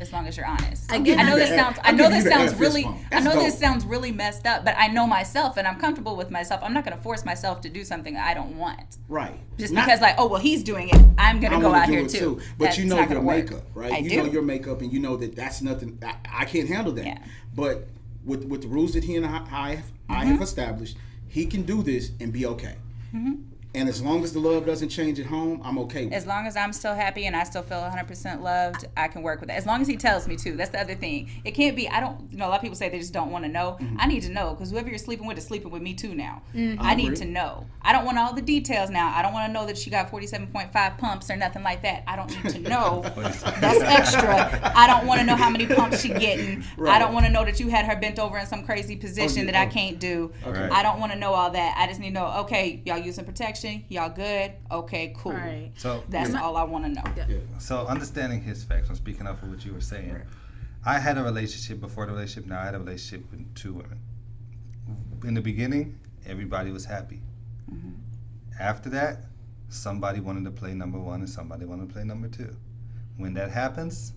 As 0.00 0.12
long 0.12 0.26
as 0.26 0.36
you're 0.36 0.44
honest. 0.44 0.90
I 0.90 0.96
I 0.96 0.98
know 0.98 1.04
you 1.14 1.36
this 1.38 1.50
the- 1.50 1.56
sounds. 1.56 1.78
I 1.84 1.90
I'm 1.90 1.96
know 1.96 2.08
giving 2.08 2.24
this 2.24 2.32
sounds 2.32 2.54
really. 2.56 2.84
I 2.84 2.98
That's 3.12 3.24
know 3.24 3.34
this 3.36 3.56
sounds 3.56 3.84
really 3.84 4.10
messed 4.10 4.44
up, 4.44 4.64
but 4.64 4.74
I 4.76 4.88
know 4.88 5.06
myself 5.06 5.56
and 5.56 5.68
I'm 5.68 5.78
comfortable 5.78 6.16
with 6.16 6.32
myself. 6.32 6.60
I'm 6.64 6.74
not 6.74 6.84
going 6.84 6.96
to 6.96 7.02
force 7.02 7.24
myself 7.24 7.60
to 7.60 7.68
do 7.68 7.84
something 7.84 8.16
I 8.16 8.34
don't 8.34 8.58
want 8.58 8.98
Right. 9.08 9.38
just 9.56 9.72
Not- 9.72 9.86
because, 9.86 10.00
like, 10.00 10.16
oh 10.18 10.26
well, 10.26 10.40
he's 10.40 10.64
doing 10.64 10.88
it. 10.88 11.00
I'm 11.16 11.38
going 11.38 11.52
to 11.52 11.60
go 11.60 11.72
out 11.72 11.88
here 11.88 12.00
it 12.00 12.10
too. 12.10 12.40
But 12.58 12.64
That's 12.66 12.78
you 12.78 12.86
know 12.86 12.96
your 12.96 13.06
gonna 13.06 13.20
work. 13.20 13.44
makeup, 13.44 13.62
right? 13.72 13.92
I 13.92 13.98
you 13.98 14.10
do. 14.10 14.16
know 14.16 14.24
your 14.24 14.42
makeup, 14.42 14.80
and 14.80 14.92
you 14.92 14.98
know 14.98 15.16
that 15.16 15.36
that's 15.36 15.62
nothing. 15.62 15.96
I, 16.04 16.16
I 16.40 16.44
can't 16.44 16.68
handle 16.68 16.92
that. 16.94 17.06
Yeah. 17.06 17.18
But 17.54 17.86
with 18.24 18.44
with 18.44 18.62
the 18.62 18.68
rules 18.68 18.92
that 18.94 19.04
he 19.04 19.16
and 19.16 19.26
I, 19.26 19.46
I, 19.50 19.70
have, 19.76 19.84
I 20.08 20.14
Mm-hmm. 20.24 20.32
have 20.32 20.42
established, 20.42 20.96
he 21.28 21.46
can 21.46 21.62
do 21.62 21.82
this 21.82 22.12
and 22.20 22.32
be 22.32 22.46
okay. 22.46 22.76
Mm-hmm. 23.14 23.34
And 23.74 23.88
as 23.88 24.00
long 24.00 24.22
as 24.22 24.32
the 24.32 24.38
love 24.38 24.66
doesn't 24.66 24.88
change 24.88 25.18
at 25.18 25.26
home, 25.26 25.60
I'm 25.64 25.78
okay. 25.78 26.04
With. 26.04 26.14
As 26.14 26.26
long 26.26 26.46
as 26.46 26.56
I'm 26.56 26.72
still 26.72 26.94
happy 26.94 27.26
and 27.26 27.34
I 27.34 27.42
still 27.44 27.62
feel 27.62 27.78
100% 27.78 28.40
loved, 28.40 28.86
I 28.96 29.08
can 29.08 29.22
work 29.22 29.40
with 29.40 29.50
it. 29.50 29.54
As 29.54 29.66
long 29.66 29.82
as 29.82 29.88
he 29.88 29.96
tells 29.96 30.28
me 30.28 30.36
to. 30.36 30.52
That's 30.56 30.70
the 30.70 30.80
other 30.80 30.94
thing. 30.94 31.28
It 31.44 31.52
can't 31.52 31.74
be, 31.74 31.88
I 31.88 32.00
don't, 32.00 32.30
you 32.30 32.38
know, 32.38 32.46
a 32.46 32.50
lot 32.50 32.56
of 32.56 32.62
people 32.62 32.76
say 32.76 32.88
they 32.88 32.98
just 33.00 33.12
don't 33.12 33.30
want 33.32 33.44
to 33.44 33.50
know. 33.50 33.76
Mm-hmm. 33.80 33.96
I 33.98 34.06
need 34.06 34.22
to 34.22 34.30
know 34.30 34.54
because 34.54 34.70
whoever 34.70 34.88
you're 34.88 34.98
sleeping 34.98 35.26
with 35.26 35.38
is 35.38 35.44
sleeping 35.44 35.70
with 35.72 35.82
me 35.82 35.92
too 35.94 36.14
now. 36.14 36.42
Mm-hmm. 36.54 36.80
I 36.80 36.92
I 36.92 36.96
need 36.96 37.16
to 37.16 37.24
know. 37.24 37.66
I 37.82 37.92
don't 37.92 38.04
want 38.04 38.18
all 38.18 38.32
the 38.32 38.40
details 38.40 38.88
now. 38.88 39.12
I 39.14 39.20
don't 39.20 39.32
want 39.32 39.48
to 39.48 39.52
know 39.52 39.66
that 39.66 39.76
she 39.76 39.90
got 39.90 40.10
47.5 40.10 40.98
pumps 40.98 41.28
or 41.28 41.36
nothing 41.36 41.64
like 41.64 41.82
that. 41.82 42.04
I 42.06 42.14
don't 42.14 42.30
need 42.30 42.52
to 42.52 42.60
know. 42.60 43.02
That's 43.16 43.80
extra. 43.80 44.72
I 44.76 44.86
don't 44.86 45.06
want 45.06 45.18
to 45.20 45.26
know 45.26 45.34
how 45.34 45.50
many 45.50 45.66
pumps 45.66 46.00
she 46.00 46.10
getting. 46.10 46.62
I 46.86 47.00
don't 47.00 47.12
want 47.12 47.26
to 47.26 47.32
know 47.32 47.44
that 47.44 47.58
you 47.58 47.68
had 47.68 47.84
her 47.86 47.96
bent 47.96 48.20
over 48.20 48.38
in 48.38 48.46
some 48.46 48.64
crazy 48.64 48.94
position 48.94 49.46
yeah. 49.46 49.52
that 49.52 49.56
I 49.56 49.66
Oh. 49.66 49.70
can't 49.70 49.98
do. 49.98 50.32
Okay. 50.46 50.68
I 50.70 50.82
don't 50.84 51.00
want 51.00 51.10
to 51.12 51.18
know 51.18 51.32
all 51.34 51.50
that. 51.50 51.74
I 51.76 51.88
just 51.88 51.98
need 51.98 52.10
to 52.10 52.14
know, 52.14 52.26
okay, 52.42 52.80
y'all 52.84 52.98
using 52.98 53.24
protection? 53.24 53.63
Y'all 53.64 54.10
good? 54.10 54.52
Okay, 54.70 55.14
cool. 55.16 55.32
Right. 55.32 55.72
So 55.76 56.04
That's 56.08 56.34
all 56.34 56.56
I 56.56 56.62
want 56.64 56.84
to 56.84 56.90
know. 56.90 57.38
So 57.58 57.86
understanding 57.86 58.42
his 58.42 58.62
facts, 58.64 58.88
I'm 58.90 58.96
speaking 58.96 59.26
off 59.26 59.42
of 59.42 59.50
what 59.50 59.64
you 59.64 59.72
were 59.72 59.80
saying. 59.80 60.20
I 60.84 60.98
had 60.98 61.16
a 61.16 61.22
relationship 61.22 61.80
before 61.80 62.06
the 62.06 62.12
relationship. 62.12 62.48
Now 62.48 62.60
I 62.60 62.64
had 62.66 62.74
a 62.74 62.78
relationship 62.78 63.30
with 63.30 63.54
two 63.54 63.72
women. 63.74 63.98
In 65.24 65.32
the 65.34 65.40
beginning, 65.40 65.98
everybody 66.26 66.70
was 66.70 66.84
happy. 66.84 67.20
After 68.60 68.88
that, 68.90 69.18
somebody 69.68 70.20
wanted 70.20 70.44
to 70.44 70.50
play 70.50 70.74
number 70.74 70.98
one 70.98 71.20
and 71.20 71.28
somebody 71.28 71.64
wanted 71.64 71.88
to 71.88 71.92
play 71.94 72.04
number 72.04 72.28
two. 72.28 72.54
When 73.16 73.34
that 73.34 73.50
happens, 73.50 74.12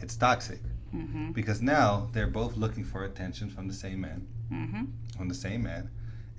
it's 0.00 0.16
toxic 0.16 0.60
Mm-hmm. 0.94 1.30
because 1.32 1.62
now 1.62 2.10
they're 2.12 2.26
both 2.26 2.54
looking 2.58 2.84
for 2.84 3.04
attention 3.04 3.48
from 3.48 3.66
the 3.66 3.72
same 3.72 4.02
man, 4.02 4.26
Mm-hmm. 4.52 4.84
from 5.16 5.28
the 5.28 5.34
same 5.34 5.62
man, 5.62 5.88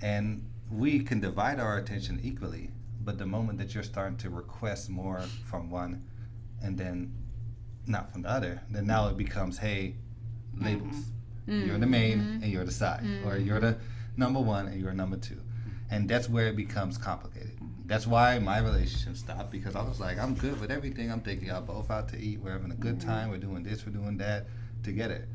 and 0.00 0.48
we 0.74 1.00
can 1.00 1.20
divide 1.20 1.60
our 1.60 1.78
attention 1.78 2.20
equally. 2.22 2.70
But 3.04 3.18
the 3.18 3.26
moment 3.26 3.58
that 3.58 3.74
you're 3.74 3.84
starting 3.84 4.16
to 4.18 4.30
request 4.30 4.88
more 4.88 5.20
from 5.48 5.70
one, 5.70 6.02
and 6.62 6.76
then 6.76 7.12
not 7.86 8.10
from 8.12 8.22
the 8.22 8.30
other, 8.30 8.62
then 8.70 8.86
now 8.86 9.08
it 9.08 9.16
becomes, 9.16 9.58
hey, 9.58 9.94
labels. 10.58 10.96
Mm-hmm. 10.96 11.52
You're 11.52 11.68
mm-hmm. 11.68 11.80
the 11.80 11.86
main 11.86 12.18
mm-hmm. 12.18 12.42
and 12.42 12.52
you're 12.52 12.64
the 12.64 12.72
side, 12.72 13.04
or 13.26 13.36
you're 13.36 13.60
the 13.60 13.76
number 14.16 14.40
one 14.40 14.66
and 14.68 14.80
you're 14.80 14.92
number 14.92 15.16
two, 15.16 15.40
and 15.90 16.08
that's 16.08 16.28
where 16.28 16.46
it 16.46 16.56
becomes 16.56 16.96
complicated. 16.96 17.58
That's 17.86 18.06
why 18.06 18.38
my 18.38 18.60
relationship 18.60 19.16
stopped 19.16 19.50
because 19.50 19.76
I 19.76 19.82
was 19.82 20.00
like, 20.00 20.18
I'm 20.18 20.34
good 20.34 20.58
with 20.58 20.70
everything. 20.70 21.12
I'm 21.12 21.20
taking 21.20 21.48
y'all 21.48 21.60
both 21.60 21.90
out 21.90 22.08
to 22.10 22.18
eat. 22.18 22.40
We're 22.40 22.52
having 22.52 22.70
a 22.70 22.76
good 22.76 22.98
time. 22.98 23.30
We're 23.30 23.36
doing 23.36 23.62
this. 23.62 23.84
We're 23.84 23.92
doing 23.92 24.16
that 24.18 24.46
together. 24.82 25.28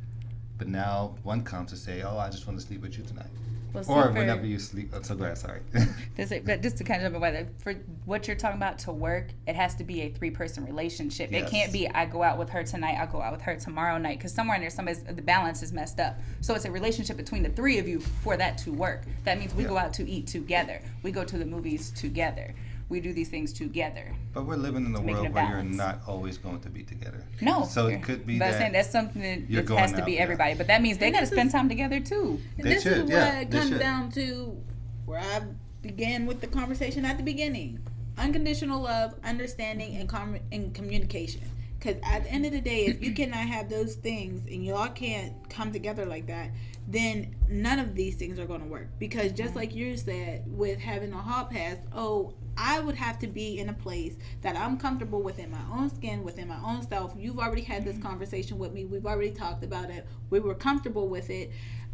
But 0.58 0.68
now 0.68 1.16
one 1.22 1.44
comes 1.44 1.70
to 1.70 1.78
say, 1.78 2.02
"Oh, 2.02 2.18
I 2.18 2.30
just 2.30 2.48
want 2.48 2.60
to 2.60 2.66
sleep 2.66 2.82
with 2.82 2.98
you 2.98 3.04
tonight," 3.04 3.30
Well, 3.74 3.84
or 3.88 4.08
for- 4.08 4.12
whenever 4.14 4.46
you 4.46 4.60
sleep. 4.60 4.92
Oh, 4.94 5.02
so 5.02 5.16
go 5.16 5.26
ahead. 5.26 5.38
Sorry. 5.38 5.62
It, 6.18 6.46
but 6.46 6.62
just 6.62 6.78
to 6.78 6.84
kind 6.84 7.06
of 7.06 7.14
jump 7.14 7.26
in, 7.26 7.50
for 7.60 7.74
what 8.06 8.28
you're 8.28 8.36
talking 8.36 8.58
about 8.58 8.78
to 8.80 8.92
work, 8.92 9.30
it 9.48 9.56
has 9.56 9.74
to 9.76 9.86
be 9.86 10.02
a 10.02 10.10
three 10.10 10.32
person 10.32 10.66
relationship. 10.66 11.32
It 11.32 11.48
can't 11.48 11.72
be 11.72 11.88
I 11.90 12.06
go 12.06 12.24
out 12.24 12.38
with 12.38 12.50
her 12.50 12.64
tonight, 12.64 12.98
I 13.00 13.06
go 13.06 13.22
out 13.22 13.32
with 13.32 13.42
her 13.42 13.56
tomorrow 13.56 13.98
night, 13.98 14.18
because 14.18 14.34
somewhere 14.34 14.56
in 14.56 14.62
there, 14.62 14.70
somebody's 14.70 15.04
the 15.04 15.22
balance 15.22 15.64
is 15.64 15.72
messed 15.72 16.00
up. 16.00 16.20
So 16.42 16.56
it's 16.56 16.66
a 16.66 16.72
relationship 16.72 17.16
between 17.16 17.42
the 17.42 17.50
three 17.50 17.78
of 17.78 17.88
you 17.88 18.00
for 18.00 18.36
that 18.38 18.58
to 18.60 18.72
work. 18.74 19.04
That 19.24 19.40
means 19.40 19.54
we 19.56 19.64
go 19.64 19.78
out 19.78 19.94
to 19.94 20.10
eat 20.10 20.28
together, 20.28 20.82
we 21.04 21.12
go 21.12 21.24
to 21.24 21.38
the 21.38 21.46
movies 21.46 21.92
together, 21.92 22.54
we 22.90 23.00
do 23.00 23.14
these 23.14 23.30
things 23.30 23.54
together. 23.54 24.14
but 24.34 24.46
we're 24.46 24.56
living 24.56 24.86
in 24.86 24.96
a 24.96 25.00
world 25.02 25.28
a 25.28 25.30
where 25.30 25.48
you're 25.48 25.64
not 25.64 26.00
always 26.08 26.38
going 26.38 26.60
to 26.62 26.70
be 26.70 26.84
together. 26.84 27.24
No, 27.42 27.64
So 27.66 27.88
it 27.88 28.02
could 28.04 28.26
be 28.26 28.40
but 28.40 28.46
I'm 28.46 28.52
that 28.52 28.58
saying 28.60 28.72
that's 28.74 28.90
something 28.90 29.22
that 29.22 29.50
you're 29.50 29.62
it 29.62 29.70
has 29.70 29.92
to 29.94 29.98
be 29.98 30.02
out, 30.02 30.10
yeah. 30.18 30.22
everybody. 30.24 30.54
But 30.56 30.68
that 30.68 30.82
means 30.82 30.98
they 30.98 31.12
got 31.12 31.22
to 31.22 31.28
spend 31.28 31.52
time 31.52 31.70
together 31.70 32.00
too. 32.00 32.42
And 32.58 32.66
They 32.66 32.74
this 32.74 32.84
should, 32.84 33.06
is 33.06 33.10
yeah, 33.10 33.36
what 33.36 33.44
it 33.44 33.52
comes 33.52 33.70
should. 33.70 33.80
down 33.80 34.12
to 34.14 34.58
where 35.06 35.20
I 35.20 35.42
began 35.82 36.26
with 36.26 36.42
the 36.42 36.48
conversation 36.48 37.06
at 37.06 37.18
the 37.18 37.24
beginning. 37.24 37.80
Unconditional 38.18 38.82
love, 38.82 39.14
understanding, 39.24 39.96
and, 39.98 40.10
com- 40.10 40.40
and 40.52 40.74
communication. 40.74 41.42
Because 41.78 41.96
at 42.04 42.24
the 42.26 42.32
end 42.32 42.46
of 42.46 42.52
the 42.52 42.60
day, 42.60 42.88
if 42.88 43.02
you 43.02 43.14
cannot 43.14 43.48
have 43.48 43.70
those 43.70 43.96
things 43.96 44.46
and 44.52 44.66
y'all 44.66 44.90
can't 44.90 45.34
come 45.50 45.72
together 45.72 46.06
like 46.06 46.28
that, 46.28 46.50
then 46.90 47.36
none 47.48 47.78
of 47.78 47.94
these 47.94 48.16
things 48.16 48.40
are 48.40 48.46
going 48.46 48.62
to 48.62 48.68
work. 48.68 48.88
Because 48.98 49.32
just 49.32 49.56
like 49.56 49.76
you 49.76 49.96
said, 49.96 50.44
with 50.48 50.80
having 50.80 51.14
a 51.14 51.18
hall 51.18 51.46
pass, 51.46 51.78
oh, 51.94 52.34
I 52.58 52.80
would 52.80 52.96
have 52.96 53.20
to 53.20 53.28
be 53.28 53.60
in 53.60 53.70
a 53.70 53.74
place 53.74 54.16
that 54.42 54.58
I'm 54.58 54.78
comfortable 54.78 55.22
within 55.22 55.52
my 55.52 55.62
own 55.72 55.94
skin, 55.94 56.24
within 56.24 56.48
my 56.48 56.60
own 56.66 56.86
self. 56.88 57.14
You've 57.16 57.40
already 57.40 57.62
had 57.62 57.86
this 57.86 57.96
mm-hmm. 57.96 58.08
conversation 58.08 58.58
with 58.58 58.74
me. 58.74 58.86
We've 58.86 59.06
already 59.06 59.32
talked 59.32 59.64
about 59.64 59.92
it. 59.92 60.08
We 60.32 60.40
were 60.40 60.56
comfortable 60.56 61.08
with 61.08 61.30
it. 61.30 61.52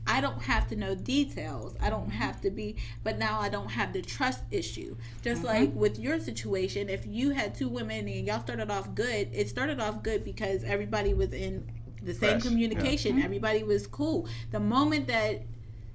I 0.07 0.21
don't 0.21 0.41
have 0.41 0.67
to 0.69 0.75
know 0.75 0.95
details. 0.95 1.75
I 1.81 1.89
don't 1.89 2.03
mm-hmm. 2.03 2.11
have 2.11 2.39
to 2.41 2.49
be, 2.49 2.77
but 3.03 3.17
now 3.17 3.41
I 3.41 3.49
don't 3.49 3.69
have 3.69 3.91
the 3.91 4.01
trust 4.01 4.43
issue. 4.49 4.95
Just 5.21 5.43
mm-hmm. 5.43 5.47
like 5.47 5.75
with 5.75 5.99
your 5.99 6.21
situation, 6.21 6.89
if 6.89 7.05
you 7.05 7.31
had 7.31 7.53
two 7.53 7.67
women 7.67 8.07
and 8.07 8.25
y'all 8.25 8.39
started 8.39 8.71
off 8.71 8.95
good, 8.95 9.29
it 9.33 9.49
started 9.49 9.81
off 9.81 10.03
good 10.03 10.23
because 10.23 10.63
everybody 10.63 11.13
was 11.13 11.33
in 11.33 11.69
the 12.05 12.13
same 12.13 12.31
Fresh, 12.31 12.43
yeah. 12.43 12.49
communication. 12.49 13.11
Mm-hmm. 13.13 13.25
Everybody 13.25 13.63
was 13.63 13.87
cool. 13.87 14.27
The 14.51 14.59
moment 14.59 15.07
that 15.07 15.41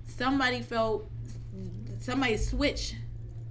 somebody 0.07 0.61
felt 0.61 1.09
somebody 2.01 2.37
switch 2.37 2.95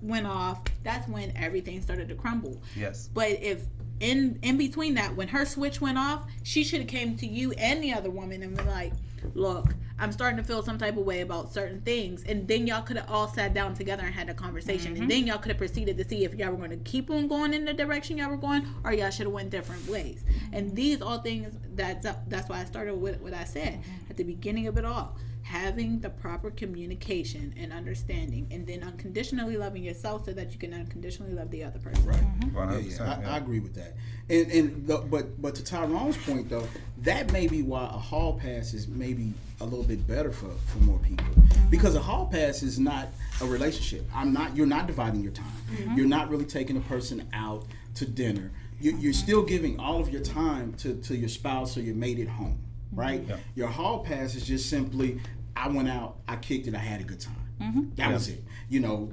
went 0.02 0.28
off, 0.28 0.62
that's 0.84 1.08
when 1.08 1.36
everything 1.36 1.82
started 1.82 2.10
to 2.10 2.16
crumble. 2.16 2.62
Yes. 2.76 3.10
But 3.14 3.32
if 3.42 3.64
in 4.00 4.40
in 4.44 4.58
between 4.58 4.94
that, 4.96 5.16
when 5.16 5.28
her 5.28 5.46
switch 5.46 5.82
went 5.82 5.98
off, 5.98 6.26
she 6.44 6.64
should 6.64 6.82
have 6.82 6.90
came 6.90 7.16
to 7.18 7.26
you 7.28 7.52
and 7.54 7.84
the 7.84 7.94
other 7.94 8.10
woman 8.10 8.44
and 8.44 8.56
been 8.56 8.68
like, 8.68 8.94
"Look, 9.34 9.74
I'm 10.00 10.12
starting 10.12 10.38
to 10.38 10.44
feel 10.44 10.64
some 10.64 10.78
type 10.78 10.98
of 10.98 11.06
way 11.06 11.22
about 11.22 11.52
certain 11.54 11.82
things," 11.82 12.24
and 12.24 12.48
then 12.48 12.68
y'all 12.68 12.82
could 12.82 12.98
have 12.98 13.10
all 13.10 13.28
sat 13.28 13.54
down 13.54 13.74
together 13.74 14.04
and 14.04 14.14
had 14.14 14.30
a 14.30 14.34
conversation, 14.34 14.94
and 14.94 15.02
mm-hmm. 15.02 15.10
then 15.10 15.28
y'all 15.28 15.38
could 15.38 15.50
have 15.50 15.58
proceeded 15.58 15.98
to 15.98 16.08
see 16.08 16.24
if 16.26 16.34
y'all 16.36 16.52
were 16.52 16.58
going 16.58 16.70
to 16.72 16.78
keep 16.78 17.10
on 17.10 17.28
going 17.28 17.54
in 17.54 17.66
the 17.66 17.74
direction 17.74 18.18
y'all 18.18 18.30
were 18.30 18.38
going, 18.38 18.66
or 18.84 18.94
y'all 18.94 19.10
should 19.10 19.26
have 19.26 19.34
went 19.34 19.50
different 19.50 19.88
ways. 19.88 20.24
And 20.54 20.76
these 20.76 21.02
all 21.02 21.20
things 21.20 21.56
that 21.76 22.02
that's 22.30 22.50
why 22.50 22.62
I 22.62 22.66
started 22.66 22.96
with 22.96 23.20
what 23.22 23.34
I 23.34 23.44
said 23.44 23.74
mm-hmm. 23.74 24.10
at 24.10 24.18
the 24.18 24.24
beginning 24.24 24.68
of 24.68 24.78
it 24.78 24.86
all. 24.86 25.16
Having 25.50 26.02
the 26.02 26.12
proper 26.12 26.52
communication 26.52 27.56
and 27.58 27.74
understanding, 27.74 28.48
and 28.52 28.68
then 28.68 28.84
unconditionally 28.84 29.58
loving 29.58 29.84
yourself 29.84 30.26
so 30.26 30.32
that 30.34 30.52
you 30.52 30.60
can 30.60 30.74
unconditionally 30.76 31.34
love 31.34 31.50
the 31.50 31.64
other 31.64 31.80
person. 31.80 32.06
Right. 32.06 32.18
Mm-hmm. 32.18 32.56
One 32.56 32.70
Yeah, 32.70 32.78
yeah, 32.78 32.84
percent. 32.84 33.26
I, 33.26 33.34
I 33.34 33.38
agree 33.38 33.60
with 33.60 33.74
that. 33.74 33.96
And 34.30 34.52
and 34.52 34.88
the, 34.88 34.98
but 35.00 35.42
but 35.42 35.56
to 35.56 35.64
Tyrone's 35.64 36.18
point 36.18 36.50
though, 36.50 36.68
that 37.02 37.32
may 37.34 37.48
be 37.48 37.64
why 37.64 37.86
a 37.86 37.98
hall 38.10 38.34
pass 38.40 38.76
is 38.76 38.88
maybe 38.88 39.34
a 39.60 39.66
little 39.66 39.84
bit 39.84 40.08
better 40.08 40.32
for 40.32 40.52
for 40.68 40.78
more 40.84 41.00
people 41.00 41.26
mm-hmm. 41.26 41.70
because 41.72 41.96
a 41.96 42.00
hall 42.00 42.28
pass 42.28 42.62
is 42.62 42.78
not 42.78 43.08
a 43.42 43.46
relationship. 43.46 44.06
I'm 44.14 44.32
not. 44.32 44.56
You're 44.56 44.68
not 44.68 44.86
dividing 44.86 45.22
your 45.24 45.34
time. 45.34 45.48
Mm-hmm. 45.72 45.98
You're 45.98 46.08
not 46.08 46.30
really 46.30 46.46
taking 46.46 46.78
a 46.78 46.82
person 46.82 47.28
out 47.34 47.66
to 47.96 48.06
dinner. 48.06 48.52
You, 48.80 48.96
you're 48.98 49.14
still 49.14 49.42
giving 49.44 49.80
all 49.80 50.00
of 50.00 50.10
your 50.10 50.22
time 50.22 50.74
to 50.76 50.94
to 51.08 51.16
your 51.16 51.30
spouse 51.30 51.76
or 51.76 51.82
your 51.82 51.96
mate 51.96 52.20
at 52.20 52.28
home, 52.28 52.60
right? 52.94 53.24
Yeah. 53.28 53.38
Your 53.56 53.68
hall 53.68 54.04
pass 54.04 54.36
is 54.36 54.46
just 54.46 54.70
simply, 54.70 55.20
I 55.60 55.68
went 55.68 55.90
out, 55.90 56.18
I 56.28 56.38
kicked 56.38 56.68
it, 56.68 56.76
I 56.76 56.80
had 56.80 57.02
a 57.02 57.04
good 57.04 57.20
time. 57.20 57.36
Mm-hmm. 57.62 57.96
That 57.96 58.14
was 58.14 58.30
it. 58.30 58.44
You 58.70 58.80
know, 58.80 59.12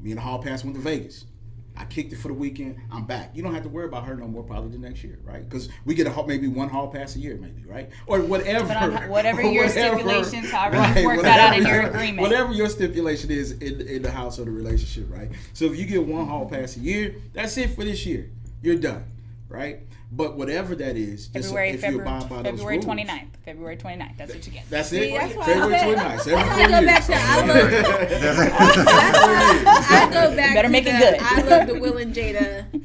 me 0.00 0.10
and 0.12 0.18
the 0.18 0.22
hall 0.22 0.38
pass 0.40 0.62
went 0.64 0.76
to 0.76 0.82
Vegas. 0.82 1.24
I 1.76 1.84
kicked 1.86 2.12
it 2.12 2.16
for 2.16 2.28
the 2.28 2.34
weekend. 2.34 2.76
I'm 2.92 3.06
back. 3.06 3.30
You 3.34 3.42
don't 3.42 3.54
have 3.54 3.62
to 3.62 3.68
worry 3.68 3.86
about 3.86 4.04
her 4.04 4.14
no 4.14 4.26
more 4.28 4.42
probably 4.42 4.70
the 4.70 4.78
next 4.78 5.02
year, 5.02 5.18
right? 5.24 5.48
Because 5.48 5.68
we 5.84 5.94
get 5.94 6.06
a 6.06 6.10
hall, 6.10 6.26
maybe 6.26 6.46
one 6.46 6.68
hall 6.68 6.88
pass 6.88 7.16
a 7.16 7.18
year, 7.18 7.38
maybe, 7.40 7.64
right? 7.64 7.88
Or 8.06 8.20
whatever. 8.20 8.68
But 8.68 8.76
on 8.76 9.08
whatever 9.08 9.42
your 9.42 9.68
stipulations, 9.68 10.50
however 10.50 10.76
you 10.76 10.82
Right, 10.82 11.04
work 11.06 11.22
that 11.22 11.40
out 11.40 11.58
in 11.58 11.66
your 11.66 11.76
your- 11.82 11.90
agreement. 11.90 12.20
Whatever 12.20 12.52
your 12.52 12.68
stipulation 12.68 13.30
is 13.30 13.52
in, 13.52 13.80
in 13.80 14.02
the 14.02 14.10
house 14.10 14.38
or 14.38 14.44
the 14.44 14.50
relationship, 14.50 15.10
right? 15.10 15.30
So 15.54 15.64
if 15.64 15.76
you 15.78 15.86
get 15.86 16.04
one 16.06 16.26
hall 16.26 16.46
pass 16.46 16.76
a 16.76 16.80
year, 16.80 17.16
that's 17.32 17.56
it 17.56 17.70
for 17.74 17.84
this 17.84 18.04
year. 18.04 18.30
You're 18.62 18.76
done, 18.76 19.04
right? 19.48 19.80
But 20.12 20.36
whatever 20.36 20.74
that 20.74 20.96
is, 20.96 21.28
just 21.28 21.46
February, 21.48 21.68
if 21.68 21.74
you 21.76 21.80
February, 21.82 22.08
abide 22.08 22.28
by 22.28 22.36
those 22.42 22.46
February 22.46 22.78
rules, 22.78 22.86
29th. 22.86 23.28
February 23.44 23.76
29th. 23.76 24.16
That's 24.16 24.34
what 24.34 24.46
you 24.46 24.52
get. 24.52 24.68
That's 24.68 24.88
See, 24.88 24.98
it. 24.98 25.18
that's 25.18 25.34
why 25.36 25.42
I 25.42 25.46
February 25.46 26.18
said- 26.18 26.34
29th. 26.34 26.58
Every 26.58 26.86
that's 26.86 27.08
why 27.08 27.16
I 27.16 27.36
four 27.36 27.46
go 27.46 27.54
years. 27.68 27.76
back 27.86 28.02
to 28.02 28.54
I 28.64 28.76
love- 29.06 29.66
I 29.90 30.10
go 30.12 30.36
back. 30.36 30.54
Better 30.54 30.68
to 30.68 30.72
make 30.72 30.86
it 30.86 30.92
the- 30.92 30.98
good. 30.98 31.20
I 31.20 31.42
love 31.42 31.68
the 31.68 31.74
Will 31.80 31.96
and 31.98 32.12
Jada, 32.12 32.82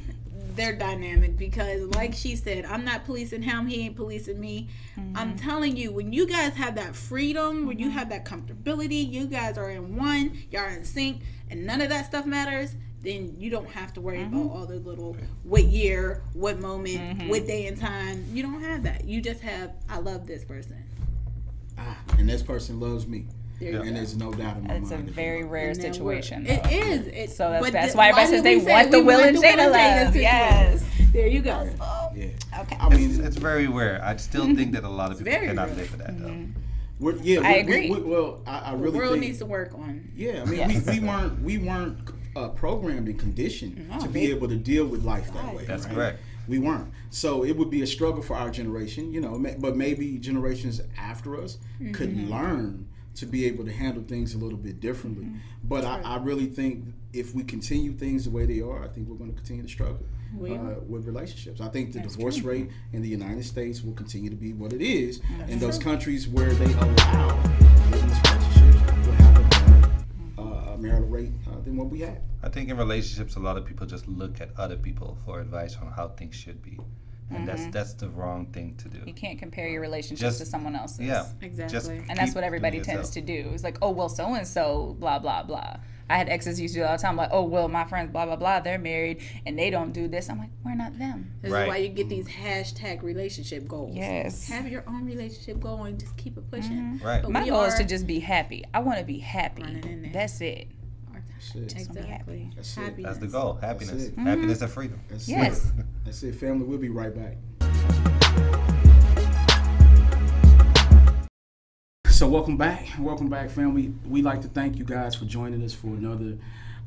their 0.54 0.76
dynamic 0.76 1.36
because, 1.36 1.82
like 1.96 2.14
she 2.14 2.36
said, 2.36 2.64
I'm 2.64 2.84
not 2.84 3.04
policing 3.04 3.42
him. 3.42 3.66
He 3.66 3.86
ain't 3.86 3.96
policing 3.96 4.38
me. 4.38 4.68
Mm-hmm. 4.96 5.16
I'm 5.16 5.36
telling 5.36 5.76
you, 5.76 5.90
when 5.90 6.12
you 6.12 6.28
guys 6.28 6.54
have 6.54 6.76
that 6.76 6.94
freedom, 6.94 7.66
when 7.66 7.78
you 7.80 7.86
mm-hmm. 7.86 7.98
have 7.98 8.08
that 8.10 8.24
comfortability, 8.24 9.10
you 9.10 9.26
guys 9.26 9.58
are 9.58 9.70
in 9.70 9.96
one. 9.96 10.38
Y'all 10.52 10.62
are 10.62 10.68
in 10.68 10.84
sync, 10.84 11.22
and 11.50 11.66
none 11.66 11.80
of 11.80 11.88
that 11.88 12.06
stuff 12.06 12.24
matters. 12.24 12.76
Then 13.02 13.36
you 13.38 13.50
don't 13.50 13.68
have 13.68 13.92
to 13.94 14.00
worry 14.00 14.22
about 14.22 14.32
mm-hmm. 14.34 14.48
all 14.56 14.66
the 14.66 14.76
little 14.76 15.16
what 15.44 15.64
year, 15.64 16.22
what 16.32 16.58
moment, 16.58 16.96
mm-hmm. 16.98 17.28
what 17.28 17.46
day 17.46 17.66
and 17.66 17.78
time. 17.78 18.24
You 18.32 18.42
don't 18.42 18.62
have 18.62 18.82
that. 18.84 19.04
You 19.04 19.20
just 19.20 19.40
have 19.42 19.72
I 19.88 19.98
love 19.98 20.26
this 20.26 20.44
person. 20.44 20.82
Ah, 21.78 21.96
and 22.18 22.28
this 22.28 22.42
person 22.42 22.80
loves 22.80 23.06
me. 23.06 23.26
There 23.60 23.80
And 23.80 23.96
there's 23.96 24.16
no 24.16 24.32
doubt 24.32 24.58
in 24.58 24.64
my 24.66 24.74
It's 24.74 24.90
a 24.90 24.96
mind. 24.96 25.08
that 25.08 25.14
they 25.16 25.22
very 25.22 25.44
rare 25.44 25.72
situation. 25.74 26.44
work. 26.44 26.66
It 26.66 26.72
is. 26.72 27.06
It, 27.06 27.30
So 27.30 27.44
that's- 27.44 27.62
but 27.62 27.72
that's 27.72 27.92
the- 27.92 27.98
why 27.98 28.08
everybody 28.08 28.30
did 28.30 28.36
says 28.36 28.42
they 28.42 28.56
we 28.56 28.64
say 28.64 28.72
want 28.72 28.90
the 28.90 28.98
Will 29.02 29.06
want 29.18 29.26
and 29.28 29.36
the 29.36 29.40
Jada 29.42 29.56
Will 29.56 29.72
love? 29.72 30.12
situation? 30.12 30.20
Yes. 30.22 30.84
There 31.12 31.26
you 31.26 31.40
go. 31.40 31.70
Yeah. 32.14 32.26
Okay. 32.60 32.76
I 32.78 32.88
mean, 32.90 33.24
It's 33.24 33.36
very 33.36 33.66
rare. 33.66 34.02
I 34.04 34.16
still 34.16 34.44
think 34.56 34.72
that 34.72 34.84
a 34.84 34.88
lot 34.88 35.10
of 35.12 35.18
people 35.18 35.32
cannot 35.32 35.68
rare. 35.68 35.76
live 35.76 35.86
for 35.88 35.96
that 35.98 36.18
though. 36.20 36.28
Mm-hmm. 36.28 36.50
we're, 37.00 37.16
yeah, 37.16 37.40
I 37.40 37.52
we- 37.54 37.58
agree. 37.60 37.90
We, 37.90 37.96
we, 38.00 38.10
well, 38.10 38.40
I, 38.46 38.68
I 38.68 38.70
The 38.72 38.76
really 38.78 38.98
world 38.98 39.10
think. 39.12 39.24
needs 39.24 39.38
to 39.38 39.46
work 39.46 39.72
on. 39.74 40.06
yeah, 40.14 40.42
I 40.42 40.44
mean, 40.44 40.58
Yes. 40.58 40.86
we, 40.86 41.00
we 41.00 41.06
weren't 41.06 41.42
we 41.42 41.58
weren't 41.58 41.98
uh, 42.36 42.48
programmed 42.50 43.08
and 43.08 43.18
conditioned 43.18 43.88
No, 43.88 43.98
to 43.98 44.08
they- 44.08 44.26
be 44.26 44.30
able 44.30 44.48
to 44.48 44.56
deal 44.56 44.86
with 44.86 45.04
life 45.04 45.32
that 45.32 45.54
way. 45.54 45.64
That's 45.64 45.86
right? 45.86 45.94
correct. 45.94 46.20
We 46.46 46.58
weren't. 46.60 46.92
So 47.10 47.44
it 47.44 47.56
would 47.56 47.70
be 47.70 47.82
a 47.82 47.86
struggle 47.86 48.22
for 48.22 48.36
our 48.36 48.50
generation, 48.50 49.12
you 49.12 49.20
know. 49.20 49.36
But 49.58 49.76
maybe 49.76 50.18
generations 50.18 50.80
after 50.96 51.40
us 51.40 51.58
could 51.92 52.10
Mm-hmm. 52.10 52.30
learn 52.32 52.88
to 53.16 53.26
be 53.26 53.46
able 53.46 53.64
to 53.64 53.72
handle 53.72 54.02
things 54.04 54.34
a 54.34 54.38
little 54.38 54.58
bit 54.58 54.78
differently. 54.78 55.24
Mm-hmm. 55.24 55.38
But 55.64 55.84
I, 55.84 56.00
I 56.02 56.16
really 56.18 56.46
think 56.46 56.84
if 57.14 57.34
we 57.34 57.42
continue 57.42 57.92
things 57.92 58.24
the 58.24 58.30
way 58.30 58.44
they 58.44 58.60
are, 58.60 58.84
I 58.84 58.88
think 58.88 59.08
we're 59.08 59.16
going 59.16 59.30
to 59.30 59.36
continue 59.36 59.62
to 59.62 59.68
struggle 59.68 60.04
uh, 60.44 60.74
with 60.86 61.06
relationships. 61.06 61.60
I 61.62 61.68
think 61.68 61.92
the 61.94 62.00
divorce 62.00 62.42
rate 62.42 62.68
in 62.92 63.00
the 63.00 63.08
United 63.08 63.44
States 63.44 63.82
will 63.82 63.94
continue 63.94 64.28
to 64.30 64.36
be 64.36 64.52
what 64.52 64.72
it 64.74 64.82
is. 64.82 65.20
In 65.48 65.58
those 65.58 65.78
countries 65.78 66.28
where 66.28 66.52
they 66.52 66.72
allow 66.74 67.42
than 71.66 71.76
what 71.76 71.90
we 71.90 72.00
have. 72.00 72.18
I 72.42 72.48
think 72.48 72.70
in 72.70 72.76
relationships, 72.78 73.36
a 73.36 73.40
lot 73.40 73.58
of 73.58 73.66
people 73.66 73.86
just 73.86 74.06
look 74.08 74.40
at 74.40 74.50
other 74.56 74.76
people 74.76 75.18
for 75.24 75.40
advice 75.40 75.76
on 75.76 75.90
how 75.92 76.08
things 76.08 76.34
should 76.34 76.62
be, 76.62 76.78
and 77.30 77.46
that's 77.46 77.62
mm-hmm. 77.62 77.70
that's 77.72 77.92
the 77.94 78.08
wrong 78.08 78.46
thing 78.46 78.76
to 78.76 78.88
do. 78.88 79.00
You 79.04 79.12
can't 79.12 79.38
compare 79.38 79.68
your 79.68 79.82
relationship 79.82 80.22
Just- 80.22 80.38
to 80.38 80.46
someone 80.46 80.74
else's. 80.76 81.00
Yeah, 81.00 81.26
Exactly. 81.42 81.72
Just 81.76 81.90
And 81.90 82.16
that's 82.16 82.34
what 82.34 82.44
everybody 82.44 82.78
tends 82.80 83.08
yourself. 83.08 83.14
to 83.14 83.20
do. 83.20 83.50
It's 83.52 83.64
like, 83.64 83.78
oh 83.82 83.90
well, 83.90 84.08
so 84.08 84.32
and 84.34 84.46
so, 84.46 84.96
blah 84.98 85.18
blah 85.18 85.42
blah. 85.42 85.76
I 86.08 86.18
had 86.18 86.28
exes 86.28 86.60
used 86.60 86.74
to 86.74 86.80
do 86.80 86.86
all 86.86 86.96
the 86.96 87.02
time, 87.02 87.16
like, 87.16 87.30
oh 87.32 87.42
well, 87.42 87.66
my 87.66 87.84
friends, 87.84 88.12
blah 88.12 88.26
blah 88.26 88.36
blah, 88.36 88.60
they're 88.60 88.78
married 88.78 89.22
and 89.44 89.58
they 89.58 89.70
don't 89.70 89.90
do 89.92 90.06
this. 90.06 90.30
I'm 90.30 90.38
like, 90.38 90.50
we're 90.64 90.76
not 90.76 90.96
them. 91.00 91.32
This 91.42 91.50
Right. 91.50 91.62
is 91.62 91.68
why 91.68 91.76
you 91.78 91.88
get 91.88 92.08
these 92.08 92.28
hashtag 92.28 93.02
relationship 93.02 93.66
goals. 93.66 93.96
Yes. 93.96 94.48
Have 94.48 94.68
your 94.68 94.84
own 94.86 95.04
relationship 95.04 95.58
goal 95.58 95.82
and 95.82 95.98
just 95.98 96.16
keep 96.16 96.38
it 96.38 96.48
pushing. 96.48 96.76
Mm-hmm. 96.76 97.04
Right. 97.04 97.22
But 97.22 97.32
My 97.32 97.42
we 97.42 97.50
goal 97.50 97.64
is 97.64 97.74
are- 97.74 97.78
to 97.78 97.84
just 97.84 98.06
be 98.06 98.20
happy. 98.20 98.62
I 98.72 98.78
want 98.78 99.00
to 99.00 99.04
be 99.04 99.18
happy. 99.18 99.62
Running 99.64 99.84
in 99.84 100.02
there. 100.02 100.12
That's 100.12 100.40
it. 100.40 100.68
That's 101.54 101.74
it. 101.74 101.80
Exactly. 101.80 102.50
That's 102.56 102.76
it. 102.76 103.02
That's 103.02 103.18
the 103.18 103.26
goal. 103.26 103.54
Happiness, 103.54 104.06
it. 104.06 104.18
happiness 104.18 104.60
and 104.62 104.70
freedom. 104.70 105.00
That's 105.08 105.28
Yes. 105.28 105.66
it. 105.66 105.86
That's 106.04 106.22
it, 106.22 106.34
family. 106.34 106.64
We'll 106.64 106.78
be 106.78 106.88
right 106.88 107.14
back. 107.14 107.36
So 112.08 112.26
welcome 112.26 112.56
back, 112.56 112.88
welcome 112.98 113.28
back, 113.28 113.50
family. 113.50 113.92
We 114.06 114.22
like 114.22 114.40
to 114.42 114.48
thank 114.48 114.76
you 114.78 114.84
guys 114.84 115.14
for 115.14 115.26
joining 115.26 115.62
us 115.62 115.74
for 115.74 115.88
another 115.88 116.38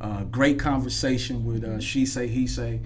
uh, 0.02 0.24
great 0.24 0.58
conversation 0.60 1.46
with 1.46 1.64
uh, 1.64 1.80
She 1.80 2.06
Say 2.06 2.28
He 2.28 2.48
Say. 2.48 2.82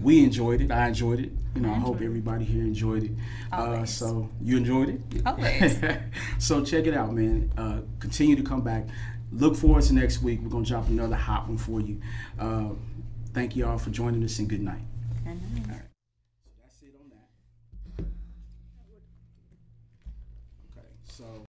We 0.00 0.24
enjoyed 0.24 0.62
it. 0.62 0.70
I 0.70 0.88
enjoyed 0.88 1.20
it. 1.20 1.32
You 1.54 1.62
know, 1.62 1.70
I, 1.70 1.74
hope 1.74 2.00
everybody 2.00 2.44
here 2.44 2.62
enjoyed 2.62 3.02
it. 3.04 3.10
Uh, 3.50 3.84
so 3.84 4.30
you 4.40 4.56
enjoyed 4.56 4.88
it. 4.90 5.26
Always. 5.26 5.78
so 6.38 6.64
check 6.64 6.86
it 6.86 6.94
out, 6.94 7.12
man. 7.12 7.52
Uh, 7.58 7.80
continue 7.98 8.36
to 8.36 8.42
come 8.42 8.62
back. 8.62 8.86
Look 9.32 9.56
forward 9.56 9.84
to 9.84 9.94
next 9.94 10.22
week. 10.22 10.40
We're 10.42 10.48
gonna 10.50 10.64
drop 10.64 10.88
another 10.88 11.16
hot 11.16 11.48
one 11.48 11.58
for 11.58 11.80
you. 11.80 12.00
Uh, 12.38 12.70
thank 13.32 13.56
you 13.56 13.66
all 13.66 13.78
for 13.78 13.90
joining 13.90 14.24
us 14.24 14.38
and 14.38 14.48
good 14.48 14.62
night. 14.62 14.82
That's 15.24 15.38
it 15.68 15.89